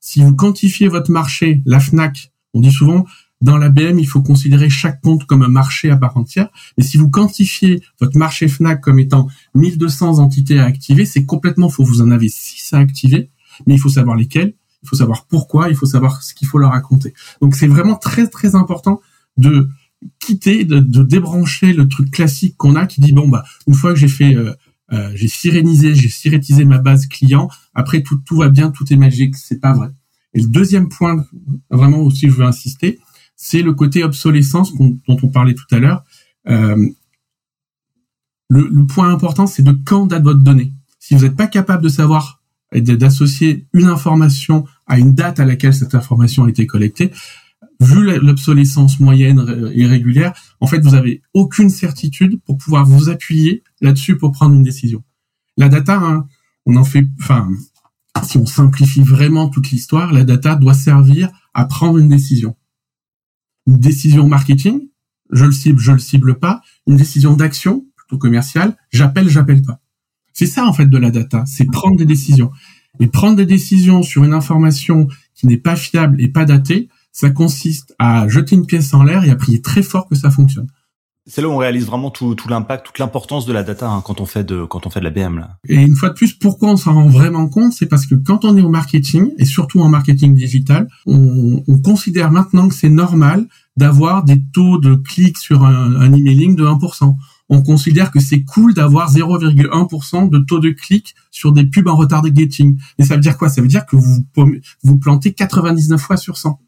Si 0.00 0.22
vous 0.22 0.34
quantifiez 0.34 0.88
votre 0.88 1.10
marché, 1.10 1.62
la 1.64 1.80
Fnac, 1.80 2.32
on 2.54 2.60
dit 2.60 2.72
souvent 2.72 3.06
dans 3.40 3.56
l'ABM, 3.56 3.98
il 3.98 4.06
faut 4.06 4.20
considérer 4.20 4.68
chaque 4.68 5.00
compte 5.00 5.24
comme 5.24 5.42
un 5.42 5.48
marché 5.48 5.90
à 5.90 5.96
part 5.96 6.16
entière. 6.16 6.48
Et 6.76 6.82
si 6.82 6.96
vous 6.96 7.08
quantifiez 7.08 7.82
votre 8.00 8.16
marché 8.16 8.48
Fnac 8.48 8.80
comme 8.80 8.98
étant 8.98 9.28
1200 9.54 10.18
entités 10.18 10.58
à 10.58 10.64
activer, 10.64 11.04
c'est 11.04 11.24
complètement 11.24 11.68
faux. 11.68 11.84
Vous 11.84 12.02
en 12.02 12.10
avez 12.10 12.28
6 12.28 12.72
à 12.72 12.78
activer, 12.78 13.30
mais 13.66 13.74
il 13.74 13.78
faut 13.78 13.88
savoir 13.88 14.16
lesquelles, 14.16 14.54
il 14.82 14.88
faut 14.88 14.96
savoir 14.96 15.26
pourquoi, 15.26 15.68
il 15.68 15.76
faut 15.76 15.86
savoir 15.86 16.22
ce 16.22 16.34
qu'il 16.34 16.48
faut 16.48 16.58
leur 16.58 16.72
raconter. 16.72 17.14
Donc 17.40 17.54
c'est 17.54 17.68
vraiment 17.68 17.94
très 17.94 18.26
très 18.26 18.56
important 18.56 19.00
de 19.36 19.68
quitter, 20.18 20.64
de, 20.64 20.80
débrancher 21.02 21.72
le 21.72 21.88
truc 21.88 22.10
classique 22.10 22.56
qu'on 22.56 22.76
a 22.76 22.86
qui 22.86 23.00
dit 23.00 23.12
bon 23.12 23.28
bah 23.28 23.44
une 23.66 23.74
fois 23.74 23.92
que 23.92 23.98
j'ai 23.98 24.08
fait 24.08 24.34
euh, 24.34 24.54
euh, 24.92 25.10
j'ai 25.14 25.28
sirénisé, 25.28 25.94
j'ai 25.94 26.08
sirétisé 26.08 26.64
ma 26.64 26.78
base 26.78 27.06
client, 27.06 27.48
après 27.74 28.02
tout 28.02 28.18
tout 28.24 28.36
va 28.36 28.48
bien, 28.48 28.70
tout 28.70 28.90
est 28.92 28.96
magique, 28.96 29.36
c'est 29.36 29.60
pas 29.60 29.72
vrai. 29.72 29.90
Et 30.34 30.40
le 30.40 30.48
deuxième 30.48 30.88
point 30.88 31.24
vraiment 31.70 31.98
aussi 31.98 32.28
je 32.28 32.34
veux 32.34 32.44
insister, 32.44 32.98
c'est 33.36 33.62
le 33.62 33.72
côté 33.72 34.02
obsolescence 34.04 34.74
dont 34.74 34.98
on 35.08 35.28
parlait 35.28 35.54
tout 35.54 35.72
à 35.74 35.78
l'heure. 35.78 36.04
Euh, 36.48 36.88
le, 38.50 38.86
point 38.86 39.12
important, 39.12 39.46
c'est 39.46 39.62
de 39.62 39.72
quand 39.72 40.06
date 40.06 40.22
votre 40.22 40.40
donnée. 40.40 40.72
Si 40.98 41.14
vous 41.14 41.22
n'êtes 41.22 41.36
pas 41.36 41.46
capable 41.46 41.82
de 41.82 41.88
savoir 41.88 42.42
et 42.72 42.80
d'associer 42.80 43.66
une 43.72 43.86
information 43.86 44.66
à 44.86 44.98
une 44.98 45.14
date 45.14 45.40
à 45.40 45.44
laquelle 45.44 45.74
cette 45.74 45.94
information 45.94 46.44
a 46.44 46.50
été 46.50 46.66
collectée, 46.66 47.12
vu 47.80 48.04
l'obsolescence 48.20 48.98
moyenne 48.98 49.70
et 49.74 49.86
régulière, 49.86 50.34
en 50.60 50.66
fait, 50.66 50.80
vous 50.80 50.94
avez 50.94 51.22
aucune 51.32 51.70
certitude 51.70 52.40
pour 52.44 52.58
pouvoir 52.58 52.84
vous 52.84 53.08
appuyer 53.08 53.62
là-dessus 53.80 54.16
pour 54.16 54.32
prendre 54.32 54.54
une 54.54 54.64
décision. 54.64 55.04
La 55.56 55.68
data, 55.68 55.96
hein, 55.96 56.26
on 56.66 56.76
en 56.76 56.84
fait, 56.84 57.06
enfin, 57.20 57.48
si 58.24 58.36
on 58.36 58.46
simplifie 58.46 59.02
vraiment 59.02 59.48
toute 59.48 59.70
l'histoire, 59.70 60.12
la 60.12 60.24
data 60.24 60.56
doit 60.56 60.74
servir 60.74 61.30
à 61.54 61.66
prendre 61.66 61.98
une 61.98 62.08
décision 62.08 62.56
une 63.68 63.78
décision 63.78 64.26
marketing, 64.26 64.88
je 65.30 65.44
le 65.44 65.52
cible, 65.52 65.78
je 65.78 65.92
le 65.92 65.98
cible 65.98 66.38
pas, 66.38 66.62
une 66.86 66.96
décision 66.96 67.34
d'action, 67.34 67.84
plutôt 67.94 68.16
commerciale, 68.16 68.76
j'appelle, 68.90 69.28
j'appelle 69.28 69.62
pas. 69.62 69.80
C'est 70.32 70.46
ça 70.46 70.64
en 70.64 70.72
fait 70.72 70.86
de 70.86 70.96
la 70.96 71.10
data, 71.10 71.44
c'est 71.46 71.66
prendre 71.66 71.96
des 71.96 72.06
décisions. 72.06 72.50
Et 72.98 73.06
prendre 73.06 73.36
des 73.36 73.46
décisions 73.46 74.02
sur 74.02 74.24
une 74.24 74.32
information 74.32 75.06
qui 75.34 75.46
n'est 75.46 75.58
pas 75.58 75.76
fiable 75.76 76.20
et 76.20 76.28
pas 76.28 76.46
datée, 76.46 76.88
ça 77.18 77.30
consiste 77.30 77.96
à 77.98 78.28
jeter 78.28 78.54
une 78.54 78.64
pièce 78.64 78.94
en 78.94 79.02
l'air 79.02 79.24
et 79.24 79.30
à 79.30 79.34
prier 79.34 79.60
très 79.60 79.82
fort 79.82 80.06
que 80.08 80.14
ça 80.14 80.30
fonctionne. 80.30 80.68
C'est 81.26 81.42
là 81.42 81.48
où 81.48 81.52
on 81.52 81.56
réalise 81.56 81.84
vraiment 81.84 82.12
tout, 82.12 82.36
l'impact, 82.48 82.86
toute 82.86 83.00
l'importance 83.00 83.44
de 83.44 83.52
la 83.52 83.64
data 83.64 83.90
hein, 83.90 84.02
quand 84.04 84.20
on 84.20 84.24
fait 84.24 84.44
de 84.44 84.64
quand 84.64 84.86
on 84.86 84.90
fait 84.90 85.00
de 85.00 85.04
la 85.04 85.10
BM 85.10 85.36
là. 85.38 85.58
Et 85.68 85.74
une 85.74 85.96
fois 85.96 86.10
de 86.10 86.14
plus, 86.14 86.32
pourquoi 86.32 86.70
on 86.70 86.76
s'en 86.76 86.94
rend 86.94 87.08
vraiment 87.08 87.48
compte, 87.48 87.72
c'est 87.72 87.86
parce 87.86 88.06
que 88.06 88.14
quand 88.14 88.44
on 88.44 88.56
est 88.56 88.62
au 88.62 88.68
marketing 88.68 89.32
et 89.36 89.44
surtout 89.44 89.80
en 89.80 89.88
marketing 89.88 90.32
digital, 90.36 90.88
on, 91.06 91.64
on 91.66 91.78
considère 91.78 92.30
maintenant 92.30 92.68
que 92.68 92.74
c'est 92.74 92.88
normal 92.88 93.46
d'avoir 93.76 94.22
des 94.22 94.40
taux 94.54 94.78
de 94.78 94.94
clics 94.94 95.38
sur 95.38 95.64
un, 95.64 95.96
un 95.96 96.12
emailing 96.12 96.54
de 96.54 96.64
1%. 96.64 97.16
On 97.48 97.62
considère 97.62 98.12
que 98.12 98.20
c'est 98.20 98.44
cool 98.44 98.74
d'avoir 98.74 99.10
0,1% 99.12 100.30
de 100.30 100.38
taux 100.38 100.60
de 100.60 100.70
clics 100.70 101.16
sur 101.32 101.52
des 101.52 101.66
pubs 101.66 101.88
en 101.88 101.96
retard 101.96 102.22
de 102.22 102.30
getting. 102.32 102.78
Et 102.98 103.04
ça 103.04 103.16
veut 103.16 103.20
dire 103.20 103.36
quoi? 103.36 103.48
Ça 103.48 103.60
veut 103.60 103.68
dire 103.68 103.86
que 103.86 103.96
vous 103.96 104.24
vous 104.84 104.98
plantez 104.98 105.32
99 105.32 106.00
fois 106.00 106.16
sur 106.16 106.36
100. 106.36 106.60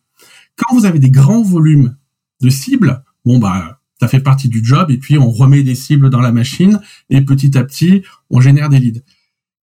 Quand 0.61 0.77
vous 0.77 0.85
avez 0.85 0.99
des 0.99 1.11
grands 1.11 1.43
volumes 1.43 1.97
de 2.43 2.51
cibles, 2.51 3.03
bon 3.25 3.39
bah 3.39 3.81
ça 3.99 4.09
fait 4.09 4.21
partie 4.21 4.49
du 4.49 4.63
job 4.63 4.91
et 4.91 4.99
puis 4.99 5.19
on 5.19 5.31
remet 5.31 5.63
des 5.63 5.75
cibles 5.75 6.11
dans 6.11 6.21
la 6.21 6.33
machine 6.33 6.81
et 7.09 7.23
petit 7.23 7.57
à 7.57 7.65
petit 7.65 8.03
on 8.29 8.41
génère 8.41 8.69
des 8.69 8.79
leads. 8.79 9.03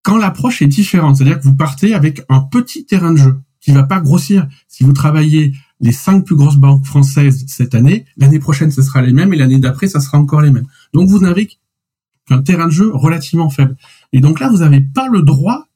Quand 0.01 0.17
l'approche 0.17 0.61
est 0.61 0.67
différente, 0.67 1.17
c'est-à-dire 1.17 1.39
que 1.39 1.43
vous 1.43 1.55
partez 1.55 1.93
avec 1.93 2.23
un 2.29 2.41
petit 2.41 2.85
terrain 2.85 3.11
de 3.11 3.17
jeu 3.17 3.39
qui 3.59 3.71
va 3.71 3.83
pas 3.83 3.99
grossir. 3.99 4.47
Si 4.67 4.83
vous 4.83 4.93
travaillez 4.93 5.53
les 5.79 5.91
cinq 5.91 6.25
plus 6.25 6.35
grosses 6.35 6.57
banques 6.57 6.85
françaises 6.85 7.45
cette 7.47 7.75
année, 7.75 8.05
l'année 8.15 8.39
prochaine 8.39 8.71
ce 8.71 8.81
sera 8.81 9.01
les 9.01 9.13
mêmes 9.13 9.33
et 9.33 9.37
l'année 9.37 9.59
d'après 9.59 9.87
ça 9.87 9.99
sera 9.99 10.17
encore 10.17 10.41
les 10.41 10.51
mêmes. 10.51 10.67
Donc 10.93 11.09
vous 11.09 11.19
n'avez 11.19 11.47
qu'un 12.27 12.41
terrain 12.41 12.65
de 12.65 12.71
jeu 12.71 12.91
relativement 12.91 13.51
faible. 13.51 13.77
Et 14.13 14.19
donc 14.19 14.39
là 14.39 14.49
vous 14.49 14.59
n'avez 14.59 14.81
pas 14.81 15.09
le 15.09 15.21
droit 15.21 15.67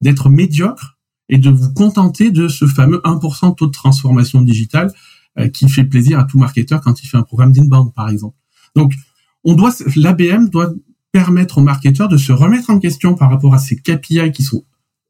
d'être 0.00 0.30
médiocre 0.30 0.99
et 1.30 1.38
de 1.38 1.48
vous 1.48 1.72
contenter 1.72 2.30
de 2.30 2.48
ce 2.48 2.66
fameux 2.66 3.00
1% 3.04 3.54
taux 3.56 3.66
de 3.66 3.70
transformation 3.70 4.42
digitale 4.42 4.92
euh, 5.38 5.48
qui 5.48 5.68
fait 5.68 5.84
plaisir 5.84 6.18
à 6.18 6.24
tout 6.24 6.38
marketeur 6.38 6.80
quand 6.80 7.02
il 7.02 7.06
fait 7.06 7.16
un 7.16 7.22
programme 7.22 7.52
d'inbound, 7.52 7.94
par 7.94 8.10
exemple. 8.10 8.36
Donc, 8.76 8.92
on 9.44 9.54
doit, 9.54 9.72
l'ABM 9.96 10.48
doit 10.48 10.72
permettre 11.12 11.58
aux 11.58 11.62
marketeurs 11.62 12.08
de 12.08 12.18
se 12.18 12.32
remettre 12.32 12.68
en 12.70 12.78
question 12.78 13.14
par 13.14 13.30
rapport 13.30 13.54
à 13.54 13.58
ces 13.58 13.76
KPI 13.76 14.32
qui 14.32 14.42
sont 14.42 14.64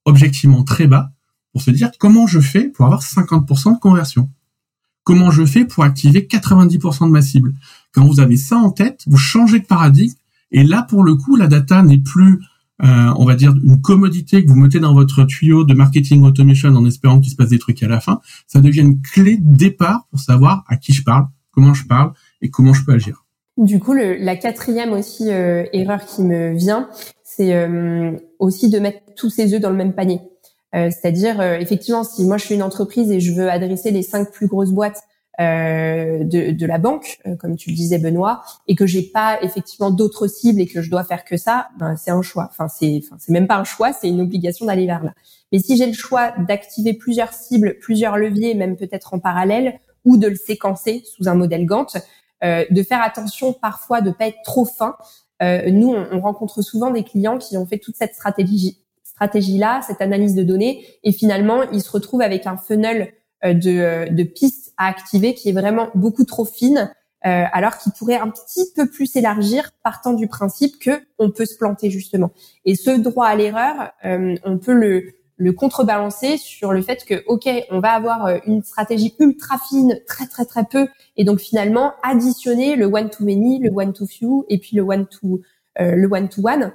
objectivement 0.04 0.62
très 0.62 0.86
bas 0.86 1.10
pour 1.52 1.62
se 1.62 1.70
dire 1.70 1.90
comment 1.98 2.26
je 2.26 2.40
fais 2.40 2.68
pour 2.68 2.84
avoir 2.84 3.02
50% 3.02 3.74
de 3.74 3.80
conversion. 3.80 4.30
Comment 5.02 5.30
je 5.30 5.44
fais 5.44 5.64
pour 5.64 5.82
activer 5.82 6.28
90% 6.30 7.06
de 7.06 7.10
ma 7.10 7.22
cible. 7.22 7.54
Quand 7.92 8.06
vous 8.06 8.20
avez 8.20 8.36
ça 8.36 8.56
en 8.56 8.70
tête, 8.70 9.02
vous 9.06 9.16
changez 9.16 9.58
de 9.58 9.66
paradigme 9.66 10.14
et 10.52 10.64
là, 10.64 10.82
pour 10.82 11.04
le 11.04 11.14
coup, 11.14 11.36
la 11.36 11.46
data 11.46 11.82
n'est 11.82 11.98
plus 11.98 12.40
euh, 12.82 13.14
on 13.16 13.24
va 13.24 13.34
dire, 13.34 13.52
une 13.64 13.80
commodité 13.80 14.44
que 14.44 14.48
vous 14.48 14.56
mettez 14.56 14.80
dans 14.80 14.94
votre 14.94 15.24
tuyau 15.24 15.64
de 15.64 15.74
marketing 15.74 16.22
automation 16.22 16.70
en 16.70 16.86
espérant 16.86 17.20
qu'il 17.20 17.30
se 17.30 17.36
passe 17.36 17.50
des 17.50 17.58
trucs 17.58 17.82
à 17.82 17.88
la 17.88 18.00
fin, 18.00 18.20
ça 18.46 18.60
devient 18.60 18.80
une 18.80 19.02
clé 19.02 19.36
de 19.36 19.56
départ 19.56 20.06
pour 20.10 20.20
savoir 20.20 20.64
à 20.68 20.76
qui 20.76 20.92
je 20.92 21.02
parle, 21.02 21.26
comment 21.50 21.74
je 21.74 21.86
parle 21.86 22.12
et 22.40 22.50
comment 22.50 22.72
je 22.72 22.84
peux 22.84 22.92
agir. 22.92 23.24
Du 23.56 23.78
coup, 23.78 23.92
le, 23.92 24.16
la 24.16 24.36
quatrième 24.36 24.92
aussi 24.92 25.30
euh, 25.30 25.64
erreur 25.72 26.04
qui 26.06 26.22
me 26.22 26.56
vient, 26.56 26.88
c'est 27.22 27.54
euh, 27.54 28.12
aussi 28.38 28.70
de 28.70 28.78
mettre 28.78 29.00
tous 29.16 29.28
ses 29.28 29.52
œufs 29.52 29.60
dans 29.60 29.70
le 29.70 29.76
même 29.76 29.92
panier. 29.92 30.20
C'est-à-dire, 30.72 31.42
effectivement, 31.42 32.04
si 32.04 32.24
moi 32.24 32.36
je 32.36 32.44
suis 32.44 32.54
une 32.54 32.62
entreprise 32.62 33.10
et 33.10 33.18
je 33.18 33.32
veux 33.32 33.50
adresser 33.50 33.90
les 33.90 34.04
cinq 34.04 34.30
plus 34.30 34.46
grosses 34.46 34.70
boîtes 34.70 35.02
euh, 35.02 35.09
de, 35.38 36.50
de, 36.52 36.66
la 36.66 36.78
banque, 36.78 37.18
euh, 37.26 37.36
comme 37.36 37.56
tu 37.56 37.70
le 37.70 37.76
disais 37.76 37.98
Benoît, 37.98 38.42
et 38.68 38.74
que 38.74 38.86
j'ai 38.86 39.02
pas 39.02 39.38
effectivement 39.42 39.90
d'autres 39.90 40.26
cibles 40.26 40.60
et 40.60 40.66
que 40.66 40.82
je 40.82 40.90
dois 40.90 41.04
faire 41.04 41.24
que 41.24 41.36
ça, 41.36 41.68
ben, 41.78 41.96
c'est 41.96 42.10
un 42.10 42.22
choix. 42.22 42.48
Enfin, 42.50 42.68
c'est, 42.68 43.00
enfin, 43.04 43.16
c'est 43.18 43.32
même 43.32 43.46
pas 43.46 43.56
un 43.56 43.64
choix, 43.64 43.92
c'est 43.92 44.08
une 44.08 44.20
obligation 44.20 44.66
d'aller 44.66 44.86
vers 44.86 45.02
là. 45.02 45.14
Mais 45.52 45.58
si 45.58 45.76
j'ai 45.76 45.86
le 45.86 45.94
choix 45.94 46.32
d'activer 46.46 46.92
plusieurs 46.94 47.32
cibles, 47.32 47.78
plusieurs 47.80 48.18
leviers, 48.18 48.54
même 48.54 48.76
peut-être 48.76 49.14
en 49.14 49.18
parallèle, 49.18 49.80
ou 50.04 50.16
de 50.16 50.28
le 50.28 50.36
séquencer 50.36 51.02
sous 51.04 51.28
un 51.28 51.34
modèle 51.34 51.66
Gantt, 51.66 51.96
euh, 52.42 52.64
de 52.70 52.82
faire 52.82 53.02
attention 53.02 53.52
parfois 53.52 54.00
de 54.00 54.10
pas 54.10 54.26
être 54.26 54.42
trop 54.44 54.64
fin. 54.64 54.96
Euh, 55.42 55.70
nous, 55.70 55.88
on, 55.88 56.06
on, 56.12 56.20
rencontre 56.20 56.62
souvent 56.62 56.90
des 56.90 57.02
clients 57.02 57.38
qui 57.38 57.56
ont 57.56 57.66
fait 57.66 57.78
toute 57.78 57.96
cette 57.96 58.14
stratégie, 58.14 58.78
stratégie 59.04 59.58
là, 59.58 59.80
cette 59.86 60.00
analyse 60.00 60.34
de 60.34 60.42
données, 60.42 60.84
et 61.02 61.12
finalement, 61.12 61.62
ils 61.70 61.82
se 61.82 61.90
retrouvent 61.90 62.22
avec 62.22 62.46
un 62.46 62.56
funnel 62.56 63.02
euh, 63.02 63.06
de, 63.44 63.70
euh, 63.70 64.06
de 64.06 64.22
pistes 64.22 64.72
à 64.76 64.86
activer 64.86 65.34
qui 65.34 65.48
est 65.48 65.52
vraiment 65.52 65.88
beaucoup 65.94 66.24
trop 66.24 66.44
fine, 66.44 66.92
euh, 67.26 67.44
alors 67.52 67.78
qu'il 67.78 67.92
pourrait 67.92 68.16
un 68.18 68.30
petit 68.30 68.66
peu 68.74 68.86
plus 68.86 69.06
s'élargir, 69.06 69.72
partant 69.82 70.12
du 70.12 70.26
principe 70.26 70.78
que 70.78 71.02
on 71.18 71.30
peut 71.30 71.44
se 71.44 71.56
planter 71.56 71.90
justement. 71.90 72.30
Et 72.64 72.74
ce 72.74 72.90
droit 72.90 73.26
à 73.26 73.34
l'erreur, 73.36 73.92
on 74.02 74.58
peut 74.58 74.72
le, 74.72 75.04
le 75.36 75.52
contrebalancer 75.52 76.38
sur 76.38 76.72
le 76.72 76.80
fait 76.80 77.04
que 77.04 77.22
ok, 77.26 77.48
on 77.70 77.80
va 77.80 77.90
avoir 77.90 78.40
une 78.46 78.62
stratégie 78.62 79.14
ultra 79.18 79.56
fine, 79.68 80.00
très 80.06 80.26
très 80.26 80.46
très 80.46 80.64
peu, 80.64 80.88
et 81.18 81.24
donc 81.24 81.40
finalement 81.40 81.92
additionner 82.02 82.74
le 82.74 82.86
one 82.86 83.10
to 83.10 83.24
many, 83.24 83.58
le 83.58 83.70
one 83.70 83.92
to 83.92 84.06
few, 84.06 84.46
et 84.48 84.58
puis 84.58 84.76
le 84.76 84.82
one 84.82 85.06
to 85.06 85.40
le 85.78 86.08
one-to-one, 86.08 86.72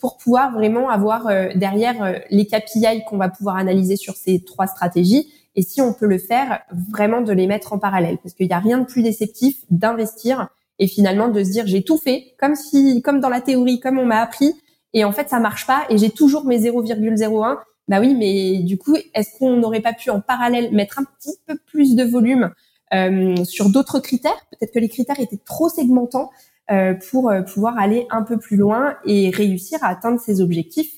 pour 0.00 0.18
pouvoir 0.18 0.52
vraiment 0.52 0.90
avoir 0.90 1.28
derrière 1.54 2.20
les 2.30 2.46
KPI 2.46 3.04
qu'on 3.06 3.16
va 3.16 3.30
pouvoir 3.30 3.56
analyser 3.56 3.96
sur 3.96 4.16
ces 4.16 4.42
trois 4.44 4.66
stratégies 4.66 5.30
et 5.54 5.62
si 5.62 5.80
on 5.80 5.92
peut 5.92 6.06
le 6.06 6.18
faire, 6.18 6.60
vraiment 6.90 7.20
de 7.20 7.32
les 7.32 7.46
mettre 7.46 7.72
en 7.72 7.78
parallèle, 7.78 8.18
parce 8.22 8.34
qu'il 8.34 8.46
n'y 8.46 8.52
a 8.52 8.58
rien 8.58 8.78
de 8.78 8.84
plus 8.84 9.02
déceptif 9.02 9.56
d'investir 9.70 10.48
et 10.78 10.86
finalement 10.86 11.28
de 11.28 11.44
se 11.44 11.50
dire 11.50 11.66
j'ai 11.66 11.82
tout 11.82 11.98
fait 11.98 12.34
comme 12.38 12.54
si, 12.54 13.02
comme 13.02 13.20
dans 13.20 13.28
la 13.28 13.40
théorie, 13.40 13.80
comme 13.80 13.98
on 13.98 14.06
m'a 14.06 14.20
appris, 14.20 14.54
et 14.94 15.04
en 15.04 15.12
fait 15.12 15.28
ça 15.28 15.40
marche 15.40 15.66
pas 15.66 15.84
et 15.88 15.98
j'ai 15.98 16.10
toujours 16.10 16.44
mes 16.44 16.58
0,01. 16.58 17.58
Bah 17.88 18.00
oui, 18.00 18.14
mais 18.14 18.62
du 18.62 18.78
coup, 18.78 18.96
est-ce 19.14 19.38
qu'on 19.38 19.56
n'aurait 19.56 19.80
pas 19.80 19.92
pu 19.92 20.10
en 20.10 20.20
parallèle 20.20 20.72
mettre 20.72 21.00
un 21.00 21.04
petit 21.04 21.36
peu 21.46 21.56
plus 21.66 21.96
de 21.96 22.04
volume 22.04 22.52
euh, 22.94 23.44
sur 23.44 23.70
d'autres 23.70 23.98
critères? 23.98 24.40
Peut-être 24.50 24.72
que 24.72 24.78
les 24.78 24.88
critères 24.88 25.18
étaient 25.18 25.40
trop 25.44 25.68
segmentants 25.68 26.30
euh, 26.70 26.94
pour 27.10 27.28
euh, 27.28 27.42
pouvoir 27.42 27.76
aller 27.76 28.06
un 28.10 28.22
peu 28.22 28.38
plus 28.38 28.56
loin 28.56 28.96
et 29.04 29.30
réussir 29.30 29.82
à 29.82 29.88
atteindre 29.88 30.20
ces 30.20 30.40
objectifs, 30.40 30.92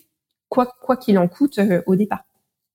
quoi 0.50 0.66
quoi 0.82 0.96
qu'il 0.96 1.18
en 1.18 1.26
coûte 1.26 1.59
euh, 1.59 1.82
au 1.86 1.96
départ. 1.96 2.22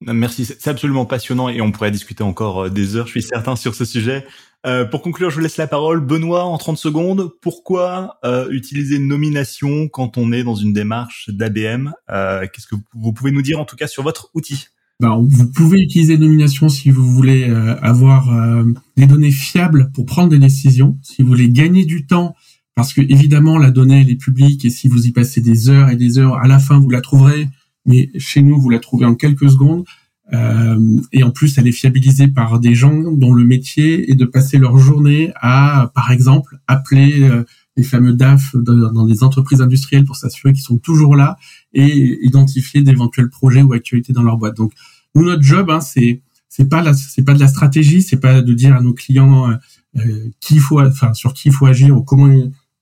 Merci, 0.02 0.46
c'est 0.46 0.68
absolument 0.68 1.06
passionnant 1.06 1.50
et 1.50 1.60
on 1.62 1.72
pourrait 1.72 1.92
discuter 1.92 2.24
encore 2.24 2.66
euh, 2.66 2.70
des 2.70 2.96
heures, 2.96 3.08
je 3.08 3.12
suis 3.12 3.22
certain, 3.22 3.56
sur 3.56 3.76
ce 3.76 3.84
sujet. 3.84 4.26
Euh, 4.66 4.86
pour 4.86 5.02
conclure, 5.02 5.30
je 5.30 5.36
vous 5.36 5.42
laisse 5.42 5.58
la 5.58 5.68
parole. 5.68 6.00
Benoît, 6.00 6.44
en 6.44 6.58
30 6.58 6.78
secondes, 6.78 7.32
pourquoi 7.42 8.18
euh, 8.26 8.50
utiliser 8.50 9.00
nomination 9.00 9.88
quand 9.88 10.18
on 10.18 10.32
est 10.32 10.44
dans 10.44 10.56
une 10.56 10.74
démarche 10.74 11.30
d'ABM 11.30 11.94
euh, 12.10 12.46
Qu'est-ce 12.52 12.68
que 12.68 12.76
vous 12.94 13.14
pouvez 13.14 13.32
nous 13.32 13.42
dire 13.42 13.60
en 13.60 13.66
tout 13.66 13.76
cas 13.76 13.88
sur 13.88 14.04
votre 14.04 14.30
outil? 14.34 14.68
Ben, 15.02 15.18
vous 15.26 15.50
pouvez 15.50 15.80
utiliser 15.80 16.18
nomination 16.18 16.68
si 16.68 16.92
vous 16.92 17.10
voulez 17.10 17.50
euh, 17.50 17.80
avoir 17.82 18.34
euh, 18.34 18.66
des 18.98 19.06
données 19.06 19.32
fiables 19.32 19.92
pour 19.94 20.06
prendre 20.06 20.28
des 20.28 20.40
décisions, 20.40 20.98
si 21.02 21.22
vous 21.22 21.30
voulez 21.30 21.50
gagner 21.50 21.86
du 21.86 22.06
temps, 22.06 22.36
parce 22.76 22.94
que 22.94 23.00
évidemment 23.00 23.58
la 23.58 23.72
donnée 23.72 24.02
elle 24.02 24.10
est 24.10 24.18
publique 24.18 24.66
et 24.66 24.70
si 24.70 24.90
vous 24.90 25.08
y 25.08 25.14
passez 25.14 25.40
des 25.40 25.70
heures 25.70 25.90
et 25.90 25.96
des 25.96 26.20
heures, 26.20 26.38
à 26.40 26.48
la 26.48 26.60
fin 26.60 26.82
vous 26.82 26.90
la 26.90 27.00
trouverez 27.00 27.48
mais 27.90 28.12
chez 28.18 28.44
nous, 28.44 28.62
vous 28.62 28.70
la 28.70 28.80
trouvez 28.80 29.06
en 29.06 29.16
quelques 29.16 29.50
secondes. 29.50 29.84
Euh, 30.32 31.02
et 31.12 31.24
en 31.24 31.32
plus, 31.32 31.58
elle 31.58 31.68
est 31.68 31.72
fiabilisée 31.72 32.28
par 32.28 32.60
des 32.60 32.76
gens 32.76 33.12
dont 33.12 33.34
le 33.34 33.44
métier 33.44 34.12
est 34.12 34.16
de 34.16 34.26
passer 34.26 34.60
leur 34.60 34.78
journée 34.78 35.32
à, 35.42 35.92
par 35.96 36.12
exemple, 36.12 36.60
appeler 36.68 37.24
euh, 37.24 37.44
les 37.78 37.84
fameux 37.84 38.14
DAF 38.14 38.56
dans 38.56 39.08
des 39.08 39.24
entreprises 39.24 39.60
industrielles 39.60 40.06
pour 40.06 40.18
s'assurer 40.18 40.54
qu'ils 40.54 40.62
sont 40.62 40.78
toujours 40.78 41.16
là 41.16 41.38
et 41.74 42.20
identifier 42.22 42.84
d'éventuels 42.84 43.30
projets 43.30 43.64
ou 43.64 43.74
actualités 43.74 44.14
dans 44.14 44.24
leur 44.24 44.38
boîte. 44.38 44.56
Donc, 44.56 44.72
nous, 45.16 45.26
notre 45.26 45.42
job, 45.42 45.72
hein, 45.72 45.82
c'est 45.82 46.22
c'est 46.48 46.70
pas 46.70 46.94
c'est 46.94 47.24
pas 47.24 47.34
de 47.34 47.40
la 47.40 47.48
stratégie, 47.48 48.04
c'est 48.04 48.20
pas 48.20 48.42
de 48.42 48.54
dire 48.54 48.76
à 48.76 48.82
nos 48.82 48.94
clients 48.94 49.50
euh, 49.50 49.56
euh 49.98 50.30
qui 50.42 50.60
faut, 50.60 50.80
enfin 50.80 51.14
sur 51.14 51.34
qui 51.34 51.50
il 51.50 51.54
faut 51.54 51.66
agir 51.66 51.98
ou 51.98 52.04
comment 52.04 52.30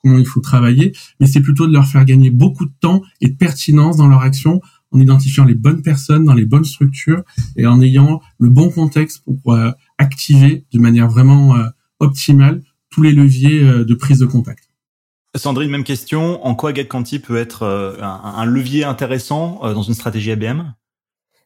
comment 0.04 0.18
il 0.18 0.26
faut 0.26 0.42
travailler, 0.42 0.94
mais 1.20 1.28
c'est 1.28 1.42
plutôt 1.42 1.68
de 1.68 1.74
leur 1.74 1.86
faire 1.86 2.06
gagner 2.06 2.30
beaucoup 2.30 2.66
de 2.66 2.74
temps 2.80 3.02
et 3.22 3.30
de 3.30 3.36
pertinence 3.36 3.98
dans 3.98 4.08
leur 4.08 4.22
action 4.22 4.62
en 4.98 5.00
identifiant 5.00 5.46
les 5.46 5.56
bonnes 5.56 5.82
personnes 5.82 6.26
dans 6.26 6.34
les 6.34 6.46
bonnes 6.46 6.66
structures 6.66 7.24
et 7.56 7.68
en 7.68 7.82
ayant 7.82 8.20
le 8.40 8.50
bon 8.50 8.70
contexte 8.70 9.24
pour 9.24 9.54
euh, 9.54 9.72
activer 9.98 10.66
de 10.74 10.80
manière 10.80 11.08
vraiment 11.08 11.56
euh, 11.56 11.66
optimale 12.00 12.62
tous 12.90 13.04
les 13.04 13.12
leviers 13.12 13.64
euh, 13.64 13.86
de 13.86 13.94
prise 13.94 14.20
de 14.20 14.26
contact. 14.26 14.70
Sandrine, 15.36 15.70
même 15.70 15.84
question. 15.84 16.44
En 16.46 16.56
quoi 16.56 16.74
GetQuanti 16.74 17.20
peut 17.20 17.38
être 17.38 17.64
un, 18.02 18.46
levier 18.46 18.86
intéressant 18.86 19.60
dans 19.62 19.84
une 19.84 19.94
stratégie 19.94 20.32
ABM 20.32 20.74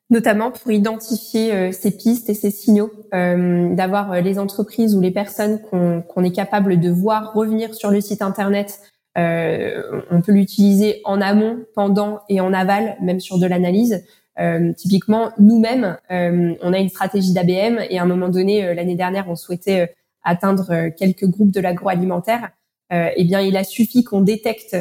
Notamment 0.10 0.52
pour 0.52 0.72
identifier 0.72 1.74
ces 1.74 1.92
pistes 1.92 2.30
et 2.30 2.34
ces 2.34 2.52
signaux, 2.52 2.94
d'avoir 3.12 4.22
les 4.22 4.40
entreprises 4.40 4.96
ou 4.96 5.02
les 5.02 5.12
personnes 5.12 5.60
qu'on 5.62 6.24
est 6.24 6.32
capable 6.32 6.80
de 6.80 6.90
voir 6.90 7.34
revenir 7.34 7.74
sur 7.74 7.90
le 7.90 8.00
site 8.00 8.22
internet 8.22 8.80
euh, 8.80 8.91
on 9.16 10.22
peut 10.22 10.32
l'utiliser 10.32 11.02
en 11.04 11.22
amont, 11.22 11.66
pendant 11.76 12.22
et 12.30 12.40
en 12.42 12.54
aval, 12.54 12.98
même 13.02 13.20
sur 13.20 13.38
de 13.40 13.46
l'analyse. 13.46 14.04
Euh, 14.40 14.74
typiquement, 14.74 15.32
nous-mêmes, 15.38 15.98
euh, 16.10 16.56
on 16.62 16.74
a 16.74 16.80
une 16.80 16.90
stratégie 16.90 17.34
d'ABM 17.34 17.80
et 17.90 18.00
à 18.00 18.04
un 18.04 18.06
moment 18.06 18.30
donné, 18.30 18.74
l'année 18.74 18.96
dernière, 18.96 19.30
on 19.30 19.36
souhaitait 19.36 19.94
atteindre 20.24 20.90
quelques 20.98 21.26
groupes 21.26 21.52
de 21.52 21.60
l'agroalimentaire. 21.60 22.50
eh 22.92 23.24
bien, 23.24 23.42
il 23.42 23.56
a 23.58 23.64
suffi 23.64 24.04
qu'on 24.04 24.22
détecte 24.22 24.76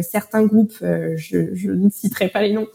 certains 0.00 0.44
groupes, 0.44 0.78
je, 0.80 1.54
je, 1.54 1.70
ne 1.70 1.90
citerai 1.90 2.28
pas 2.28 2.42
les 2.42 2.52
noms, 2.52 2.68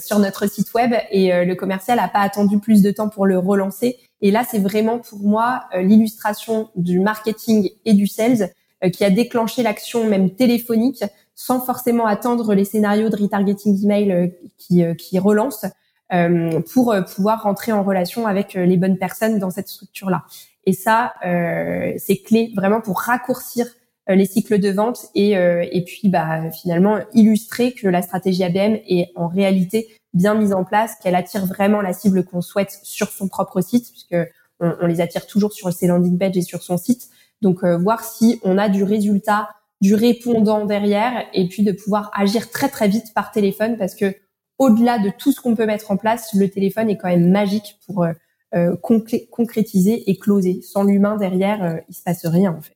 sur 0.00 0.18
notre 0.20 0.48
site 0.48 0.72
web 0.72 0.94
et 1.10 1.44
le 1.44 1.54
commercial 1.54 1.98
n'a 1.98 2.08
pas 2.08 2.20
attendu 2.20 2.60
plus 2.60 2.80
de 2.80 2.90
temps 2.90 3.08
pour 3.08 3.26
le 3.26 3.38
relancer. 3.38 3.98
Et 4.20 4.30
là, 4.30 4.42
c'est 4.48 4.58
vraiment 4.58 4.98
pour 5.00 5.18
moi 5.18 5.64
l'illustration 5.74 6.70
du 6.76 7.00
marketing 7.00 7.70
et 7.84 7.92
du 7.92 8.06
sales 8.06 8.42
euh, 8.42 8.46
qui 8.90 9.04
a 9.04 9.10
déclenché 9.10 9.62
l'action 9.62 10.04
même 10.04 10.30
téléphonique 10.30 11.04
sans 11.34 11.60
forcément 11.60 12.06
attendre 12.06 12.52
les 12.54 12.64
scénarios 12.64 13.10
de 13.10 13.16
retargeting 13.16 13.84
email 13.84 14.12
euh, 14.12 14.26
qui, 14.58 14.82
euh, 14.82 14.94
qui 14.94 15.18
relancent 15.18 15.66
pour 16.72 16.94
pouvoir 17.14 17.42
rentrer 17.42 17.70
en 17.70 17.82
relation 17.82 18.26
avec 18.26 18.54
les 18.54 18.78
bonnes 18.78 18.96
personnes 18.96 19.38
dans 19.38 19.50
cette 19.50 19.68
structure-là. 19.68 20.24
Et 20.64 20.72
ça, 20.72 21.12
c'est 21.22 22.22
clé 22.24 22.50
vraiment 22.56 22.80
pour 22.80 23.00
raccourcir 23.00 23.66
les 24.08 24.24
cycles 24.24 24.58
de 24.58 24.70
vente 24.70 25.00
et, 25.14 25.32
et 25.32 25.84
puis 25.84 26.08
bah, 26.08 26.50
finalement 26.50 26.98
illustrer 27.12 27.74
que 27.74 27.88
la 27.88 28.00
stratégie 28.00 28.42
ABM 28.42 28.78
est 28.88 29.12
en 29.16 29.28
réalité 29.28 29.88
bien 30.14 30.34
mise 30.34 30.54
en 30.54 30.64
place, 30.64 30.94
qu'elle 31.02 31.14
attire 31.14 31.44
vraiment 31.44 31.82
la 31.82 31.92
cible 31.92 32.24
qu'on 32.24 32.40
souhaite 32.40 32.78
sur 32.82 33.08
son 33.10 33.28
propre 33.28 33.60
site, 33.60 33.90
puisque 33.90 34.16
on, 34.60 34.74
on, 34.80 34.86
les 34.86 35.02
attire 35.02 35.26
toujours 35.26 35.52
sur 35.52 35.70
ses 35.72 35.88
landing 35.88 36.18
pages 36.18 36.38
et 36.38 36.42
sur 36.42 36.62
son 36.62 36.78
site, 36.78 37.10
donc 37.42 37.64
euh, 37.64 37.76
voir 37.76 38.04
si 38.04 38.40
on 38.42 38.58
a 38.58 38.68
du 38.68 38.82
résultat, 38.84 39.48
du 39.80 39.94
répondant 39.94 40.64
derrière, 40.64 41.24
et 41.32 41.48
puis 41.48 41.62
de 41.62 41.72
pouvoir 41.72 42.10
agir 42.14 42.50
très 42.50 42.68
très 42.68 42.88
vite 42.88 43.14
par 43.14 43.30
téléphone 43.30 43.76
parce 43.76 43.94
que 43.94 44.14
au-delà 44.58 44.98
de 44.98 45.10
tout 45.16 45.32
ce 45.32 45.40
qu'on 45.40 45.54
peut 45.54 45.66
mettre 45.66 45.90
en 45.90 45.96
place, 45.96 46.30
le 46.34 46.48
téléphone 46.48 46.90
est 46.90 46.96
quand 46.96 47.08
même 47.08 47.30
magique 47.30 47.78
pour 47.86 48.04
euh, 48.04 48.12
euh 48.54 48.76
concrétiser 49.30 50.10
et 50.10 50.18
closer. 50.18 50.60
Sans 50.62 50.82
l'humain 50.82 51.16
derrière, 51.16 51.62
euh, 51.62 51.76
il 51.88 51.94
se 51.94 52.02
passe 52.02 52.26
rien 52.26 52.52
en 52.52 52.60
fait. 52.60 52.74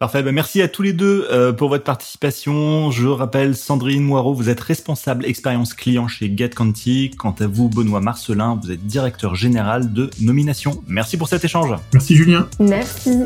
Parfait. 0.00 0.22
Ben 0.22 0.34
merci 0.34 0.60
à 0.60 0.68
tous 0.68 0.82
les 0.82 0.92
deux 0.92 1.26
euh, 1.30 1.52
pour 1.52 1.68
votre 1.68 1.84
participation. 1.84 2.90
Je 2.90 3.06
rappelle, 3.06 3.56
Sandrine 3.56 4.02
Moirot, 4.02 4.34
vous 4.34 4.50
êtes 4.50 4.60
responsable 4.60 5.24
expérience 5.24 5.72
client 5.72 6.08
chez 6.08 6.30
GetConti. 6.36 7.12
Quant 7.16 7.34
à 7.38 7.46
vous, 7.46 7.68
Benoît 7.68 8.00
Marcelin, 8.00 8.58
vous 8.62 8.72
êtes 8.72 8.84
directeur 8.84 9.34
général 9.34 9.92
de 9.92 10.10
nomination. 10.20 10.82
Merci 10.88 11.16
pour 11.16 11.28
cet 11.28 11.44
échange. 11.44 11.74
Merci 11.92 12.16
Julien. 12.16 12.48
Merci. 12.58 13.20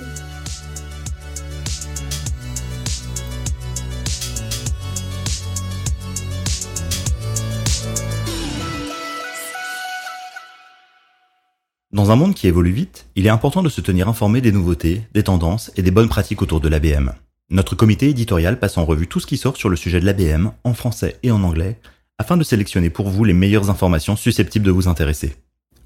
Dans 11.98 12.12
un 12.12 12.16
monde 12.16 12.36
qui 12.36 12.46
évolue 12.46 12.70
vite, 12.70 13.08
il 13.16 13.26
est 13.26 13.28
important 13.28 13.60
de 13.60 13.68
se 13.68 13.80
tenir 13.80 14.08
informé 14.08 14.40
des 14.40 14.52
nouveautés, 14.52 15.02
des 15.14 15.24
tendances 15.24 15.72
et 15.74 15.82
des 15.82 15.90
bonnes 15.90 16.08
pratiques 16.08 16.42
autour 16.42 16.60
de 16.60 16.68
l'ABM. 16.68 17.10
Notre 17.50 17.74
comité 17.74 18.08
éditorial 18.08 18.60
passe 18.60 18.78
en 18.78 18.84
revue 18.84 19.08
tout 19.08 19.18
ce 19.18 19.26
qui 19.26 19.36
sort 19.36 19.56
sur 19.56 19.68
le 19.68 19.74
sujet 19.74 19.98
de 19.98 20.06
l'ABM, 20.06 20.52
en 20.62 20.74
français 20.74 21.16
et 21.24 21.32
en 21.32 21.42
anglais, 21.42 21.80
afin 22.16 22.36
de 22.36 22.44
sélectionner 22.44 22.88
pour 22.88 23.08
vous 23.08 23.24
les 23.24 23.32
meilleures 23.32 23.68
informations 23.68 24.14
susceptibles 24.14 24.64
de 24.64 24.70
vous 24.70 24.86
intéresser. 24.86 25.34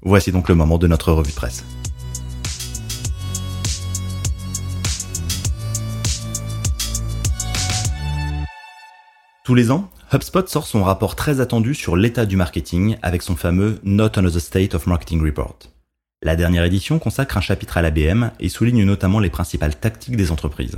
Voici 0.03 0.31
donc 0.31 0.49
le 0.49 0.53
moment 0.53 0.77
de 0.77 0.85
notre 0.85 1.11
revue 1.11 1.31
de 1.31 1.35
presse. 1.35 1.65
Tous 9.43 9.55
les 9.55 9.71
ans, 9.71 9.89
HubSpot 10.13 10.47
sort 10.47 10.67
son 10.67 10.83
rapport 10.83 11.15
très 11.15 11.39
attendu 11.39 11.73
sur 11.73 11.95
l'état 11.95 12.27
du 12.27 12.37
marketing 12.37 12.97
avec 13.01 13.23
son 13.23 13.35
fameux 13.35 13.79
Not 13.83 14.19
Another 14.19 14.39
State 14.39 14.75
of 14.75 14.85
Marketing 14.85 15.19
Report. 15.25 15.72
La 16.25 16.37
dernière 16.37 16.63
édition 16.63 16.99
consacre 16.99 17.35
un 17.35 17.41
chapitre 17.41 17.75
à 17.75 17.81
l'ABM 17.81 18.31
et 18.39 18.47
souligne 18.47 18.85
notamment 18.85 19.19
les 19.19 19.29
principales 19.29 19.75
tactiques 19.75 20.15
des 20.15 20.31
entreprises. 20.31 20.77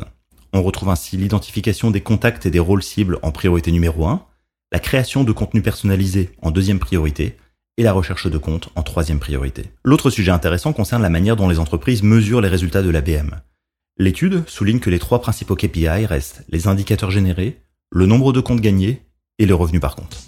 On 0.53 0.63
retrouve 0.63 0.89
ainsi 0.89 1.17
l'identification 1.17 1.91
des 1.91 2.01
contacts 2.01 2.47
et 2.47 2.49
des 2.49 2.59
rôles 2.59 2.81
cibles 2.81 3.19
en 3.21 3.31
priorité 3.31 3.71
numéro 3.71 4.07
1, 4.07 4.25
la 4.71 4.79
création 4.79 5.23
de 5.23 5.31
contenus 5.31 5.61
personnalisés 5.63 6.31
en 6.41 6.49
deuxième 6.49 6.79
priorité, 6.79 7.37
et 7.77 7.83
la 7.83 7.93
recherche 7.93 8.25
de 8.25 8.37
comptes 8.39 8.69
en 8.73 8.81
troisième 8.81 9.19
priorité. 9.19 9.65
L'autre 9.83 10.09
sujet 10.09 10.31
intéressant 10.31 10.73
concerne 10.73 11.03
la 11.03 11.09
manière 11.11 11.35
dont 11.35 11.49
les 11.49 11.59
entreprises 11.59 12.01
mesurent 12.01 12.41
les 12.41 12.49
résultats 12.49 12.81
de 12.81 12.89
l'ABM. 12.89 13.35
L'étude 13.97 14.43
souligne 14.47 14.79
que 14.79 14.89
les 14.89 14.97
trois 14.97 15.21
principaux 15.21 15.55
KPI 15.55 16.07
restent 16.07 16.43
les 16.49 16.67
indicateurs 16.67 17.11
générés, 17.11 17.61
le 17.91 18.07
nombre 18.07 18.33
de 18.33 18.39
comptes 18.39 18.61
gagnés 18.61 19.03
et 19.37 19.45
le 19.45 19.53
revenu 19.53 19.79
par 19.79 19.95
compte. 19.95 20.25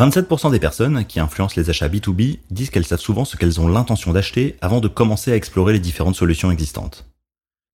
27% 0.00 0.50
des 0.50 0.58
personnes 0.58 1.04
qui 1.04 1.20
influencent 1.20 1.60
les 1.60 1.68
achats 1.68 1.88
B2B 1.88 2.38
disent 2.50 2.70
qu'elles 2.70 2.86
savent 2.86 3.00
souvent 3.00 3.26
ce 3.26 3.36
qu'elles 3.36 3.60
ont 3.60 3.68
l'intention 3.68 4.14
d'acheter 4.14 4.56
avant 4.62 4.80
de 4.80 4.88
commencer 4.88 5.30
à 5.30 5.36
explorer 5.36 5.74
les 5.74 5.78
différentes 5.78 6.16
solutions 6.16 6.50
existantes. 6.50 7.06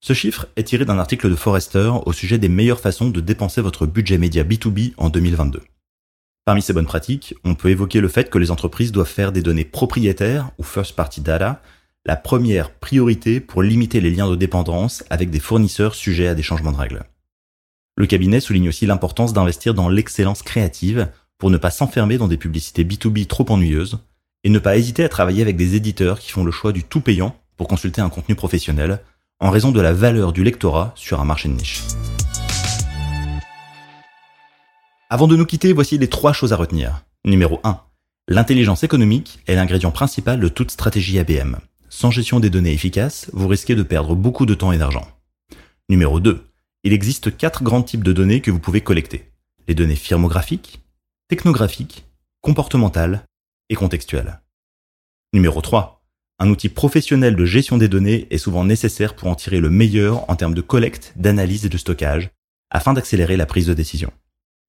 Ce 0.01 0.11
chiffre 0.11 0.47
est 0.57 0.65
tiré 0.65 0.83
d'un 0.83 0.99
article 0.99 1.29
de 1.29 1.37
Forrester 1.37 1.89
au 2.05 2.11
sujet 2.11 2.37
des 2.37 2.49
meilleures 2.49 2.81
façons 2.81 3.09
de 3.09 3.21
dépenser 3.21 3.61
votre 3.61 3.85
budget 3.85 4.17
média 4.17 4.43
B2B 4.43 4.93
en 4.97 5.09
2022. 5.09 5.61
Parmi 6.43 6.61
ces 6.61 6.73
bonnes 6.73 6.85
pratiques, 6.85 7.33
on 7.45 7.55
peut 7.55 7.69
évoquer 7.69 8.01
le 8.01 8.09
fait 8.09 8.29
que 8.29 8.37
les 8.37 8.51
entreprises 8.51 8.91
doivent 8.91 9.07
faire 9.07 9.31
des 9.31 9.41
données 9.41 9.63
propriétaires 9.63 10.51
ou 10.57 10.63
first 10.63 10.97
party 10.97 11.21
data 11.21 11.61
la 12.05 12.17
première 12.17 12.71
priorité 12.71 13.39
pour 13.39 13.63
limiter 13.63 14.01
les 14.01 14.11
liens 14.11 14.29
de 14.29 14.35
dépendance 14.35 15.05
avec 15.09 15.29
des 15.29 15.39
fournisseurs 15.39 15.95
sujets 15.95 16.27
à 16.27 16.35
des 16.35 16.43
changements 16.43 16.73
de 16.73 16.77
règles. 16.77 17.05
Le 17.95 18.05
cabinet 18.05 18.41
souligne 18.41 18.67
aussi 18.67 18.85
l'importance 18.85 19.31
d'investir 19.31 19.73
dans 19.73 19.87
l'excellence 19.87 20.43
créative 20.43 21.07
pour 21.37 21.49
ne 21.49 21.57
pas 21.57 21.71
s'enfermer 21.71 22.17
dans 22.17 22.27
des 22.27 22.37
publicités 22.37 22.83
B2B 22.83 23.27
trop 23.27 23.45
ennuyeuses 23.49 23.99
et 24.43 24.49
ne 24.49 24.59
pas 24.59 24.77
hésiter 24.77 25.03
à 25.03 25.09
travailler 25.09 25.41
avec 25.41 25.55
des 25.55 25.75
éditeurs 25.75 26.19
qui 26.19 26.31
font 26.31 26.43
le 26.43 26.51
choix 26.51 26.71
du 26.71 26.83
tout 26.83 27.01
payant 27.01 27.35
pour 27.57 27.67
consulter 27.67 28.01
un 28.01 28.09
contenu 28.09 28.35
professionnel 28.35 29.01
en 29.39 29.49
raison 29.49 29.71
de 29.71 29.81
la 29.81 29.93
valeur 29.93 30.33
du 30.33 30.43
lectorat 30.43 30.93
sur 30.95 31.19
un 31.19 31.25
marché 31.25 31.49
de 31.49 31.53
niche. 31.53 31.83
Avant 35.09 35.27
de 35.27 35.35
nous 35.35 35.45
quitter, 35.45 35.73
voici 35.73 35.97
les 35.97 36.09
trois 36.09 36.33
choses 36.33 36.53
à 36.53 36.57
retenir. 36.57 37.03
Numéro 37.23 37.59
1. 37.63 37.79
L'intelligence 38.27 38.83
économique 38.83 39.39
est 39.47 39.55
l'ingrédient 39.55 39.91
principal 39.91 40.39
de 40.39 40.47
toute 40.49 40.71
stratégie 40.71 41.19
ABM. 41.19 41.57
Sans 41.89 42.11
gestion 42.11 42.39
des 42.39 42.49
données 42.49 42.73
efficaces, 42.73 43.29
vous 43.31 43.47
risquez 43.47 43.75
de 43.75 43.83
perdre 43.83 44.15
beaucoup 44.15 44.45
de 44.45 44.53
temps 44.53 44.73
et 44.73 44.77
d'argent. 44.77 45.07
Numéro 45.87 46.19
2. 46.19 46.45
Il 46.83 46.93
existe 46.93 47.35
quatre 47.37 47.63
grands 47.63 47.83
types 47.83 48.03
de 48.03 48.11
données 48.11 48.41
que 48.41 48.51
vous 48.51 48.59
pouvez 48.59 48.81
collecter. 48.81 49.31
Les 49.67 49.75
données 49.75 49.95
firmographiques, 49.95 50.81
technographiques, 51.29 52.05
comportementales 52.41 53.25
et 53.69 53.75
contextuelles. 53.75 54.39
Numéro 55.33 55.61
3. 55.61 56.01
Un 56.39 56.49
outil 56.49 56.69
professionnel 56.69 57.35
de 57.35 57.43
gestion 57.43 57.77
des 57.77 57.89
données 57.89 58.27
est 58.29 58.37
souvent 58.37 58.63
nécessaire 58.63 59.13
pour 59.13 59.27
en 59.27 59.35
tirer 59.35 59.59
le 59.59 59.69
meilleur 59.69 60.29
en 60.29 60.35
termes 60.37 60.53
de 60.53 60.61
collecte, 60.61 61.13
d'analyse 61.17 61.65
et 61.65 61.69
de 61.69 61.77
stockage, 61.77 62.29
afin 62.69 62.93
d'accélérer 62.93 63.35
la 63.35 63.45
prise 63.45 63.67
de 63.67 63.73
décision. 63.73 64.11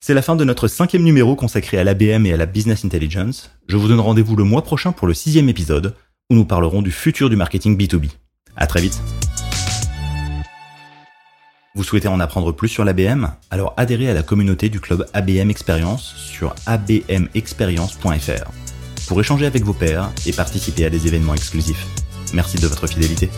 C'est 0.00 0.14
la 0.14 0.22
fin 0.22 0.34
de 0.34 0.44
notre 0.44 0.66
cinquième 0.66 1.04
numéro 1.04 1.36
consacré 1.36 1.78
à 1.78 1.84
l'ABM 1.84 2.26
et 2.26 2.32
à 2.32 2.36
la 2.36 2.46
Business 2.46 2.84
Intelligence. 2.84 3.50
Je 3.68 3.76
vous 3.76 3.86
donne 3.86 4.00
rendez-vous 4.00 4.34
le 4.34 4.44
mois 4.44 4.62
prochain 4.62 4.90
pour 4.90 5.06
le 5.06 5.14
sixième 5.14 5.48
épisode, 5.48 5.94
où 6.30 6.34
nous 6.34 6.44
parlerons 6.44 6.82
du 6.82 6.90
futur 6.90 7.30
du 7.30 7.36
marketing 7.36 7.78
B2B. 7.78 8.10
À 8.56 8.66
très 8.66 8.80
vite. 8.80 9.00
Vous 11.78 11.84
souhaitez 11.84 12.08
en 12.08 12.18
apprendre 12.18 12.50
plus 12.50 12.68
sur 12.68 12.84
l'ABM 12.84 13.28
Alors 13.52 13.72
adhérez 13.76 14.10
à 14.10 14.12
la 14.12 14.24
communauté 14.24 14.68
du 14.68 14.80
club 14.80 15.06
ABM 15.12 15.48
Experience 15.48 16.12
sur 16.16 16.52
abmexperience.fr 16.66 18.50
pour 19.06 19.20
échanger 19.20 19.46
avec 19.46 19.62
vos 19.62 19.74
pairs 19.74 20.10
et 20.26 20.32
participer 20.32 20.86
à 20.86 20.90
des 20.90 21.06
événements 21.06 21.34
exclusifs. 21.34 21.86
Merci 22.34 22.56
de 22.56 22.66
votre 22.66 22.88
fidélité. 22.88 23.30